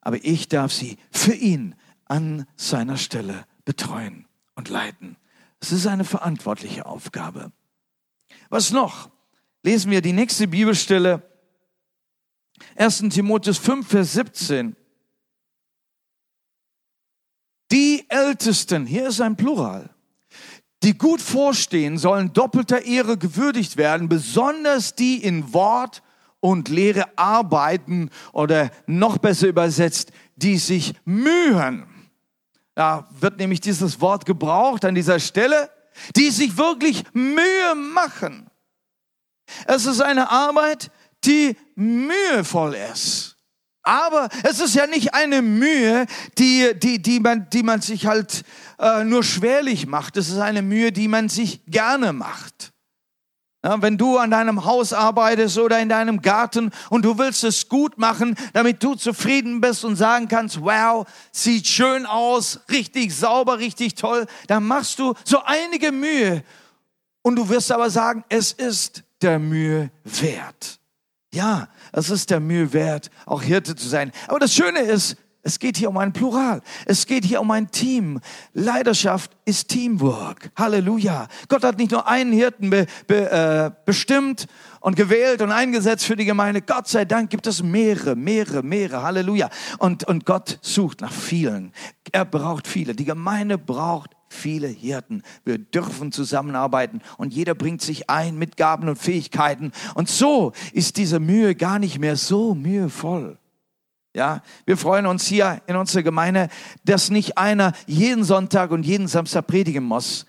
Aber 0.00 0.16
ich 0.24 0.48
darf 0.48 0.72
sie 0.72 0.96
für 1.10 1.34
ihn 1.34 1.74
an 2.06 2.46
seiner 2.56 2.96
Stelle 2.96 3.46
betreuen 3.64 4.26
und 4.54 4.68
leiten. 4.68 5.16
Es 5.60 5.72
ist 5.72 5.86
eine 5.86 6.04
verantwortliche 6.04 6.86
Aufgabe. 6.86 7.52
Was 8.48 8.70
noch? 8.70 9.10
Lesen 9.62 9.90
wir 9.90 10.00
die 10.00 10.12
nächste 10.12 10.48
Bibelstelle. 10.48 11.22
1. 12.76 12.98
Timotheus 13.10 13.58
5, 13.58 13.86
Vers 13.86 14.12
17. 14.12 14.76
Die 17.72 18.06
Ältesten, 18.08 18.86
hier 18.86 19.08
ist 19.08 19.20
ein 19.20 19.36
Plural, 19.36 19.90
die 20.84 20.96
gut 20.96 21.20
vorstehen, 21.20 21.98
sollen 21.98 22.32
doppelter 22.32 22.84
Ehre 22.84 23.18
gewürdigt 23.18 23.76
werden, 23.76 24.08
besonders 24.08 24.94
die 24.94 25.22
in 25.22 25.52
Wort 25.52 26.02
und 26.38 26.68
Lehre 26.68 27.18
arbeiten 27.18 28.10
oder 28.32 28.70
noch 28.86 29.18
besser 29.18 29.48
übersetzt, 29.48 30.12
die 30.36 30.58
sich 30.58 30.94
mühen. 31.04 31.95
Da 32.76 33.08
wird 33.20 33.38
nämlich 33.38 33.62
dieses 33.62 34.02
Wort 34.02 34.26
gebraucht 34.26 34.84
an 34.84 34.94
dieser 34.94 35.18
Stelle, 35.18 35.70
die 36.14 36.30
sich 36.30 36.58
wirklich 36.58 37.04
Mühe 37.14 37.74
machen. 37.74 38.50
Es 39.66 39.86
ist 39.86 40.02
eine 40.02 40.30
Arbeit, 40.30 40.90
die 41.24 41.56
mühevoll 41.74 42.74
ist. 42.92 43.36
Aber 43.82 44.28
es 44.42 44.60
ist 44.60 44.74
ja 44.74 44.86
nicht 44.86 45.14
eine 45.14 45.40
Mühe, 45.40 46.06
die, 46.36 46.72
die, 46.78 47.00
die, 47.00 47.18
man, 47.18 47.48
die 47.48 47.62
man 47.62 47.80
sich 47.80 48.06
halt 48.06 48.42
äh, 48.78 49.04
nur 49.04 49.24
schwerlich 49.24 49.86
macht. 49.86 50.18
Es 50.18 50.28
ist 50.28 50.38
eine 50.38 50.60
Mühe, 50.60 50.92
die 50.92 51.08
man 51.08 51.30
sich 51.30 51.64
gerne 51.66 52.12
macht. 52.12 52.74
Ja, 53.66 53.82
wenn 53.82 53.98
du 53.98 54.16
an 54.16 54.30
deinem 54.30 54.64
Haus 54.64 54.92
arbeitest 54.92 55.58
oder 55.58 55.80
in 55.80 55.88
deinem 55.88 56.22
Garten 56.22 56.70
und 56.88 57.04
du 57.04 57.18
willst 57.18 57.42
es 57.42 57.68
gut 57.68 57.98
machen, 57.98 58.36
damit 58.52 58.80
du 58.80 58.94
zufrieden 58.94 59.60
bist 59.60 59.84
und 59.84 59.96
sagen 59.96 60.28
kannst, 60.28 60.60
wow, 60.60 61.04
sieht 61.32 61.66
schön 61.66 62.06
aus, 62.06 62.60
richtig 62.70 63.12
sauber, 63.12 63.58
richtig 63.58 63.96
toll, 63.96 64.26
dann 64.46 64.64
machst 64.64 65.00
du 65.00 65.14
so 65.24 65.42
einige 65.42 65.90
Mühe 65.90 66.44
und 67.22 67.34
du 67.34 67.48
wirst 67.48 67.72
aber 67.72 67.90
sagen, 67.90 68.22
es 68.28 68.52
ist 68.52 69.02
der 69.20 69.40
Mühe 69.40 69.90
wert. 70.04 70.78
Ja, 71.34 71.66
es 71.90 72.08
ist 72.08 72.30
der 72.30 72.38
Mühe 72.38 72.72
wert, 72.72 73.10
auch 73.24 73.42
Hirte 73.42 73.74
zu 73.74 73.88
sein. 73.88 74.12
Aber 74.28 74.38
das 74.38 74.54
Schöne 74.54 74.78
ist, 74.78 75.16
es 75.46 75.60
geht 75.60 75.76
hier 75.76 75.90
um 75.90 75.96
ein 75.96 76.12
Plural. 76.12 76.60
Es 76.86 77.06
geht 77.06 77.24
hier 77.24 77.40
um 77.40 77.52
ein 77.52 77.70
Team. 77.70 78.18
Leidenschaft 78.52 79.30
ist 79.44 79.68
Teamwork. 79.68 80.50
Halleluja. 80.56 81.28
Gott 81.48 81.62
hat 81.62 81.78
nicht 81.78 81.92
nur 81.92 82.08
einen 82.08 82.32
Hirten 82.32 82.68
be, 82.68 82.86
be, 83.06 83.30
äh, 83.30 83.70
bestimmt 83.84 84.48
und 84.80 84.96
gewählt 84.96 85.42
und 85.42 85.52
eingesetzt 85.52 86.04
für 86.04 86.16
die 86.16 86.24
Gemeinde. 86.24 86.62
Gott 86.62 86.88
sei 86.88 87.04
Dank 87.04 87.30
gibt 87.30 87.46
es 87.46 87.62
mehrere, 87.62 88.16
mehrere, 88.16 88.64
mehrere. 88.64 89.04
Halleluja. 89.04 89.48
Und, 89.78 90.02
und 90.02 90.26
Gott 90.26 90.58
sucht 90.62 91.00
nach 91.00 91.12
vielen. 91.12 91.72
Er 92.10 92.24
braucht 92.24 92.66
viele. 92.66 92.96
Die 92.96 93.04
Gemeinde 93.04 93.56
braucht 93.56 94.16
viele 94.28 94.66
Hirten. 94.66 95.22
Wir 95.44 95.58
dürfen 95.58 96.10
zusammenarbeiten 96.10 97.02
und 97.18 97.32
jeder 97.32 97.54
bringt 97.54 97.82
sich 97.82 98.10
ein 98.10 98.36
mit 98.36 98.56
Gaben 98.56 98.88
und 98.88 98.96
Fähigkeiten. 98.96 99.70
Und 99.94 100.08
so 100.08 100.50
ist 100.72 100.96
diese 100.96 101.20
Mühe 101.20 101.54
gar 101.54 101.78
nicht 101.78 102.00
mehr 102.00 102.16
so 102.16 102.56
mühevoll. 102.56 103.38
Ja, 104.16 104.40
wir 104.64 104.78
freuen 104.78 105.04
uns 105.04 105.26
hier 105.26 105.60
in 105.66 105.76
unserer 105.76 106.02
Gemeinde, 106.02 106.48
dass 106.86 107.10
nicht 107.10 107.36
einer 107.36 107.74
jeden 107.86 108.24
Sonntag 108.24 108.70
und 108.70 108.82
jeden 108.82 109.08
Samstag 109.08 109.46
predigen 109.46 109.84
muss. 109.84 110.24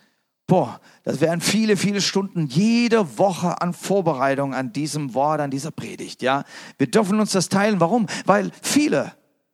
Boah, 0.45 0.81
das 1.05 1.21
wären 1.21 1.39
viele, 1.39 1.77
viele 1.77 2.01
Stunden 2.01 2.47
jede 2.47 3.17
Woche 3.17 3.61
an 3.61 3.73
Vorbereitung 3.73 4.53
an 4.53 4.73
diesem 4.73 5.13
Wort, 5.13 5.39
an 5.39 5.51
dieser 5.51 5.71
Predigt. 5.71 6.21
Ja, 6.21 6.43
wir 6.77 6.91
dürfen 6.91 7.17
uns 7.21 7.31
das 7.31 7.47
teilen. 7.47 7.79
Warum? 7.79 8.07
Weil 8.25 8.51
viele, 8.61 9.13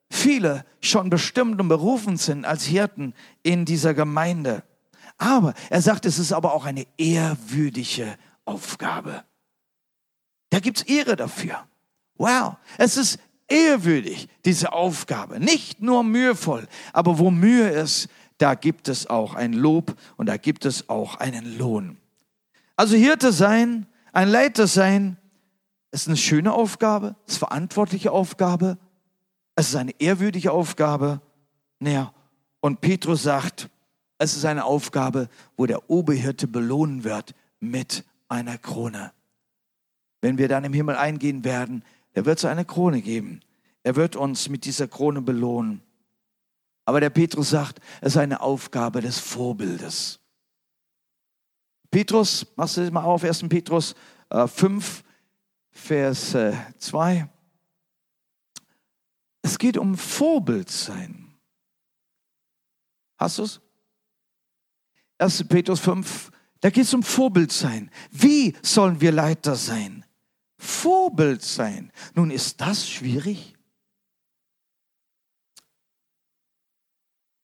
viele 0.09 0.65
schon 0.81 1.11
bestimmt 1.11 1.61
und 1.61 1.67
berufen 1.67 2.17
sind 2.17 2.43
als 2.43 2.63
Hirten 2.63 3.13
in 3.43 3.65
dieser 3.65 3.93
Gemeinde. 3.93 4.63
Aber 5.19 5.53
er 5.69 5.83
sagt, 5.83 6.07
es 6.07 6.17
ist 6.17 6.33
aber 6.33 6.53
auch 6.53 6.65
eine 6.65 6.87
ehrwürdige 6.97 8.17
Aufgabe. 8.45 9.25
Da 10.49 10.59
gibt's 10.59 10.81
Ehre 10.81 11.15
dafür. 11.15 11.67
Wow, 12.15 12.55
es 12.79 12.97
ist 12.97 13.19
ehrwürdig, 13.47 14.27
diese 14.45 14.73
Aufgabe. 14.73 15.39
Nicht 15.39 15.81
nur 15.81 16.03
mühevoll, 16.03 16.67
aber 16.91 17.19
wo 17.19 17.31
Mühe 17.31 17.69
ist, 17.69 18.09
da 18.37 18.55
gibt 18.55 18.87
es 18.87 19.07
auch 19.07 19.35
ein 19.35 19.53
Lob 19.53 19.95
und 20.17 20.27
da 20.27 20.37
gibt 20.37 20.65
es 20.65 20.89
auch 20.89 21.15
einen 21.15 21.57
Lohn. 21.57 21.97
Also 22.75 22.95
Hirte 22.95 23.31
sein, 23.31 23.85
ein 24.11 24.29
Leiter 24.29 24.67
sein, 24.67 25.17
ist 25.91 26.07
eine 26.07 26.17
schöne 26.17 26.53
Aufgabe, 26.53 27.15
ist 27.27 27.35
eine 27.35 27.39
verantwortliche 27.39 28.11
Aufgabe, 28.11 28.77
es 29.55 29.69
ist 29.69 29.75
eine 29.75 29.93
ehrwürdige 29.99 30.51
Aufgabe. 30.51 31.21
Naja, 31.79 32.13
und 32.59 32.81
Petrus 32.81 33.23
sagt, 33.23 33.69
es 34.17 34.35
ist 34.35 34.45
eine 34.45 34.65
Aufgabe, 34.65 35.29
wo 35.57 35.65
der 35.65 35.89
Oberhirte 35.89 36.47
belohnen 36.47 37.03
wird 37.03 37.35
mit 37.59 38.03
einer 38.27 38.57
Krone. 38.57 39.11
Wenn 40.21 40.37
wir 40.37 40.47
dann 40.47 40.63
im 40.63 40.73
Himmel 40.73 40.95
eingehen 40.95 41.43
werden, 41.43 41.83
er 42.13 42.25
wird 42.25 42.39
so 42.39 42.47
eine 42.47 42.65
Krone 42.65 43.01
geben. 43.01 43.41
Er 43.83 43.95
wird 43.95 44.15
uns 44.15 44.49
mit 44.49 44.65
dieser 44.65 44.87
Krone 44.87 45.21
belohnen. 45.21 45.81
Aber 46.85 46.99
der 46.99 47.09
Petrus 47.09 47.49
sagt, 47.49 47.79
es 48.01 48.13
ist 48.13 48.17
eine 48.17 48.41
Aufgabe 48.41 49.01
des 49.01 49.19
Vorbildes. 49.19 50.19
Petrus, 51.91 52.45
machst 52.55 52.77
du 52.77 52.81
das 52.81 52.91
mal 52.91 53.03
auf, 53.03 53.23
1. 53.23 53.47
Petrus 53.49 53.95
äh, 54.29 54.47
5, 54.47 55.03
Vers 55.71 56.33
äh, 56.33 56.53
2. 56.77 57.29
Es 59.41 59.57
geht 59.57 59.77
um 59.77 59.97
Vorbild 59.97 60.69
sein. 60.69 61.35
Hast 63.17 63.37
du 63.37 63.43
es? 63.43 63.61
1. 65.17 65.47
Petrus 65.47 65.79
5, 65.79 66.31
da 66.61 66.69
geht 66.69 66.85
es 66.85 66.93
um 66.93 67.03
Vorbild 67.03 67.51
sein. 67.51 67.91
Wie 68.11 68.55
sollen 68.61 68.99
wir 68.99 69.11
Leiter 69.11 69.55
sein? 69.55 70.02
Vorbild 70.63 71.41
sein. 71.43 71.91
Nun 72.15 72.31
ist 72.31 72.61
das 72.61 72.89
schwierig. 72.89 73.53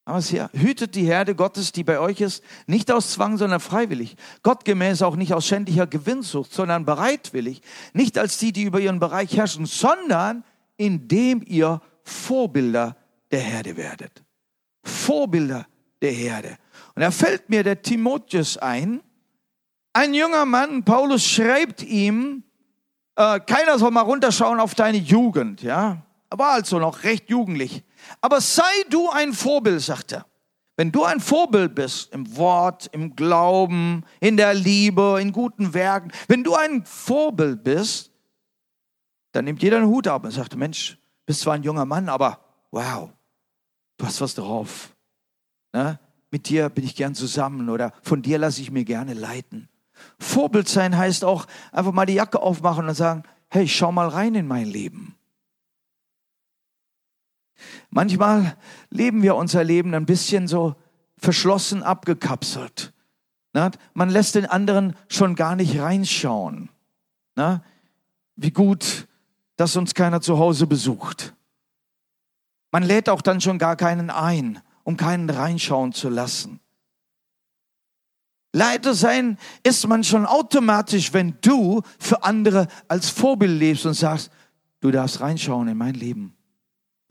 Aber 0.05 0.21
hier, 0.21 0.49
hütet 0.53 0.95
die 0.95 1.03
Herde 1.03 1.35
Gottes, 1.35 1.71
die 1.71 1.83
bei 1.83 1.99
euch 1.99 2.21
ist, 2.21 2.43
nicht 2.65 2.91
aus 2.91 3.11
Zwang, 3.11 3.37
sondern 3.37 3.59
freiwillig. 3.59 4.15
Gottgemäß 4.41 5.01
auch 5.01 5.15
nicht 5.15 5.33
aus 5.33 5.45
schändlicher 5.45 5.85
Gewinnsucht, 5.85 6.51
sondern 6.51 6.85
bereitwillig. 6.85 7.61
Nicht 7.93 8.17
als 8.17 8.37
die, 8.37 8.51
die 8.53 8.63
über 8.63 8.79
ihren 8.79 8.99
Bereich 8.99 9.35
herrschen, 9.35 9.65
sondern 9.65 10.43
indem 10.77 11.43
ihr 11.45 11.81
Vorbilder 12.03 12.95
der 13.31 13.41
Herde 13.41 13.77
werdet. 13.77 14.23
Vorbilder 14.81 15.67
der 16.01 16.13
Herde. 16.13 16.57
Und 16.95 17.01
da 17.01 17.11
fällt 17.11 17.49
mir 17.49 17.63
der 17.63 17.81
Timotheus 17.81 18.57
ein. 18.57 19.01
Ein 19.93 20.13
junger 20.13 20.45
Mann, 20.45 20.85
Paulus 20.85 21.23
schreibt 21.25 21.83
ihm, 21.83 22.43
äh, 23.19 23.39
keiner 23.41 23.77
soll 23.77 23.91
mal 23.91 24.01
runterschauen 24.01 24.61
auf 24.61 24.75
deine 24.75 24.97
Jugend, 24.97 25.61
ja. 25.61 26.01
Er 26.29 26.39
war 26.39 26.51
also 26.51 26.79
noch 26.79 27.03
recht 27.03 27.29
jugendlich. 27.29 27.83
Aber 28.21 28.39
sei 28.39 28.63
du 28.89 29.09
ein 29.09 29.33
Vorbild, 29.33 29.81
sagt 29.81 30.13
er. 30.13 30.25
Wenn 30.77 30.93
du 30.93 31.03
ein 31.03 31.19
Vorbild 31.19 31.75
bist 31.75 32.13
im 32.13 32.37
Wort, 32.37 32.87
im 32.93 33.17
Glauben, 33.17 34.05
in 34.21 34.37
der 34.37 34.53
Liebe, 34.53 35.17
in 35.19 35.33
guten 35.33 35.73
Werken, 35.73 36.13
wenn 36.29 36.45
du 36.45 36.55
ein 36.55 36.85
Vorbild 36.85 37.63
bist, 37.65 38.11
dann 39.33 39.43
nimmt 39.43 39.61
jeder 39.61 39.77
einen 39.77 39.87
Hut 39.87 40.07
ab 40.07 40.23
und 40.23 40.31
sagt, 40.31 40.55
Mensch, 40.55 40.97
bist 41.25 41.41
zwar 41.41 41.55
ein 41.55 41.63
junger 41.63 41.83
Mann, 41.83 42.07
aber 42.07 42.39
wow, 42.71 43.09
du 43.97 44.05
hast 44.05 44.21
was 44.21 44.35
drauf. 44.35 44.95
Ne? 45.73 45.99
Mit 46.31 46.47
dir 46.47 46.69
bin 46.69 46.85
ich 46.85 46.95
gern 46.95 47.13
zusammen 47.13 47.69
oder 47.69 47.91
von 48.01 48.21
dir 48.21 48.37
lasse 48.37 48.61
ich 48.61 48.71
mir 48.71 48.85
gerne 48.85 49.13
leiten. 49.13 49.67
Vorbild 50.19 50.67
sein 50.67 50.97
heißt 50.97 51.23
auch 51.23 51.45
einfach 51.71 51.91
mal 51.91 52.05
die 52.05 52.13
Jacke 52.13 52.41
aufmachen 52.41 52.87
und 52.87 52.95
sagen, 52.95 53.23
hey, 53.49 53.67
schau 53.67 53.91
mal 53.91 54.07
rein 54.07 54.35
in 54.35 54.47
mein 54.47 54.67
Leben. 54.67 55.15
Manchmal 57.89 58.55
leben 58.89 59.21
wir 59.21 59.35
unser 59.35 59.63
Leben 59.63 59.93
ein 59.93 60.05
bisschen 60.05 60.47
so 60.47 60.75
verschlossen 61.17 61.83
abgekapselt. 61.83 62.93
Man 63.93 64.09
lässt 64.09 64.35
den 64.35 64.45
anderen 64.45 64.95
schon 65.09 65.35
gar 65.35 65.55
nicht 65.55 65.79
reinschauen. 65.79 66.69
Wie 68.35 68.51
gut, 68.51 69.07
dass 69.57 69.75
uns 69.75 69.93
keiner 69.93 70.21
zu 70.21 70.37
Hause 70.37 70.67
besucht. 70.67 71.33
Man 72.71 72.83
lädt 72.83 73.09
auch 73.09 73.21
dann 73.21 73.41
schon 73.41 73.57
gar 73.57 73.75
keinen 73.75 74.09
ein, 74.09 74.61
um 74.83 74.95
keinen 74.95 75.29
reinschauen 75.29 75.91
zu 75.91 76.07
lassen. 76.07 76.61
Leiter 78.51 78.95
sein 78.95 79.37
ist 79.63 79.87
man 79.87 80.03
schon 80.03 80.25
automatisch, 80.25 81.13
wenn 81.13 81.35
du 81.41 81.81
für 81.99 82.23
andere 82.23 82.67
als 82.87 83.09
Vorbild 83.09 83.59
lebst 83.59 83.85
und 83.85 83.93
sagst, 83.93 84.31
du 84.81 84.91
darfst 84.91 85.21
reinschauen 85.21 85.67
in 85.67 85.77
mein 85.77 85.93
Leben. 85.93 86.33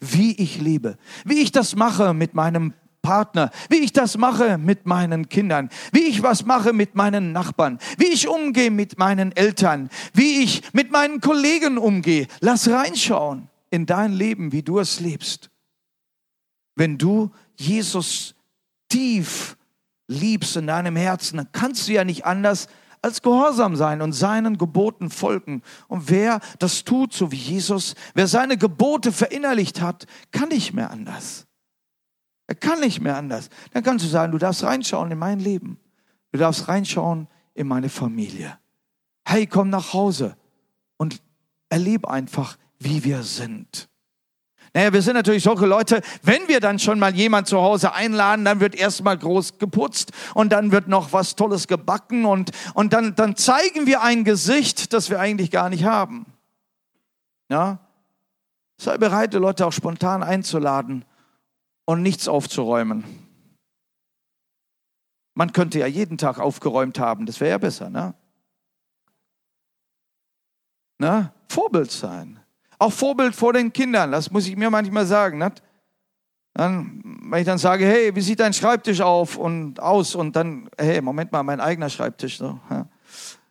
Wie 0.01 0.33
ich 0.33 0.61
lebe, 0.61 0.97
wie 1.25 1.41
ich 1.41 1.53
das 1.53 1.77
mache 1.77 2.15
mit 2.15 2.35
meinem 2.35 2.73
Partner, 3.03 3.51
wie 3.69 3.79
ich 3.79 3.93
das 3.93 4.19
mache 4.19 4.59
mit 4.59 4.87
meinen 4.87 5.29
Kindern, 5.29 5.71
wie 5.93 6.07
ich 6.07 6.23
was 6.23 6.45
mache 6.45 6.73
mit 6.73 6.95
meinen 6.95 7.33
Nachbarn, 7.33 7.79
wie 7.97 8.07
ich 8.07 8.29
umgehe 8.29 8.71
mit 8.71 8.99
meinen 8.99 9.33
Eltern, 9.33 9.89
wie 10.15 10.43
ich 10.43 10.63
mit 10.73 10.91
meinen 10.91 11.21
Kollegen 11.21 11.79
umgehe. 11.79 12.27
Lass 12.41 12.69
reinschauen 12.69 13.49
in 13.71 13.87
dein 13.87 14.13
Leben, 14.13 14.53
wie 14.53 14.63
du 14.63 14.79
es 14.79 15.01
lebst. 15.01 15.51
Wenn 16.75 16.99
du 16.99 17.31
Jesus 17.57 18.35
tief 18.89 19.58
liebst 20.09 20.57
in 20.57 20.67
deinem 20.67 20.97
Herzen, 20.97 21.37
dann 21.37 21.53
kannst 21.53 21.87
du 21.87 21.93
ja 21.93 22.03
nicht 22.03 22.25
anders 22.25 22.67
als 23.01 23.23
gehorsam 23.23 23.77
sein 23.77 24.03
und 24.03 24.13
seinen 24.13 24.59
Geboten 24.59 25.11
folgen. 25.11 25.63
Und 25.87 26.11
wer 26.11 26.41
das 26.59 26.85
tut, 26.85 27.13
so 27.13 27.31
wie 27.31 27.37
Jesus, 27.37 27.95
wer 28.15 28.27
seine 28.27 28.57
Gebote 28.57 29.13
verinnerlicht 29.13 29.81
hat, 29.81 30.07
kann 30.33 30.49
nicht 30.49 30.73
mehr 30.73 30.91
anders. 30.91 31.47
Er 32.49 32.55
kann 32.55 32.81
nicht 32.81 33.01
mehr 33.01 33.17
anders. 33.17 33.51
Dann 33.73 33.83
kannst 33.83 34.05
du 34.05 34.09
sagen, 34.09 34.33
du 34.33 34.39
darfst 34.39 34.65
reinschauen 34.65 35.11
in 35.11 35.19
mein 35.19 35.39
Leben. 35.39 35.79
Du 36.33 36.39
darfst 36.39 36.67
reinschauen 36.67 37.29
in 37.55 37.69
meine 37.69 37.89
Familie. 37.89 38.59
Hey, 39.25 39.47
komm 39.47 39.69
nach 39.69 39.93
Hause 39.93 40.37
und 40.97 41.21
erleb 41.69 42.07
einfach, 42.07 42.57
wie 42.79 43.05
wir 43.05 43.23
sind. 43.23 43.88
Naja, 44.79 44.93
wir 44.93 45.03
sind 45.03 45.15
natürlich 45.15 45.43
solche 45.43 45.67
Leute, 45.67 46.03
wenn 46.23 46.47
wir 46.47 46.61
dann 46.61 46.79
schon 46.79 47.01
mal 47.01 47.13
jemand 47.13 47.49
zu 47.49 47.61
Hause 47.61 47.95
einladen, 47.95 48.45
dann 48.45 48.61
wird 48.61 48.77
erstmal 48.77 49.19
groß 49.19 49.59
geputzt 49.59 50.13
und 50.35 50.53
dann 50.53 50.71
wird 50.71 50.87
noch 50.87 51.13
was 51.13 51.35
Tolles 51.35 51.67
gebacken 51.67 52.25
und, 52.25 52.53
und 52.75 52.93
dann, 52.93 53.17
dann 53.17 53.35
zeigen 53.35 53.89
wir 53.89 54.03
ein 54.03 54.23
Gesicht, 54.23 54.93
das 54.93 55.11
wir 55.11 55.19
eigentlich 55.19 55.51
gar 55.51 55.69
nicht 55.69 55.83
haben. 55.83 56.27
Ja? 57.49 57.81
Sei 58.81 58.97
bereit, 58.99 59.35
die 59.35 59.39
Leute 59.39 59.67
auch 59.67 59.73
spontan 59.73 60.23
einzuladen 60.23 61.05
und 61.85 62.03
nichts 62.03 62.29
aufzuräumen. 62.29 63.03
Man 65.35 65.53
könnte 65.53 65.81
ja 65.81 65.89
jeden 65.89 66.19
Tag 66.19 66.39
aufgeräumt 66.39 67.01
haben, 67.01 67.27
das 67.27 67.41
wäre 67.41 67.51
ja 67.51 67.59
besser, 67.59 67.91
ne? 67.91 68.15
Ne? 70.99 71.33
Vorbild 71.49 71.91
sein. 71.91 72.39
Auch 72.79 72.93
Vorbild 72.93 73.35
vor 73.35 73.53
den 73.53 73.73
Kindern, 73.73 74.13
das 74.13 74.31
muss 74.31 74.47
ich 74.47 74.57
mir 74.57 74.71
manchmal 74.71 75.07
sagen. 75.07 75.39
Ne? 75.39 75.53
Dann, 76.55 77.03
wenn 77.23 77.41
ich 77.41 77.47
dann 77.47 77.59
sage, 77.59 77.87
hey, 77.87 78.15
wie 78.15 78.21
sieht 78.21 78.41
dein 78.41 78.53
Schreibtisch 78.53 79.01
auf 79.01 79.37
und 79.37 79.81
aus? 79.81 80.15
Und 80.15 80.37
dann, 80.37 80.69
hey, 80.79 81.01
Moment 81.01 81.33
mal, 81.33 81.43
mein 81.43 81.61
eigener 81.61 81.91
Schreibtisch. 81.91 82.39
So, 82.39 82.61
ja. 82.71 82.89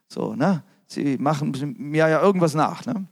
so 0.07 0.33
ne? 0.35 0.63
Sie 0.87 1.17
machen 1.17 1.75
mir 1.77 2.07
ja 2.07 2.21
irgendwas 2.21 2.53
nach. 2.53 2.85
Ne? 2.85 3.05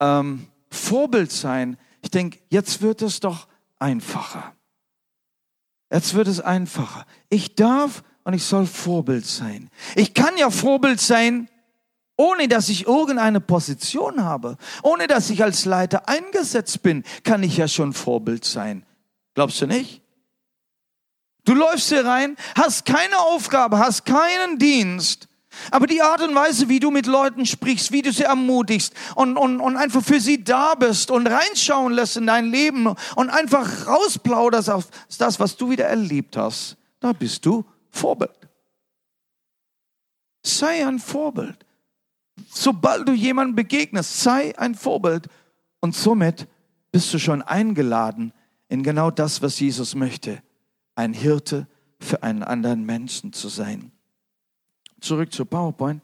Ähm, 0.00 0.46
Vorbild 0.70 1.30
sein. 1.30 1.76
Ich 2.02 2.10
denke, 2.10 2.38
jetzt 2.48 2.82
wird 2.82 3.02
es 3.02 3.20
doch 3.20 3.46
einfacher. 3.78 4.54
Jetzt 5.90 6.14
wird 6.14 6.26
es 6.26 6.40
einfacher. 6.40 7.06
Ich 7.28 7.54
darf 7.54 8.02
und 8.24 8.34
ich 8.34 8.44
soll 8.44 8.66
Vorbild 8.66 9.24
sein. 9.24 9.70
Ich 9.94 10.14
kann 10.14 10.36
ja 10.36 10.50
Vorbild 10.50 11.00
sein 11.00 11.48
ohne 12.16 12.48
dass 12.48 12.68
ich 12.68 12.86
irgendeine 12.86 13.40
Position 13.40 14.24
habe, 14.24 14.56
ohne 14.82 15.06
dass 15.06 15.30
ich 15.30 15.42
als 15.42 15.64
Leiter 15.64 16.08
eingesetzt 16.08 16.82
bin, 16.82 17.04
kann 17.24 17.42
ich 17.42 17.56
ja 17.56 17.68
schon 17.68 17.92
Vorbild 17.92 18.44
sein. 18.44 18.84
Glaubst 19.34 19.60
du 19.60 19.66
nicht? 19.66 20.02
Du 21.44 21.54
läufst 21.54 21.88
hier 21.90 22.04
rein, 22.04 22.36
hast 22.56 22.86
keine 22.86 23.18
Aufgabe, 23.18 23.78
hast 23.78 24.04
keinen 24.04 24.58
Dienst, 24.58 25.28
aber 25.70 25.86
die 25.86 26.02
Art 26.02 26.22
und 26.22 26.34
Weise, 26.34 26.68
wie 26.68 26.80
du 26.80 26.90
mit 26.90 27.06
Leuten 27.06 27.46
sprichst, 27.46 27.92
wie 27.92 28.02
du 28.02 28.12
sie 28.12 28.24
ermutigst 28.24 28.94
und, 29.14 29.36
und, 29.36 29.60
und 29.60 29.76
einfach 29.76 30.02
für 30.02 30.20
sie 30.20 30.42
da 30.42 30.74
bist 30.74 31.10
und 31.10 31.26
reinschauen 31.26 31.92
lässt 31.92 32.16
in 32.16 32.26
dein 32.26 32.46
Leben 32.46 32.86
und 32.86 33.30
einfach 33.30 33.86
rausplauderst 33.86 34.70
auf 34.70 34.86
das, 35.18 35.38
was 35.38 35.56
du 35.56 35.70
wieder 35.70 35.86
erlebt 35.86 36.36
hast, 36.36 36.76
da 37.00 37.12
bist 37.12 37.44
du 37.46 37.64
Vorbild. 37.90 38.30
Sei 40.42 40.86
ein 40.86 40.98
Vorbild 40.98 41.65
sobald 42.48 43.08
du 43.08 43.12
jemandem 43.12 43.56
begegnest, 43.56 44.20
sei 44.20 44.56
ein 44.58 44.74
Vorbild 44.74 45.28
und 45.80 45.94
somit 45.94 46.46
bist 46.92 47.12
du 47.12 47.18
schon 47.18 47.42
eingeladen 47.42 48.32
in 48.68 48.82
genau 48.82 49.10
das, 49.10 49.42
was 49.42 49.60
Jesus 49.60 49.94
möchte, 49.94 50.42
ein 50.94 51.12
Hirte 51.12 51.66
für 52.00 52.22
einen 52.22 52.42
anderen 52.42 52.84
Menschen 52.84 53.32
zu 53.32 53.48
sein. 53.48 53.92
Zurück 55.00 55.32
zu 55.32 55.44
PowerPoint. 55.44 56.02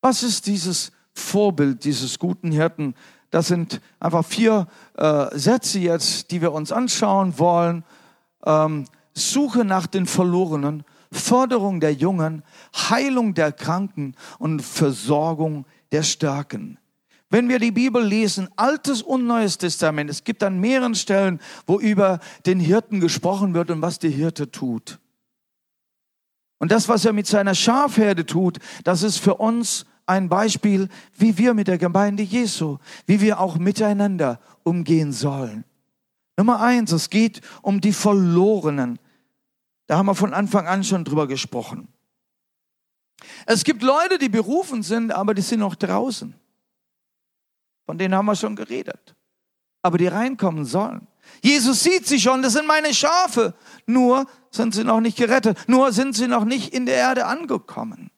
Was 0.00 0.22
ist 0.22 0.46
dieses 0.46 0.92
Vorbild 1.14 1.84
dieses 1.84 2.18
guten 2.18 2.50
Hirten? 2.52 2.94
Das 3.30 3.48
sind 3.48 3.80
einfach 3.98 4.24
vier 4.24 4.66
äh, 4.96 5.36
Sätze 5.36 5.78
jetzt, 5.78 6.30
die 6.30 6.42
wir 6.42 6.52
uns 6.52 6.72
anschauen 6.72 7.38
wollen. 7.38 7.84
Ähm, 8.44 8.84
Suche 9.14 9.64
nach 9.64 9.86
den 9.86 10.06
Verlorenen, 10.06 10.84
Förderung 11.10 11.80
der 11.80 11.94
Jungen, 11.94 12.42
Heilung 12.74 13.34
der 13.34 13.52
Kranken 13.52 14.14
und 14.38 14.62
Versorgung 14.62 15.66
der 15.92 16.02
Starken. 16.02 16.78
Wenn 17.30 17.48
wir 17.48 17.58
die 17.58 17.72
Bibel 17.72 18.04
lesen, 18.04 18.48
Altes 18.56 19.02
und 19.02 19.26
Neues 19.26 19.58
Testament, 19.58 20.10
es 20.10 20.24
gibt 20.24 20.42
an 20.42 20.60
mehreren 20.60 20.94
Stellen, 20.94 21.40
wo 21.66 21.80
über 21.80 22.20
den 22.46 22.60
Hirten 22.60 23.00
gesprochen 23.00 23.54
wird 23.54 23.70
und 23.70 23.82
was 23.82 23.98
der 23.98 24.10
Hirte 24.10 24.50
tut. 24.50 25.00
Und 26.58 26.70
das, 26.70 26.88
was 26.88 27.04
er 27.04 27.12
mit 27.12 27.26
seiner 27.26 27.54
Schafherde 27.54 28.24
tut, 28.24 28.58
das 28.84 29.02
ist 29.02 29.18
für 29.18 29.34
uns 29.34 29.84
ein 30.06 30.28
Beispiel, 30.28 30.88
wie 31.16 31.36
wir 31.38 31.54
mit 31.54 31.68
der 31.68 31.78
Gemeinde 31.78 32.22
Jesu, 32.22 32.78
wie 33.06 33.20
wir 33.20 33.40
auch 33.40 33.56
miteinander 33.58 34.40
umgehen 34.62 35.12
sollen. 35.12 35.64
Nummer 36.36 36.60
eins, 36.60 36.92
es 36.92 37.10
geht 37.10 37.40
um 37.62 37.80
die 37.80 37.92
Verlorenen. 37.92 38.98
Da 39.86 39.98
haben 39.98 40.06
wir 40.06 40.14
von 40.14 40.34
Anfang 40.34 40.66
an 40.66 40.84
schon 40.84 41.04
drüber 41.04 41.26
gesprochen. 41.26 41.88
Es 43.46 43.64
gibt 43.64 43.82
Leute, 43.82 44.18
die 44.18 44.28
berufen 44.28 44.82
sind, 44.82 45.12
aber 45.12 45.34
die 45.34 45.42
sind 45.42 45.60
noch 45.60 45.74
draußen. 45.74 46.34
Von 47.86 47.98
denen 47.98 48.14
haben 48.14 48.26
wir 48.26 48.36
schon 48.36 48.56
geredet. 48.56 49.14
Aber 49.82 49.98
die 49.98 50.06
reinkommen 50.06 50.64
sollen. 50.64 51.06
Jesus 51.42 51.82
sieht 51.82 52.06
sie 52.06 52.20
schon, 52.20 52.42
das 52.42 52.54
sind 52.54 52.66
meine 52.66 52.94
Schafe. 52.94 53.54
Nur 53.86 54.26
sind 54.50 54.74
sie 54.74 54.84
noch 54.84 55.00
nicht 55.00 55.16
gerettet. 55.16 55.58
Nur 55.68 55.92
sind 55.92 56.14
sie 56.14 56.26
noch 56.26 56.44
nicht 56.44 56.72
in 56.72 56.86
der 56.86 56.96
Erde 56.96 57.26
angekommen. 57.26 58.10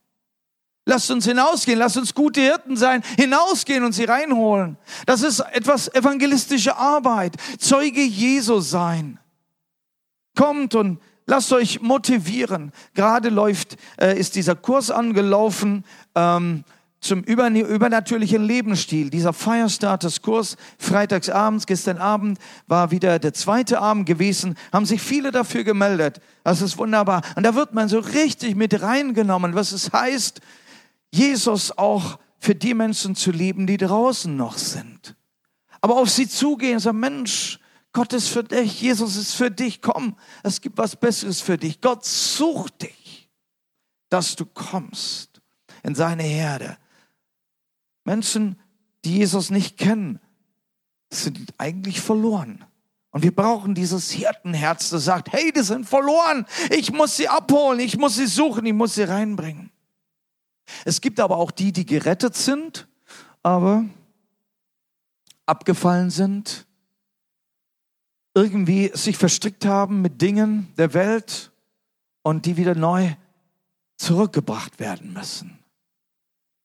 Lasst 0.88 1.10
uns 1.10 1.24
hinausgehen, 1.24 1.80
lasst 1.80 1.96
uns 1.96 2.14
gute 2.14 2.40
Hirten 2.40 2.76
sein, 2.76 3.02
hinausgehen 3.16 3.82
und 3.82 3.92
sie 3.92 4.04
reinholen. 4.04 4.78
Das 5.04 5.22
ist 5.22 5.40
etwas 5.40 5.92
evangelistische 5.92 6.76
Arbeit, 6.76 7.34
Zeuge 7.58 8.02
Jesu 8.02 8.60
sein. 8.60 9.18
Kommt 10.36 10.76
und 10.76 11.00
Lasst 11.26 11.52
euch 11.52 11.80
motivieren. 11.80 12.72
Gerade 12.94 13.28
läuft, 13.30 13.76
äh, 14.00 14.18
ist 14.18 14.36
dieser 14.36 14.54
Kurs 14.54 14.92
angelaufen 14.92 15.84
ähm, 16.14 16.64
zum 17.00 17.22
über, 17.22 17.48
übernatürlichen 17.48 18.44
Lebensstil. 18.44 19.10
Dieser 19.10 19.32
Firestarters-Kurs, 19.32 20.56
freitagsabends, 20.78 21.66
gestern 21.66 21.98
Abend 21.98 22.38
war 22.68 22.92
wieder 22.92 23.18
der 23.18 23.34
zweite 23.34 23.80
Abend 23.80 24.06
gewesen, 24.06 24.56
haben 24.72 24.86
sich 24.86 25.02
viele 25.02 25.32
dafür 25.32 25.64
gemeldet. 25.64 26.20
Das 26.44 26.62
ist 26.62 26.78
wunderbar. 26.78 27.22
Und 27.34 27.44
da 27.44 27.54
wird 27.54 27.74
man 27.74 27.88
so 27.88 27.98
richtig 27.98 28.54
mit 28.54 28.80
reingenommen, 28.80 29.54
was 29.54 29.72
es 29.72 29.92
heißt, 29.92 30.40
Jesus 31.10 31.76
auch 31.76 32.18
für 32.38 32.54
die 32.54 32.74
Menschen 32.74 33.16
zu 33.16 33.32
lieben, 33.32 33.66
die 33.66 33.78
draußen 33.78 34.36
noch 34.36 34.58
sind. 34.58 35.16
Aber 35.80 35.96
auf 35.96 36.10
sie 36.10 36.28
zugehen 36.28 36.78
sagen, 36.78 37.00
Mensch, 37.00 37.58
Gott 37.97 38.12
ist 38.12 38.28
für 38.28 38.44
dich, 38.44 38.82
Jesus 38.82 39.16
ist 39.16 39.32
für 39.32 39.51
dich, 39.51 39.80
komm, 39.80 40.18
es 40.42 40.61
gibt 40.61 40.76
was 40.76 40.97
Besseres 40.97 41.40
für 41.40 41.57
dich. 41.57 41.80
Gott 41.80 42.05
sucht 42.05 42.82
dich, 42.82 43.30
dass 44.11 44.36
du 44.36 44.44
kommst 44.44 45.40
in 45.82 45.94
seine 45.94 46.22
Herde. 46.22 46.76
Menschen, 48.05 48.61
die 49.03 49.16
Jesus 49.16 49.49
nicht 49.49 49.78
kennen, 49.78 50.20
sind 51.11 51.55
eigentlich 51.57 52.03
verloren. 52.03 52.66
Und 53.12 53.22
wir 53.22 53.34
brauchen 53.34 53.74
dieses 53.74 54.11
Hirtenherz, 54.11 54.90
das 54.90 55.07
sagt, 55.07 55.32
hey, 55.32 55.51
die 55.51 55.62
sind 55.62 55.88
verloren, 55.88 56.44
ich 56.68 56.92
muss 56.92 57.16
sie 57.16 57.28
abholen, 57.28 57.80
ich 57.80 57.97
muss 57.97 58.16
sie 58.16 58.26
suchen, 58.26 58.66
ich 58.66 58.74
muss 58.74 58.97
sie 58.97 59.05
reinbringen. 59.05 59.70
Es 60.84 61.01
gibt 61.01 61.18
aber 61.18 61.38
auch 61.38 61.51
die, 61.51 61.72
die 61.72 61.86
gerettet 61.86 62.36
sind, 62.36 62.88
aber 63.42 63.86
abgefallen 65.47 66.11
sind, 66.11 66.65
irgendwie 68.37 68.91
sich 68.93 69.16
verstrickt 69.16 69.64
haben 69.64 70.03
mit 70.03 70.20
Dingen 70.20 70.68
der 70.76 70.93
Welt 70.93 71.51
und 72.22 72.45
die 72.45 72.59
wieder 72.59 72.74
neu 72.74 73.14
zurückgebracht 73.97 74.78
werden 74.78 75.14
müssen. 75.14 75.59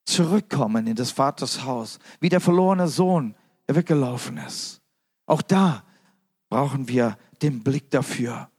Zurückkommen 0.05 0.85
in 0.85 0.95
des 0.95 1.11
Vaters 1.11 1.63
Haus, 1.63 1.99
wie 2.19 2.27
der 2.27 2.41
verlorene 2.41 2.89
Sohn, 2.89 3.35
der 3.69 3.77
weggelaufen 3.77 4.37
ist. 4.37 4.81
Auch 5.25 5.41
da 5.41 5.83
brauchen 6.49 6.89
wir 6.89 7.17
den 7.41 7.63
Blick 7.63 7.89
dafür. 7.89 8.49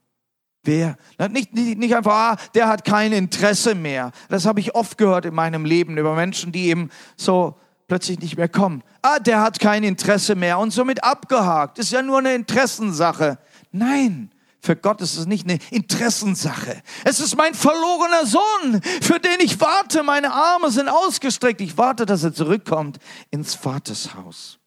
Wer? 0.64 0.96
Nicht, 1.30 1.52
nicht, 1.52 1.76
nicht 1.76 1.94
einfach, 1.94 2.12
ah, 2.12 2.36
der 2.54 2.68
hat 2.68 2.84
kein 2.86 3.12
Interesse 3.12 3.74
mehr. 3.74 4.12
Das 4.30 4.46
habe 4.46 4.60
ich 4.60 4.74
oft 4.74 4.96
gehört 4.96 5.26
in 5.26 5.34
meinem 5.34 5.66
Leben 5.66 5.98
über 5.98 6.14
Menschen, 6.14 6.50
die 6.50 6.68
eben 6.68 6.88
so 7.16 7.58
plötzlich 7.92 8.20
nicht 8.20 8.38
mehr 8.38 8.48
kommen. 8.48 8.82
Ah, 9.02 9.18
der 9.18 9.42
hat 9.42 9.60
kein 9.60 9.84
Interesse 9.84 10.34
mehr 10.34 10.58
und 10.58 10.70
somit 10.70 11.04
abgehakt. 11.04 11.78
Ist 11.78 11.92
ja 11.92 12.00
nur 12.00 12.20
eine 12.20 12.34
Interessensache. 12.34 13.36
Nein, 13.70 14.30
für 14.62 14.76
Gott 14.76 15.02
ist 15.02 15.18
es 15.18 15.26
nicht 15.26 15.46
eine 15.46 15.58
Interessensache. 15.70 16.82
Es 17.04 17.20
ist 17.20 17.36
mein 17.36 17.52
verlorener 17.52 18.24
Sohn, 18.24 18.80
für 19.02 19.20
den 19.20 19.40
ich 19.40 19.60
warte. 19.60 20.02
Meine 20.04 20.32
Arme 20.32 20.70
sind 20.70 20.88
ausgestreckt. 20.88 21.60
Ich 21.60 21.76
warte, 21.76 22.06
dass 22.06 22.24
er 22.24 22.32
zurückkommt 22.32 22.96
ins 23.30 23.54
Vatershaus. 23.54 24.58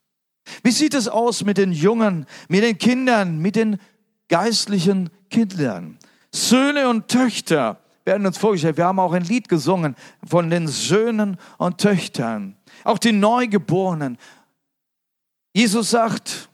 Wie 0.61 0.69
sieht 0.69 0.93
es 0.93 1.07
aus 1.07 1.43
mit 1.43 1.57
den 1.57 1.71
Jungen, 1.71 2.28
mit 2.47 2.61
den 2.61 2.78
Kindern, 2.78 3.39
mit 3.39 3.55
den 3.55 3.80
geistlichen 4.28 5.09
Kindern? 5.32 5.97
Söhne 6.32 6.89
und 6.89 7.07
Töchter 7.07 7.80
werden 8.05 8.28
uns 8.28 8.38
vorgestellt. 8.38 8.78
Wir 8.78 8.86
haben 8.86 8.99
auch 8.99 9.13
ein 9.13 9.23
Lied 9.23 9.49
gesungen 9.49 9.95
von 10.23 10.51
den 10.51 10.67
Söhnen 10.67 11.38
und 11.57 11.80
Töchtern, 11.80 12.55
auch 12.86 12.99
die 12.99 13.11
Neugeborenen. 13.11 14.17
Jesus 15.53 15.89
sagt, 15.89 16.49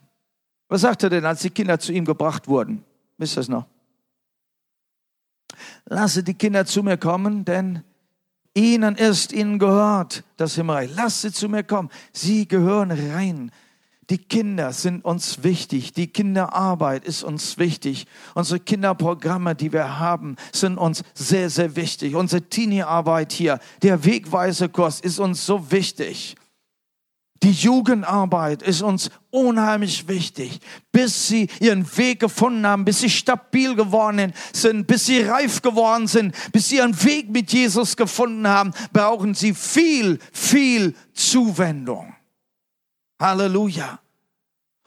was 0.68 0.80
sagt 0.80 1.02
er 1.04 1.10
denn, 1.10 1.24
als 1.24 1.42
die 1.42 1.50
Kinder 1.50 1.78
zu 1.78 1.92
ihm 1.92 2.04
gebracht 2.04 2.48
wurden? 2.48 2.84
Wisst 3.18 3.36
ihr 3.36 3.40
es 3.40 3.48
noch? 3.48 3.66
Lasse 5.84 6.22
die 6.22 6.34
Kinder 6.34 6.64
zu 6.64 6.82
mir 6.82 6.96
kommen, 6.96 7.44
denn 7.44 7.82
ihnen 8.54 8.96
ist 8.96 9.32
ihnen 9.32 9.58
gehört 9.58 10.24
das 10.36 10.54
Himmelreich. 10.54 10.90
Lass 10.94 11.22
sie 11.22 11.32
zu 11.32 11.48
mir 11.48 11.62
kommen. 11.62 11.90
Sie 12.12 12.48
gehören 12.48 12.90
rein. 12.90 13.52
Die 14.12 14.18
Kinder 14.18 14.74
sind 14.74 15.06
uns 15.06 15.42
wichtig. 15.42 15.94
Die 15.94 16.06
Kinderarbeit 16.06 17.06
ist 17.06 17.22
uns 17.22 17.56
wichtig. 17.56 18.06
Unsere 18.34 18.60
Kinderprogramme, 18.60 19.54
die 19.54 19.72
wir 19.72 19.98
haben, 20.00 20.36
sind 20.52 20.76
uns 20.76 21.02
sehr, 21.14 21.48
sehr 21.48 21.76
wichtig. 21.76 22.14
Unsere 22.14 22.42
Teenie-Arbeit 22.42 23.32
hier, 23.32 23.58
der 23.80 24.04
Wegweisekurs 24.04 25.00
ist 25.00 25.18
uns 25.18 25.46
so 25.46 25.70
wichtig. 25.70 26.36
Die 27.42 27.52
Jugendarbeit 27.52 28.60
ist 28.60 28.82
uns 28.82 29.08
unheimlich 29.30 30.06
wichtig, 30.08 30.60
bis 30.92 31.28
sie 31.28 31.48
ihren 31.60 31.86
Weg 31.96 32.20
gefunden 32.20 32.66
haben, 32.66 32.84
bis 32.84 33.00
sie 33.00 33.08
stabil 33.08 33.74
geworden 33.74 34.34
sind, 34.52 34.86
bis 34.86 35.06
sie 35.06 35.22
reif 35.22 35.62
geworden 35.62 36.06
sind, 36.06 36.36
bis 36.52 36.68
sie 36.68 36.76
ihren 36.76 37.02
Weg 37.02 37.30
mit 37.30 37.50
Jesus 37.50 37.96
gefunden 37.96 38.46
haben, 38.46 38.74
brauchen 38.92 39.32
sie 39.32 39.54
viel, 39.54 40.18
viel 40.32 40.94
Zuwendung. 41.14 42.14
Halleluja. 43.18 44.01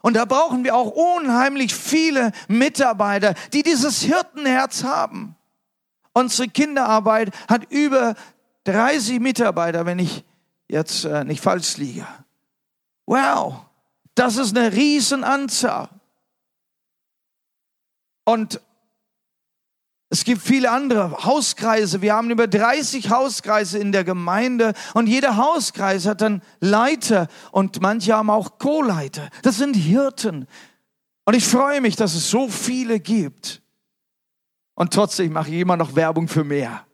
Und 0.05 0.13
da 0.13 0.25
brauchen 0.25 0.63
wir 0.63 0.75
auch 0.75 0.91
unheimlich 0.91 1.73
viele 1.73 2.31
Mitarbeiter, 2.47 3.33
die 3.53 3.63
dieses 3.63 4.03
Hirtenherz 4.03 4.83
haben. 4.83 5.35
Unsere 6.13 6.47
Kinderarbeit 6.47 7.33
hat 7.49 7.71
über 7.71 8.13
30 8.65 9.19
Mitarbeiter, 9.19 9.87
wenn 9.87 9.97
ich 9.97 10.23
jetzt 10.67 11.05
äh, 11.05 11.23
nicht 11.23 11.41
falsch 11.41 11.77
liege. 11.77 12.05
Wow, 13.07 13.65
das 14.13 14.37
ist 14.37 14.55
eine 14.55 14.73
Riesenanzahl. 14.73 15.89
Und 18.25 18.61
es 20.15 20.23
gibt 20.23 20.41
viele 20.41 20.71
andere 20.71 21.25
Hauskreise. 21.25 22.01
Wir 22.01 22.13
haben 22.13 22.29
über 22.29 22.47
30 22.47 23.09
Hauskreise 23.09 23.79
in 23.79 23.91
der 23.91 24.05
Gemeinde 24.05 24.73
und 24.93 25.07
jeder 25.07 25.35
Hauskreis 25.35 26.05
hat 26.05 26.21
dann 26.21 26.41
Leiter 26.61 27.27
und 27.51 27.81
manche 27.81 28.13
haben 28.13 28.29
auch 28.29 28.57
Co-Leiter. 28.57 29.29
Das 29.41 29.57
sind 29.57 29.75
Hirten. 29.75 30.47
Und 31.25 31.33
ich 31.33 31.45
freue 31.45 31.81
mich, 31.81 31.97
dass 31.97 32.15
es 32.15 32.29
so 32.29 32.47
viele 32.47 33.01
gibt. 33.01 33.61
Und 34.75 34.93
trotzdem 34.93 35.33
mache 35.33 35.49
ich 35.49 35.59
immer 35.59 35.75
noch 35.75 35.97
Werbung 35.97 36.29
für 36.29 36.45
mehr 36.45 36.85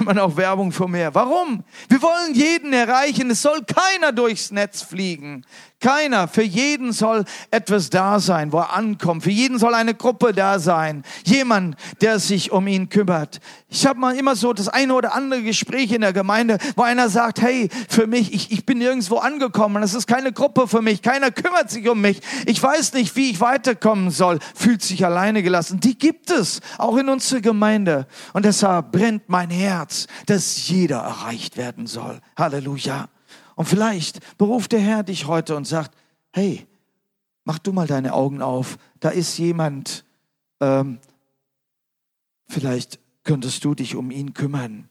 immer 0.00 0.14
noch 0.14 0.36
Werbung 0.36 0.72
für 0.72 0.88
mehr. 0.88 1.14
Warum? 1.14 1.64
Wir 1.88 2.02
wollen 2.02 2.34
jeden 2.34 2.72
erreichen. 2.72 3.30
Es 3.30 3.42
soll 3.42 3.64
keiner 3.64 4.12
durchs 4.12 4.50
Netz 4.50 4.82
fliegen. 4.82 5.44
Keiner. 5.84 6.28
Für 6.28 6.42
jeden 6.42 6.92
soll 6.92 7.26
etwas 7.50 7.90
da 7.90 8.18
sein, 8.18 8.52
wo 8.52 8.58
er 8.58 8.72
ankommt. 8.72 9.24
Für 9.24 9.30
jeden 9.30 9.58
soll 9.58 9.74
eine 9.74 9.92
Gruppe 9.92 10.32
da 10.32 10.58
sein. 10.58 11.02
Jemand, 11.26 11.76
der 12.00 12.18
sich 12.20 12.52
um 12.52 12.66
ihn 12.66 12.88
kümmert. 12.88 13.40
Ich 13.68 13.84
habe 13.84 13.98
mal 13.98 14.16
immer 14.16 14.34
so 14.34 14.54
das 14.54 14.68
eine 14.68 14.94
oder 14.94 15.14
andere 15.14 15.42
Gespräch 15.42 15.92
in 15.92 16.00
der 16.00 16.14
Gemeinde, 16.14 16.56
wo 16.76 16.82
einer 16.82 17.10
sagt, 17.10 17.42
hey, 17.42 17.68
für 17.90 18.06
mich, 18.06 18.32
ich, 18.32 18.50
ich 18.50 18.64
bin 18.64 18.78
nirgendwo 18.78 19.16
angekommen. 19.16 19.82
Das 19.82 19.92
ist 19.92 20.06
keine 20.06 20.32
Gruppe 20.32 20.68
für 20.68 20.80
mich. 20.80 21.02
Keiner 21.02 21.30
kümmert 21.30 21.70
sich 21.70 21.86
um 21.86 22.00
mich. 22.00 22.20
Ich 22.46 22.62
weiß 22.62 22.94
nicht, 22.94 23.14
wie 23.16 23.30
ich 23.30 23.40
weiterkommen 23.40 24.10
soll. 24.10 24.38
Fühlt 24.54 24.80
sich 24.80 25.04
alleine 25.04 25.42
gelassen. 25.42 25.80
Die 25.80 25.98
gibt 25.98 26.30
es. 26.30 26.60
Auch 26.78 26.96
in 26.96 27.10
unserer 27.10 27.42
Gemeinde. 27.42 28.06
Und 28.32 28.46
deshalb 28.46 28.90
brennt 28.90 29.28
mein 29.28 29.50
Herz, 29.50 29.83
dass 30.26 30.68
jeder 30.68 30.98
erreicht 30.98 31.56
werden 31.56 31.86
soll. 31.86 32.20
Halleluja. 32.36 33.08
Und 33.56 33.66
vielleicht 33.66 34.36
beruft 34.38 34.72
der 34.72 34.80
Herr 34.80 35.02
dich 35.02 35.26
heute 35.26 35.56
und 35.56 35.66
sagt, 35.66 35.96
hey, 36.32 36.66
mach 37.44 37.58
du 37.58 37.72
mal 37.72 37.86
deine 37.86 38.12
Augen 38.14 38.42
auf, 38.42 38.78
da 39.00 39.10
ist 39.10 39.38
jemand, 39.38 40.04
ähm, 40.60 40.98
vielleicht 42.48 42.98
könntest 43.22 43.64
du 43.64 43.74
dich 43.74 43.96
um 43.96 44.10
ihn 44.10 44.34
kümmern. 44.34 44.88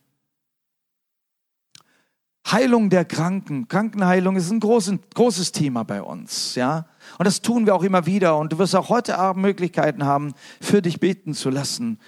Heilung 2.52 2.90
der 2.90 3.06
Kranken. 3.06 3.68
Krankenheilung 3.68 4.36
ist 4.36 4.52
ein 4.52 4.60
großes, 4.60 5.00
großes 5.16 5.54
Thema 5.54 5.84
bei 5.84 6.02
uns, 6.02 6.56
ja. 6.56 6.86
Und 7.18 7.26
das 7.26 7.42
tun 7.42 7.66
wir 7.66 7.74
auch 7.74 7.84
immer 7.84 8.06
wieder. 8.06 8.38
Und 8.38 8.52
du 8.52 8.60
wirst 8.60 8.76
auch 8.76 8.90
heute 8.90 9.18
Abend 9.18 9.42
Möglichkeiten 9.42 10.04
haben, 10.04 10.34
für 10.62 10.82
dich 10.82 11.00
beten 11.00 11.34
zu 11.34 11.50
lassen. 11.50 12.00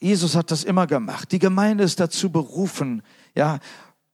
Jesus 0.00 0.34
hat 0.36 0.50
das 0.50 0.64
immer 0.64 0.86
gemacht. 0.86 1.32
Die 1.32 1.38
Gemeinde 1.38 1.84
ist 1.84 2.00
dazu 2.00 2.30
berufen, 2.30 3.02
ja, 3.34 3.58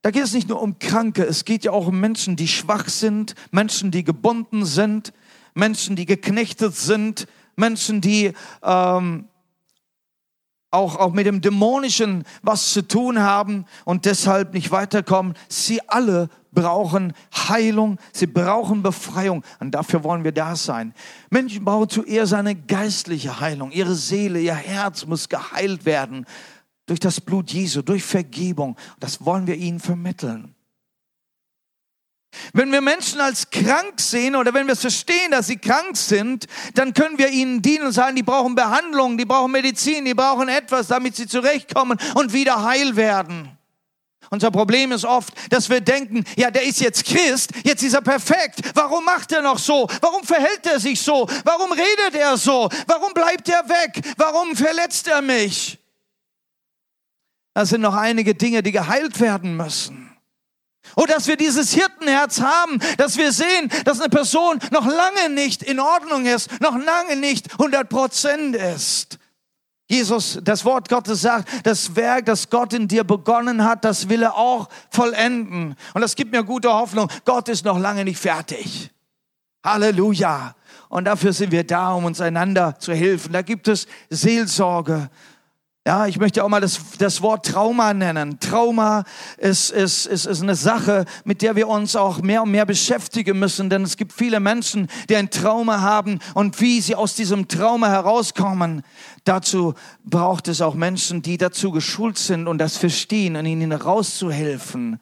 da 0.03 0.11
geht 0.11 0.25
es 0.25 0.35
nicht 0.35 0.49
nur 0.49 0.61
um 0.61 0.79
Kranke, 0.79 1.25
es 1.25 1.45
geht 1.45 1.65
ja 1.65 1.73
auch 1.73 1.87
um 1.87 1.99
Menschen, 1.99 2.37
die 2.37 2.49
schwach 2.49 2.89
sind, 2.89 3.35
Menschen, 3.51 3.91
die 3.91 4.05
gebunden 4.05 4.67
sind, 4.67 5.13
Menschen, 5.55 5.97
die 5.97 6.05
geknechtet 6.05 6.77
sind, 6.77 7.27
Menschen, 7.57 8.01
die 8.01 8.33
ähm, 8.63 9.29
auch, 10.75 10.97
auch 10.97 11.13
mit 11.13 11.27
dem 11.27 11.41
Dämonischen 11.41 12.25
was 12.43 12.73
zu 12.73 12.87
tun 12.87 13.21
haben 13.21 13.65
und 13.85 14.05
deshalb 14.05 14.53
nicht 14.53 14.71
weiterkommen. 14.71 15.35
Sie 15.49 15.81
alle 15.89 16.29
brauchen 16.53 17.13
Heilung, 17.49 17.99
sie 18.13 18.27
brauchen 18.27 18.83
Befreiung 18.83 19.45
und 19.61 19.73
dafür 19.73 20.05
wollen 20.05 20.25
wir 20.25 20.33
da 20.33 20.57
sein. 20.57 20.95
Menschen 21.31 21.65
brauchen 21.65 21.89
zuerst 21.89 22.35
eine 22.35 22.55
geistliche 22.55 23.41
Heilung. 23.41 23.73
Ihre 23.73 23.95
Seele, 23.95 24.41
ihr 24.41 24.55
Herz 24.55 25.07
muss 25.07 25.29
geheilt 25.29 25.85
werden 25.85 26.27
durch 26.87 27.01
das 27.01 27.21
Blut 27.21 27.51
Jesu, 27.51 27.83
durch 27.83 28.05
Vergebung. 28.05 28.77
Das 29.01 29.25
wollen 29.25 29.47
wir 29.47 29.57
ihnen 29.57 29.81
vermitteln. 29.81 30.55
Wenn 32.53 32.73
wir 32.73 32.81
Menschen 32.81 33.21
als 33.21 33.51
krank 33.51 34.01
sehen 34.01 34.37
oder 34.37 34.55
wenn 34.55 34.67
wir 34.67 34.77
verstehen, 34.77 35.31
dass 35.31 35.47
sie 35.47 35.57
krank 35.57 35.97
sind, 35.97 36.47
dann 36.75 36.95
können 36.95 37.19
wir 37.19 37.29
ihnen 37.29 37.63
dienen 37.63 37.87
und 37.87 37.93
sagen, 37.93 38.17
die 38.17 38.23
brauchen 38.23 38.55
Behandlung, 38.55 39.19
die 39.19 39.25
brauchen 39.25 39.53
Medizin, 39.53 40.05
die 40.05 40.15
brauchen 40.15 40.49
etwas, 40.49 40.89
damit 40.89 41.17
sie 41.17 41.27
zurechtkommen 41.27 41.99
und 42.15 42.33
wieder 42.33 42.65
heil 42.65 42.97
werden. 42.97 43.51
Unser 44.31 44.51
Problem 44.51 44.91
ist 44.93 45.05
oft, 45.05 45.33
dass 45.51 45.69
wir 45.69 45.81
denken, 45.81 46.25
ja, 46.37 46.51
der 46.51 46.65
ist 46.65 46.81
jetzt 46.81 47.05
Christ, 47.05 47.51
jetzt 47.63 47.83
ist 47.83 47.95
er 47.95 48.01
perfekt. 48.01 48.61
Warum 48.75 49.05
macht 49.05 49.31
er 49.33 49.43
noch 49.43 49.59
so? 49.59 49.87
Warum 50.01 50.25
verhält 50.25 50.67
er 50.67 50.81
sich 50.81 51.01
so? 51.01 51.29
Warum 51.45 51.71
redet 51.71 52.15
er 52.15 52.37
so? 52.37 52.69
Warum 52.87 53.13
bleibt 53.13 53.49
er 53.49 53.69
weg? 53.69 54.01
Warum 54.17 54.57
verletzt 54.57 55.07
er 55.09 55.23
mich? 55.23 55.79
Da 57.53 57.65
sind 57.65 57.83
noch 57.83 57.95
einige 57.95 58.35
Dinge, 58.35 58.63
die 58.63 58.73
geheilt 58.73 59.21
werden 59.21 59.57
müssen. 59.57 60.04
Und 60.95 61.11
dass 61.11 61.27
wir 61.27 61.37
dieses 61.37 61.73
Hirtenherz 61.73 62.41
haben, 62.41 62.79
dass 62.99 63.17
wir 63.17 63.33
sehen, 63.33 63.71
dass 63.85 64.01
eine 64.01 64.09
Person 64.09 64.59
noch 64.71 64.87
lange 64.87 65.35
nicht 65.35 65.63
in 65.63 65.81
Ordnung 65.81 66.27
ist, 66.27 66.61
noch 66.61 66.77
lange 66.77 67.17
nicht 67.17 67.53
100 67.53 67.89
Prozent 67.89 68.57
ist. 68.57 69.19
Jesus, 69.87 70.39
das 70.43 70.65
Wort 70.65 70.89
Gottes 70.89 71.21
sagt, 71.21 71.49
das 71.67 71.95
Werk, 71.95 72.25
das 72.27 72.49
Gott 72.49 72.73
in 72.73 72.89
dir 72.89 73.05
begonnen 73.05 73.65
hat, 73.65 73.85
das 73.85 74.09
will 74.09 74.23
er 74.23 74.35
auch 74.35 74.69
vollenden. 74.91 75.77
Und 75.93 76.01
das 76.01 76.17
gibt 76.17 76.33
mir 76.33 76.43
gute 76.43 76.73
Hoffnung. 76.73 77.09
Gott 77.25 77.49
ist 77.51 77.65
noch 77.65 77.79
lange 77.79 78.05
nicht 78.05 78.19
fertig. 78.19 78.91
Halleluja. 79.63 80.55
Und 80.89 81.05
dafür 81.05 81.33
sind 81.33 81.53
wir 81.53 81.65
da, 81.65 81.93
um 81.93 82.07
uns 82.07 82.21
einander 82.21 82.79
zu 82.79 82.95
helfen. 82.95 83.33
Da 83.33 83.43
gibt 83.43 83.69
es 83.69 83.87
Seelsorge. 84.09 85.11
Ja, 85.87 86.07
ich 86.07 86.19
möchte 86.19 86.43
auch 86.43 86.49
mal 86.49 86.63
das, 86.63 86.81
das 86.97 87.21
Wort 87.21 87.45
Trauma 87.45 87.93
nennen. 87.93 88.41
Trauma 88.41 89.05
ist, 89.37 89.71
ist, 89.71 90.07
ist, 90.07 90.25
ist 90.25 90.41
eine 90.41 90.55
Sache, 90.55 91.05
mit 91.25 91.43
der 91.43 91.57
wir 91.57 91.69
uns 91.69 91.95
auch 91.95 92.23
mehr 92.23 92.43
und 92.43 92.51
mehr 92.53 92.65
beschäftigen 92.65 93.39
müssen, 93.39 93.69
denn 93.69 93.83
es 93.83 93.99
gibt 93.99 94.15
viele 94.15 94.41
Menschen, 94.41 94.89
die 95.11 95.17
ein 95.17 95.29
Trauma 95.29 95.83
haben 95.83 96.21
und 96.33 96.59
wie 96.63 96.81
sie 96.81 96.95
aus 96.95 97.17
diesem 97.17 97.49
Trauma 97.49 97.89
herauskommen. 97.89 98.83
Dazu 99.25 99.75
braucht 100.05 100.49
es 100.49 100.63
auch 100.63 100.75
Menschen, 100.75 101.21
die 101.21 101.37
dazu 101.37 101.71
geschult 101.71 102.17
sind 102.17 102.49
und 102.49 102.57
das 102.57 102.79
verstehen 102.79 103.37
und 103.37 103.45
ihnen 103.45 103.73
rauszuhelfen. 103.73 104.99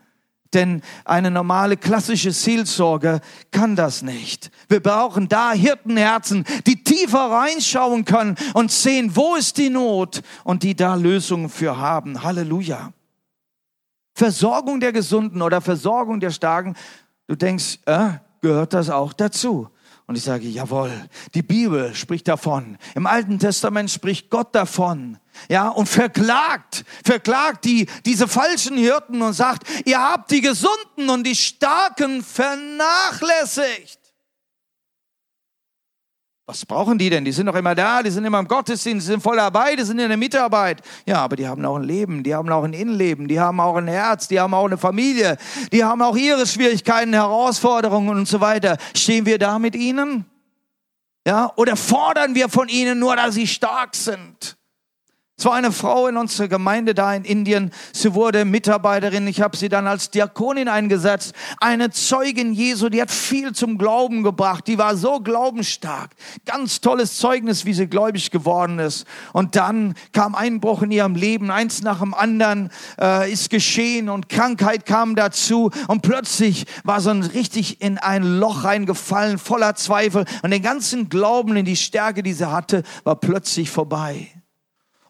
Denn 0.54 0.82
eine 1.04 1.30
normale 1.30 1.76
klassische 1.76 2.32
Seelsorge 2.32 3.20
kann 3.50 3.74
das 3.76 4.02
nicht. 4.02 4.50
Wir 4.68 4.80
brauchen 4.80 5.28
da 5.28 5.52
Hirtenherzen, 5.52 6.44
die 6.66 6.84
tiefer 6.84 7.30
reinschauen 7.30 8.04
können 8.04 8.36
und 8.54 8.70
sehen, 8.70 9.16
wo 9.16 9.34
ist 9.34 9.56
die 9.56 9.70
Not 9.70 10.22
und 10.44 10.62
die 10.62 10.76
da 10.76 10.94
Lösungen 10.94 11.48
für 11.48 11.78
haben. 11.78 12.22
Halleluja. 12.22 12.92
Versorgung 14.14 14.80
der 14.80 14.92
Gesunden 14.92 15.40
oder 15.40 15.60
Versorgung 15.60 16.20
der 16.20 16.30
Starken. 16.30 16.76
Du 17.26 17.34
denkst, 17.34 17.78
äh, 17.86 18.10
gehört 18.42 18.74
das 18.74 18.90
auch 18.90 19.12
dazu? 19.14 19.68
Und 20.12 20.18
ich 20.18 20.24
sage, 20.24 20.46
jawohl, 20.46 20.92
die 21.32 21.40
Bibel 21.40 21.94
spricht 21.94 22.28
davon. 22.28 22.76
Im 22.94 23.06
Alten 23.06 23.38
Testament 23.38 23.90
spricht 23.90 24.28
Gott 24.28 24.54
davon. 24.54 25.16
Ja, 25.48 25.70
und 25.70 25.88
verklagt, 25.88 26.84
verklagt 27.02 27.64
die, 27.64 27.86
diese 28.04 28.28
falschen 28.28 28.76
Hirten 28.76 29.22
und 29.22 29.32
sagt, 29.32 29.66
ihr 29.86 29.98
habt 29.98 30.30
die 30.30 30.42
Gesunden 30.42 31.08
und 31.08 31.26
die 31.26 31.34
Starken 31.34 32.22
vernachlässigt. 32.22 34.01
Was 36.46 36.66
brauchen 36.66 36.98
die 36.98 37.08
denn? 37.08 37.24
Die 37.24 37.30
sind 37.30 37.46
doch 37.46 37.54
immer 37.54 37.74
da, 37.74 38.02
die 38.02 38.10
sind 38.10 38.24
immer 38.24 38.40
im 38.40 38.48
Gottesdienst, 38.48 39.06
die 39.06 39.12
sind 39.12 39.22
voll 39.22 39.36
dabei, 39.36 39.76
die 39.76 39.84
sind 39.84 40.00
in 40.00 40.08
der 40.08 40.16
Mitarbeit. 40.16 40.82
Ja, 41.06 41.18
aber 41.18 41.36
die 41.36 41.46
haben 41.46 41.64
auch 41.64 41.76
ein 41.76 41.84
Leben, 41.84 42.24
die 42.24 42.34
haben 42.34 42.50
auch 42.50 42.64
ein 42.64 42.72
Innenleben, 42.72 43.28
die 43.28 43.38
haben 43.38 43.60
auch 43.60 43.76
ein 43.76 43.86
Herz, 43.86 44.26
die 44.26 44.40
haben 44.40 44.52
auch 44.52 44.64
eine 44.64 44.76
Familie, 44.76 45.36
die 45.70 45.84
haben 45.84 46.02
auch 46.02 46.16
ihre 46.16 46.44
Schwierigkeiten, 46.44 47.12
Herausforderungen 47.12 48.18
und 48.18 48.26
so 48.26 48.40
weiter. 48.40 48.76
Stehen 48.96 49.24
wir 49.24 49.38
da 49.38 49.60
mit 49.60 49.76
ihnen? 49.76 50.24
Ja, 51.24 51.52
oder 51.54 51.76
fordern 51.76 52.34
wir 52.34 52.48
von 52.48 52.68
ihnen 52.68 52.98
nur, 52.98 53.14
dass 53.14 53.34
sie 53.34 53.46
stark 53.46 53.94
sind? 53.94 54.56
Es 55.42 55.46
war 55.46 55.54
eine 55.54 55.72
Frau 55.72 56.06
in 56.06 56.16
unserer 56.16 56.46
Gemeinde 56.46 56.94
da 56.94 57.12
in 57.14 57.24
Indien. 57.24 57.72
Sie 57.92 58.14
wurde 58.14 58.44
Mitarbeiterin. 58.44 59.26
Ich 59.26 59.40
habe 59.40 59.56
sie 59.56 59.68
dann 59.68 59.88
als 59.88 60.10
Diakonin 60.10 60.68
eingesetzt. 60.68 61.34
Eine 61.58 61.90
Zeugin 61.90 62.52
Jesu, 62.52 62.90
die 62.90 63.02
hat 63.02 63.10
viel 63.10 63.52
zum 63.52 63.76
Glauben 63.76 64.22
gebracht. 64.22 64.68
Die 64.68 64.78
war 64.78 64.94
so 64.94 65.18
glaubensstark. 65.18 66.10
Ganz 66.44 66.80
tolles 66.80 67.16
Zeugnis, 67.16 67.64
wie 67.64 67.72
sie 67.72 67.88
gläubig 67.88 68.30
geworden 68.30 68.78
ist. 68.78 69.04
Und 69.32 69.56
dann 69.56 69.94
kam 70.12 70.36
Einbruch 70.36 70.82
in 70.82 70.92
ihrem 70.92 71.16
Leben. 71.16 71.50
Eins 71.50 71.82
nach 71.82 71.98
dem 71.98 72.14
anderen 72.14 72.70
äh, 73.00 73.32
ist 73.32 73.50
geschehen 73.50 74.10
und 74.10 74.28
Krankheit 74.28 74.86
kam 74.86 75.16
dazu. 75.16 75.70
Und 75.88 76.02
plötzlich 76.02 76.66
war 76.84 77.00
sie 77.00 77.10
richtig 77.34 77.80
in 77.80 77.98
ein 77.98 78.22
Loch 78.22 78.62
reingefallen, 78.62 79.38
voller 79.38 79.74
Zweifel. 79.74 80.24
Und 80.42 80.50
den 80.52 80.62
ganzen 80.62 81.08
Glauben 81.08 81.56
in 81.56 81.64
die 81.64 81.74
Stärke, 81.74 82.22
die 82.22 82.34
sie 82.34 82.48
hatte, 82.48 82.84
war 83.02 83.16
plötzlich 83.16 83.70
vorbei. 83.70 84.41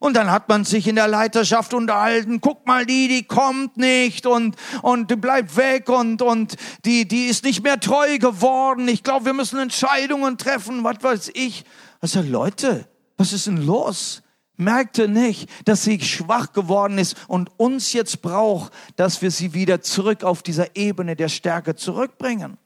Und 0.02 0.14
dann 0.14 0.32
hat 0.32 0.48
man 0.48 0.64
sich 0.64 0.88
in 0.88 0.96
der 0.96 1.06
Leiterschaft 1.06 1.74
unterhalten, 1.74 2.40
guck 2.40 2.66
mal, 2.66 2.84
die, 2.84 3.06
die 3.06 3.22
kommt 3.22 3.76
nicht 3.76 4.26
und, 4.26 4.56
und 4.82 5.12
die 5.12 5.14
bleibt 5.14 5.56
weg 5.56 5.88
und, 5.88 6.22
und 6.22 6.56
die, 6.84 7.06
die 7.06 7.26
ist 7.26 7.44
nicht 7.44 7.62
mehr 7.62 7.78
treu 7.78 8.18
geworden. 8.18 8.88
Ich 8.88 9.04
glaube, 9.04 9.26
wir 9.26 9.32
müssen 9.32 9.60
Entscheidungen 9.60 10.38
treffen, 10.38 10.82
was 10.82 11.04
weiß 11.04 11.30
ich. 11.34 11.64
Also 12.00 12.20
Leute, 12.20 12.88
was 13.16 13.32
ist 13.32 13.46
denn 13.46 13.64
los? 13.64 14.24
Merkte 14.56 15.06
nicht, 15.06 15.48
dass 15.66 15.84
sie 15.84 16.00
schwach 16.00 16.52
geworden 16.52 16.98
ist 16.98 17.14
und 17.28 17.52
uns 17.56 17.92
jetzt 17.92 18.22
braucht, 18.22 18.72
dass 18.96 19.22
wir 19.22 19.30
sie 19.30 19.54
wieder 19.54 19.82
zurück 19.82 20.24
auf 20.24 20.42
dieser 20.42 20.74
Ebene 20.74 21.14
der 21.14 21.28
Stärke 21.28 21.76
zurückbringen. 21.76 22.58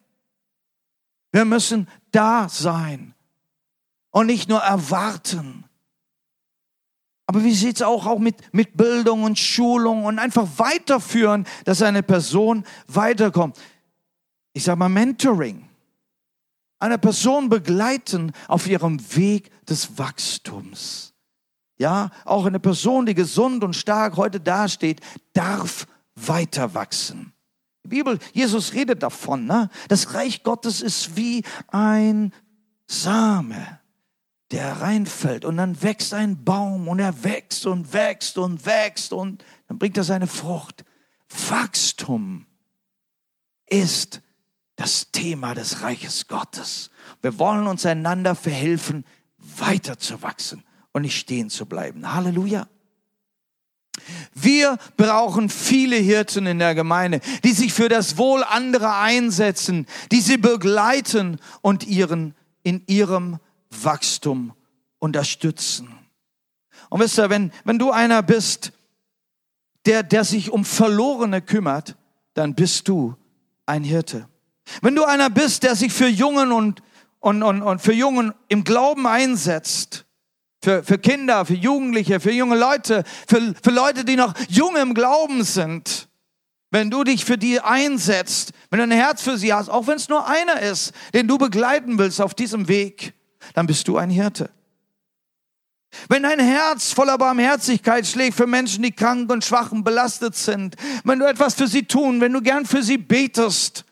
Wir 1.31 1.45
müssen 1.45 1.87
da 2.11 2.49
sein 2.49 3.13
und 4.09 4.25
nicht 4.25 4.49
nur 4.49 4.61
erwarten. 4.61 5.66
Aber 7.27 7.43
wie 7.43 7.53
sieht's 7.53 7.81
auch, 7.81 8.05
auch 8.05 8.19
mit, 8.19 8.35
mit 8.53 8.77
Bildung 8.77 9.23
und 9.23 9.37
Schulung 9.37 10.05
und 10.05 10.17
einfach 10.17 10.47
weiterführen, 10.55 11.45
dass 11.65 11.81
eine 11.81 12.01
Person 12.01 12.63
weiterkommt? 12.87 13.57
Ich 14.53 14.63
sage 14.63 14.79
mal 14.79 14.89
Mentoring. 14.89 15.67
Eine 16.79 16.97
Person 16.97 17.49
begleiten 17.49 18.31
auf 18.47 18.67
ihrem 18.67 18.99
Weg 19.15 19.51
des 19.65 19.97
Wachstums. 19.97 21.13
Ja, 21.77 22.11
auch 22.23 22.45
eine 22.45 22.59
Person, 22.59 23.05
die 23.05 23.13
gesund 23.13 23.63
und 23.63 23.75
stark 23.75 24.15
heute 24.15 24.39
dasteht, 24.39 25.01
darf 25.33 25.85
weiter 26.15 26.73
wachsen. 26.73 27.33
Die 27.83 27.89
Bibel, 27.89 28.19
Jesus 28.33 28.73
redet 28.73 29.03
davon, 29.03 29.45
ne? 29.45 29.69
Das 29.89 30.13
Reich 30.13 30.43
Gottes 30.43 30.81
ist 30.81 31.17
wie 31.17 31.43
ein 31.67 32.33
Same 32.87 33.79
der 34.51 34.81
reinfällt 34.81 35.43
und 35.43 35.57
dann 35.57 35.81
wächst 35.81 36.13
ein 36.13 36.43
Baum 36.43 36.87
und 36.87 36.99
er 36.99 37.23
wächst 37.23 37.65
und 37.65 37.93
wächst 37.93 38.37
und 38.37 38.65
wächst 38.65 39.11
und 39.11 39.43
dann 39.67 39.77
bringt 39.77 39.97
er 39.97 40.03
seine 40.03 40.27
Frucht. 40.27 40.85
Wachstum 41.49 42.45
ist 43.65 44.21
das 44.77 45.11
Thema 45.11 45.53
des 45.53 45.81
Reiches 45.81 46.27
Gottes. 46.27 46.91
Wir 47.21 47.37
wollen 47.39 47.67
uns 47.67 47.85
einander 47.85 48.35
verhelfen, 48.35 49.05
weiter 49.37 49.97
zu 49.97 50.21
wachsen 50.21 50.63
und 50.93 51.01
nicht 51.01 51.17
stehen 51.17 51.49
zu 51.49 51.65
bleiben. 51.65 52.13
Halleluja. 52.13 52.67
Wir 54.33 54.77
brauchen 54.95 55.49
viele 55.49 55.95
Hirten 55.95 56.45
in 56.45 56.59
der 56.59 56.75
Gemeinde, 56.75 57.19
die 57.43 57.51
sich 57.51 57.73
für 57.73 57.89
das 57.89 58.17
Wohl 58.17 58.43
anderer 58.43 58.99
einsetzen, 58.99 59.87
die 60.11 60.21
sie 60.21 60.37
begleiten 60.37 61.39
und 61.61 61.85
ihren, 61.85 62.35
in 62.63 62.83
ihrem 62.85 63.39
Wachstum 63.69 64.53
unterstützen. 64.99 65.97
Und 66.89 66.99
wisst 67.01 67.19
ihr, 67.19 67.29
wenn, 67.29 67.51
wenn 67.63 67.79
du 67.79 67.91
einer 67.91 68.23
bist, 68.23 68.71
der, 69.85 70.03
der 70.03 70.23
sich 70.23 70.51
um 70.51 70.65
Verlorene 70.65 71.41
kümmert, 71.41 71.95
dann 72.33 72.55
bist 72.55 72.87
du 72.87 73.15
ein 73.65 73.83
Hirte. 73.83 74.27
Wenn 74.81 74.95
du 74.95 75.05
einer 75.05 75.29
bist, 75.29 75.63
der 75.63 75.75
sich 75.75 75.93
für 75.93 76.07
Jungen 76.07 76.51
und, 76.51 76.81
und, 77.19 77.43
und, 77.43 77.61
und 77.61 77.81
für 77.81 77.93
Jungen 77.93 78.33
im 78.47 78.63
Glauben 78.63 79.07
einsetzt, 79.07 80.05
für, 80.61 80.83
für 80.83 80.97
Kinder, 80.97 81.45
für 81.45 81.53
Jugendliche, 81.53 82.19
für 82.19 82.31
junge 82.31 82.57
Leute, 82.57 83.03
für, 83.27 83.53
für 83.61 83.71
Leute, 83.71 84.03
die 84.03 84.15
noch 84.15 84.33
jung 84.49 84.75
im 84.75 84.93
Glauben 84.93 85.43
sind, 85.43 86.09
wenn 86.71 86.91
du 86.91 87.03
dich 87.03 87.23
für 87.23 87.37
die 87.37 87.61
einsetzt, 87.61 88.51
wenn 88.69 88.79
du 88.79 88.83
ein 88.83 88.91
Herz 88.91 89.21
für 89.21 89.37
sie 89.37 89.53
hast, 89.53 89.69
auch 89.69 89.87
wenn 89.87 89.95
es 89.95 90.09
nur 90.09 90.27
einer 90.27 90.61
ist, 90.61 90.93
den 91.13 91.27
du 91.27 91.37
begleiten 91.37 91.97
willst 91.97 92.19
auf 92.19 92.33
diesem 92.33 92.67
Weg, 92.67 93.13
dann 93.53 93.67
bist 93.67 93.87
du 93.87 93.97
ein 93.97 94.09
Hirte. 94.09 94.49
Wenn 96.09 96.23
dein 96.23 96.39
Herz 96.39 96.91
voller 96.91 97.17
Barmherzigkeit 97.17 98.05
schlägt 98.05 98.35
für 98.35 98.47
Menschen, 98.47 98.83
die 98.83 98.91
krank 98.91 99.31
und 99.31 99.43
schwach 99.43 99.71
und 99.71 99.83
belastet 99.83 100.35
sind, 100.35 100.75
wenn 101.03 101.19
du 101.19 101.25
etwas 101.25 101.55
für 101.55 101.67
sie 101.67 101.83
tun, 101.83 102.21
wenn 102.21 102.33
du 102.33 102.41
gern 102.41 102.65
für 102.65 102.83
sie 102.83 102.97
betest, 102.97 103.85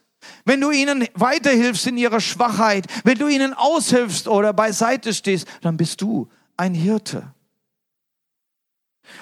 wenn 0.43 0.61
du 0.61 0.71
ihnen 0.71 1.07
weiterhilfst 1.13 1.87
in 1.87 1.97
ihrer 1.97 2.19
Schwachheit, 2.19 2.85
wenn 3.03 3.17
du 3.17 3.27
ihnen 3.27 3.53
aushilfst 3.53 4.27
oder 4.27 4.53
beiseite 4.53 5.13
stehst, 5.13 5.47
dann 5.61 5.77
bist 5.77 6.01
du 6.01 6.27
ein 6.57 6.73
Hirte. 6.73 7.33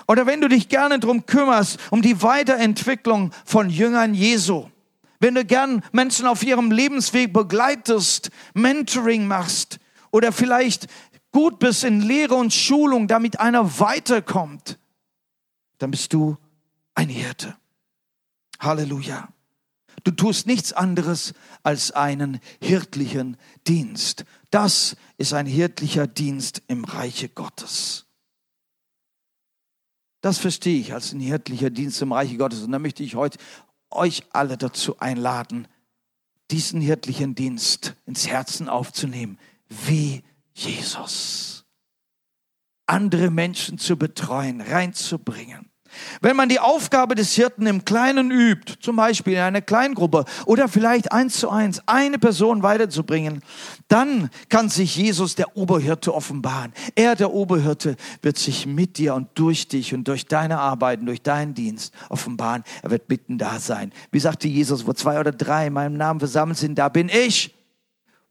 Oder 0.07 0.25
wenn 0.25 0.41
du 0.41 0.47
dich 0.47 0.69
gerne 0.69 0.99
drum 0.99 1.25
kümmerst, 1.25 1.79
um 1.91 2.01
die 2.01 2.21
Weiterentwicklung 2.21 3.31
von 3.45 3.69
Jüngern 3.69 4.13
Jesu, 4.13 4.69
wenn 5.19 5.35
du 5.35 5.45
gern 5.45 5.83
Menschen 5.91 6.27
auf 6.27 6.43
ihrem 6.43 6.71
Lebensweg 6.71 7.31
begleitest, 7.31 8.29
Mentoring 8.53 9.27
machst, 9.27 9.79
oder 10.13 10.31
vielleicht 10.31 10.87
gut 11.31 11.59
bist 11.59 11.83
in 11.83 11.99
Lehre 11.99 12.35
und 12.35 12.53
Schulung, 12.53 13.07
damit 13.07 13.39
einer 13.39 13.79
weiterkommt, 13.79 14.79
dann 15.79 15.91
bist 15.91 16.13
du 16.13 16.37
ein 16.93 17.09
Hirte. 17.09 17.57
Halleluja. 18.59 19.27
Du 20.03 20.11
tust 20.11 20.45
nichts 20.45 20.71
anderes 20.71 21.33
als 21.63 21.91
einen 21.91 22.39
hirtlichen 22.61 23.37
Dienst. 23.67 24.25
Das 24.51 24.95
ist 25.17 25.33
ein 25.33 25.47
hirtlicher 25.47 26.05
Dienst 26.05 26.61
im 26.67 26.85
Reiche 26.85 27.27
Gottes. 27.27 28.05
Das 30.21 30.37
verstehe 30.37 30.79
ich 30.79 30.93
als 30.93 31.11
ein 31.11 31.19
hirtlicher 31.19 31.71
Dienst 31.71 32.01
im 32.03 32.11
Reiche 32.11 32.37
Gottes. 32.37 32.61
Und 32.61 32.71
da 32.71 32.79
möchte 32.79 33.01
ich 33.01 33.15
heute 33.15 33.39
euch 33.89 34.23
alle 34.31 34.57
dazu 34.57 34.99
einladen, 34.99 35.67
diesen 36.51 36.81
hirtlichen 36.81 37.33
Dienst 37.33 37.95
ins 38.05 38.27
Herzen 38.27 38.69
aufzunehmen 38.69 39.39
wie 39.87 40.23
Jesus. 40.53 41.65
Andere 42.85 43.29
Menschen 43.29 43.77
zu 43.77 43.97
betreuen, 43.97 44.61
reinzubringen. 44.61 45.73
Wenn 46.21 46.35
man 46.35 46.49
die 46.49 46.59
Aufgabe 46.59 47.15
des 47.15 47.33
Hirten 47.33 47.65
im 47.65 47.85
Kleinen 47.85 48.31
übt, 48.31 48.75
zum 48.79 48.95
Beispiel 48.95 49.33
in 49.33 49.39
einer 49.39 49.61
Kleingruppe 49.61 50.25
oder 50.45 50.67
vielleicht 50.67 51.11
eins 51.11 51.39
zu 51.39 51.49
eins 51.49 51.81
eine 51.85 52.19
Person 52.19 52.63
weiterzubringen, 52.63 53.41
dann 53.87 54.29
kann 54.49 54.69
sich 54.69 54.95
Jesus, 54.95 55.35
der 55.35 55.55
Oberhirte, 55.55 56.13
offenbaren. 56.13 56.73
Er, 56.95 57.15
der 57.15 57.31
Oberhirte, 57.31 57.95
wird 58.21 58.37
sich 58.37 58.65
mit 58.65 58.97
dir 58.97 59.15
und 59.15 59.29
durch 59.35 59.67
dich 59.67 59.93
und 59.93 60.07
durch 60.07 60.25
deine 60.25 60.59
Arbeiten, 60.59 61.05
durch 61.05 61.21
deinen 61.21 61.53
Dienst 61.53 61.93
offenbaren. 62.09 62.63
Er 62.81 62.91
wird 62.91 63.09
mitten 63.09 63.37
da 63.37 63.59
sein. 63.59 63.91
Wie 64.11 64.19
sagte 64.19 64.47
Jesus, 64.47 64.87
wo 64.87 64.93
zwei 64.93 65.19
oder 65.19 65.31
drei 65.31 65.67
in 65.67 65.73
meinem 65.73 65.97
Namen 65.97 66.19
versammelt 66.19 66.57
sind, 66.57 66.77
da 66.77 66.89
bin 66.89 67.09
ich. 67.09 67.55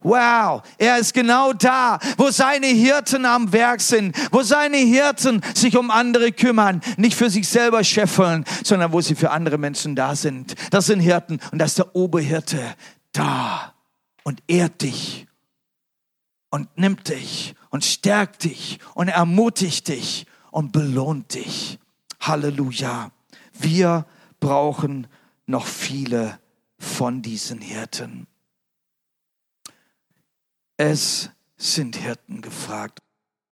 Wow, 0.03 0.61
er 0.77 0.97
ist 0.97 1.13
genau 1.13 1.53
da, 1.53 1.99
wo 2.17 2.29
seine 2.29 2.67
Hirten 2.67 3.25
am 3.25 3.51
Werk 3.53 3.81
sind, 3.81 4.15
wo 4.31 4.43
seine 4.43 4.77
Hirten 4.77 5.41
sich 5.53 5.77
um 5.77 5.89
andere 5.89 6.31
kümmern, 6.31 6.81
nicht 6.97 7.15
für 7.15 7.29
sich 7.29 7.47
selber 7.47 7.83
scheffeln, 7.83 8.45
sondern 8.63 8.91
wo 8.91 9.01
sie 9.01 9.15
für 9.15 9.31
andere 9.31 9.57
Menschen 9.57 9.95
da 9.95 10.15
sind. 10.15 10.55
Das 10.71 10.87
sind 10.87 10.99
Hirten 10.99 11.39
und 11.51 11.59
das 11.59 11.71
ist 11.71 11.79
der 11.79 11.95
Oberhirte 11.95 12.59
da 13.13 13.73
und 14.23 14.41
ehrt 14.47 14.81
dich 14.81 15.27
und 16.49 16.77
nimmt 16.77 17.09
dich 17.09 17.55
und 17.69 17.83
stärkt 17.83 18.43
dich 18.43 18.79
und 18.93 19.07
ermutigt 19.07 19.87
dich 19.87 20.27
und 20.51 20.71
belohnt 20.71 21.33
dich. 21.33 21.79
Halleluja. 22.19 23.11
Wir 23.53 24.05
brauchen 24.39 25.07
noch 25.45 25.65
viele 25.65 26.39
von 26.77 27.21
diesen 27.21 27.59
Hirten. 27.59 28.27
Es 30.85 31.29
sind 31.55 31.95
Hirten 31.95 32.41
gefragt. 32.41 32.99